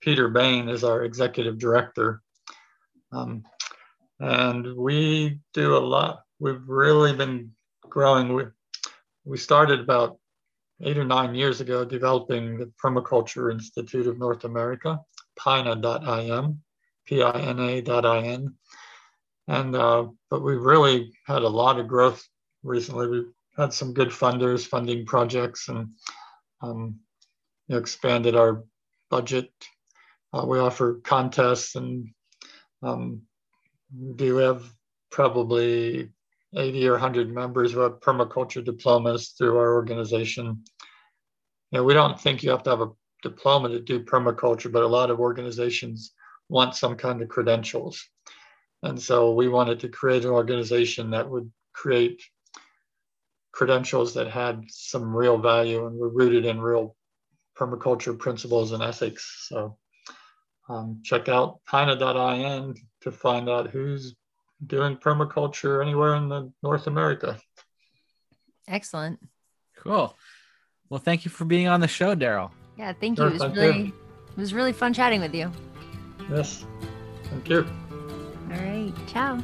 Peter 0.00 0.28
Bane 0.28 0.68
is 0.68 0.84
our 0.84 1.04
executive 1.04 1.58
director. 1.58 2.22
Um, 3.12 3.44
and 4.18 4.76
we 4.76 5.40
do 5.54 5.76
a 5.76 5.78
lot. 5.78 6.22
We've 6.38 6.66
really 6.66 7.14
been 7.14 7.52
growing. 7.88 8.34
We, 8.34 8.44
we 9.24 9.36
started 9.38 9.80
about 9.80 10.19
eight 10.82 10.98
or 10.98 11.04
nine 11.04 11.34
years 11.34 11.60
ago 11.60 11.84
developing 11.84 12.58
the 12.58 12.72
Permaculture 12.82 13.52
Institute 13.52 14.06
of 14.06 14.18
North 14.18 14.44
America, 14.44 15.00
pina.in, 15.38 16.58
P-I-N-A.in. 17.06 18.54
And, 19.48 19.76
uh, 19.76 20.06
but 20.30 20.42
we've 20.42 20.60
really 20.60 21.12
had 21.26 21.42
a 21.42 21.48
lot 21.48 21.78
of 21.78 21.88
growth 21.88 22.26
recently. 22.62 23.08
We've 23.08 23.32
had 23.56 23.72
some 23.72 23.92
good 23.92 24.08
funders 24.08 24.66
funding 24.66 25.06
projects 25.06 25.68
and 25.68 25.88
um, 26.62 27.00
you 27.68 27.74
know, 27.74 27.80
expanded 27.80 28.36
our 28.36 28.64
budget. 29.10 29.50
Uh, 30.32 30.44
we 30.46 30.58
offer 30.58 31.00
contests 31.02 31.74
and 31.74 32.08
um, 32.82 33.22
do 34.16 34.36
have 34.36 34.64
probably 35.10 36.10
80 36.56 36.88
or 36.88 36.92
100 36.92 37.32
members 37.32 37.72
who 37.72 37.80
have 37.80 38.00
permaculture 38.00 38.64
diplomas 38.64 39.30
through 39.30 39.56
our 39.56 39.74
organization. 39.74 40.64
You 41.70 41.78
know, 41.78 41.84
we 41.84 41.94
don't 41.94 42.20
think 42.20 42.42
you 42.42 42.50
have 42.50 42.64
to 42.64 42.70
have 42.70 42.80
a 42.80 42.90
diploma 43.22 43.68
to 43.68 43.80
do 43.80 44.04
permaculture, 44.04 44.72
but 44.72 44.82
a 44.82 44.88
lot 44.88 45.10
of 45.10 45.20
organizations 45.20 46.12
want 46.48 46.74
some 46.74 46.96
kind 46.96 47.22
of 47.22 47.28
credentials. 47.28 48.04
And 48.82 49.00
so 49.00 49.34
we 49.34 49.48
wanted 49.48 49.80
to 49.80 49.88
create 49.88 50.24
an 50.24 50.30
organization 50.30 51.10
that 51.10 51.28
would 51.28 51.50
create 51.72 52.22
credentials 53.52 54.14
that 54.14 54.28
had 54.28 54.64
some 54.68 55.14
real 55.14 55.38
value 55.38 55.86
and 55.86 55.96
were 55.96 56.08
rooted 56.08 56.46
in 56.46 56.60
real 56.60 56.96
permaculture 57.58 58.18
principles 58.18 58.72
and 58.72 58.82
ethics. 58.82 59.46
So 59.48 59.76
um, 60.68 61.00
check 61.04 61.28
out 61.28 61.60
pina.in 61.68 62.74
to 63.02 63.12
find 63.12 63.48
out 63.48 63.70
who's 63.70 64.14
doing 64.66 64.96
permaculture 64.96 65.82
anywhere 65.82 66.14
in 66.16 66.28
the 66.28 66.52
North 66.62 66.86
America. 66.86 67.38
Excellent. 68.68 69.18
Cool. 69.78 70.16
Well, 70.88 71.00
thank 71.00 71.24
you 71.24 71.30
for 71.30 71.44
being 71.44 71.68
on 71.68 71.80
the 71.80 71.88
show, 71.88 72.14
Darrell. 72.14 72.52
Yeah, 72.76 72.92
thank 72.92 73.16
Sure, 73.16 73.26
you. 73.26 73.30
It 73.30 73.34
was 73.34 73.42
thank 73.42 73.54
you. 73.54 73.60
really 73.62 73.86
it 73.88 74.36
was 74.36 74.54
really 74.54 74.72
fun 74.72 74.92
chatting 74.92 75.20
with 75.20 75.34
you. 75.34 75.50
Yes, 76.30 76.64
thank 77.24 77.48
you. 77.48 77.66
All 78.50 78.56
right. 78.56 78.92
Ciao. 79.06 79.38